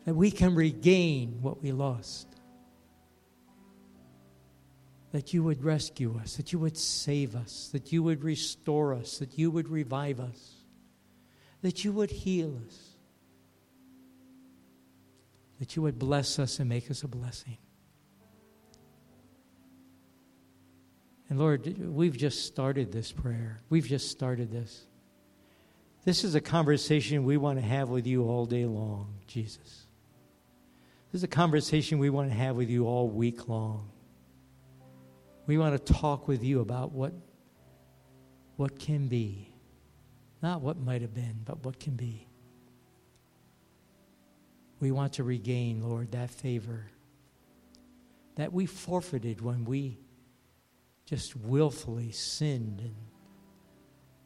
that 0.05 0.13
we 0.13 0.31
can 0.31 0.55
regain 0.55 1.39
what 1.41 1.61
we 1.61 1.71
lost. 1.71 2.27
That 5.13 5.33
you 5.33 5.41
would 5.43 5.63
rescue 5.63 6.19
us, 6.21 6.35
that 6.35 6.51
you 6.51 6.59
would 6.59 6.77
save 6.77 7.35
us, 7.35 7.69
that 7.71 7.91
you 7.93 8.03
would 8.03 8.23
restore 8.23 8.93
us, 8.93 9.19
that 9.19 9.37
you 9.39 9.49
would 9.49 9.69
revive 9.69 10.19
us, 10.19 10.55
that 11.61 11.85
you 11.85 11.93
would 11.93 12.11
heal 12.11 12.59
us 12.67 12.93
that 15.63 15.77
you 15.77 15.81
would 15.81 15.97
bless 15.97 16.39
us 16.39 16.59
and 16.59 16.67
make 16.67 16.91
us 16.91 17.03
a 17.03 17.07
blessing. 17.07 17.57
And 21.29 21.39
Lord, 21.39 21.77
we've 21.79 22.17
just 22.17 22.45
started 22.45 22.91
this 22.91 23.13
prayer. 23.13 23.61
We've 23.69 23.87
just 23.87 24.11
started 24.11 24.51
this. 24.51 24.85
This 26.03 26.25
is 26.25 26.35
a 26.35 26.41
conversation 26.41 27.23
we 27.23 27.37
want 27.37 27.59
to 27.59 27.65
have 27.65 27.87
with 27.87 28.05
you 28.05 28.25
all 28.25 28.45
day 28.45 28.65
long, 28.65 29.13
Jesus. 29.25 29.87
This 31.13 31.19
is 31.19 31.23
a 31.23 31.29
conversation 31.29 31.97
we 31.97 32.09
want 32.09 32.29
to 32.29 32.35
have 32.35 32.57
with 32.57 32.69
you 32.69 32.85
all 32.85 33.07
week 33.07 33.47
long. 33.47 33.89
We 35.45 35.57
want 35.57 35.85
to 35.85 35.93
talk 35.93 36.27
with 36.27 36.43
you 36.43 36.61
about 36.61 36.91
what, 36.91 37.13
what 38.55 38.79
can 38.79 39.07
be. 39.07 39.49
Not 40.41 40.61
what 40.61 40.77
might 40.77 41.01
have 41.01 41.13
been, 41.13 41.41
but 41.45 41.65
what 41.65 41.79
can 41.79 41.95
be. 41.95 42.27
We 44.79 44.91
want 44.91 45.13
to 45.13 45.23
regain, 45.23 45.81
Lord, 45.81 46.11
that 46.11 46.29
favor 46.29 46.87
that 48.35 48.51
we 48.51 48.65
forfeited 48.65 49.41
when 49.41 49.65
we 49.65 49.99
just 51.05 51.35
willfully 51.35 52.11
sinned 52.11 52.79
and, 52.79 52.95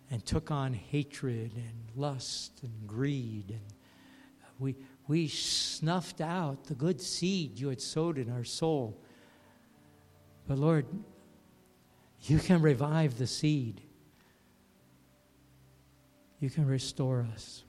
and 0.09 0.25
took 0.25 0.51
on 0.51 0.73
hatred 0.73 1.51
and 1.55 1.91
lust 1.95 2.61
and 2.63 2.87
greed. 2.87 3.49
And 3.49 3.73
we, 4.59 4.75
we 5.07 5.27
snuffed 5.27 6.21
out 6.21 6.65
the 6.65 6.75
good 6.75 7.01
seed 7.01 7.59
you 7.59 7.69
had 7.69 7.81
sowed 7.81 8.17
in 8.17 8.31
our 8.31 8.43
soul. 8.43 9.01
But 10.47 10.57
Lord, 10.57 10.85
you 12.23 12.39
can 12.39 12.61
revive 12.61 13.17
the 13.17 13.27
seed. 13.27 13.81
You 16.39 16.49
can 16.49 16.65
restore 16.65 17.27
us. 17.33 17.63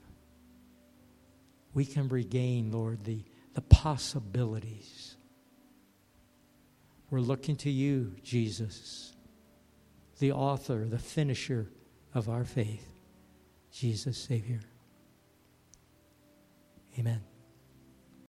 We 1.73 1.85
can 1.85 2.07
regain, 2.07 2.71
Lord, 2.71 3.03
the, 3.03 3.23
the 3.53 3.61
possibilities 3.61 5.15
we're 7.09 7.19
looking 7.21 7.55
to 7.57 7.71
you, 7.71 8.15
Jesus, 8.23 9.13
the 10.19 10.31
author, 10.31 10.85
the 10.85 10.99
finisher 10.99 11.67
of 12.13 12.29
our 12.29 12.43
faith, 12.43 12.87
Jesus, 13.71 14.17
Savior. 14.17 14.59
Amen. 16.97 17.21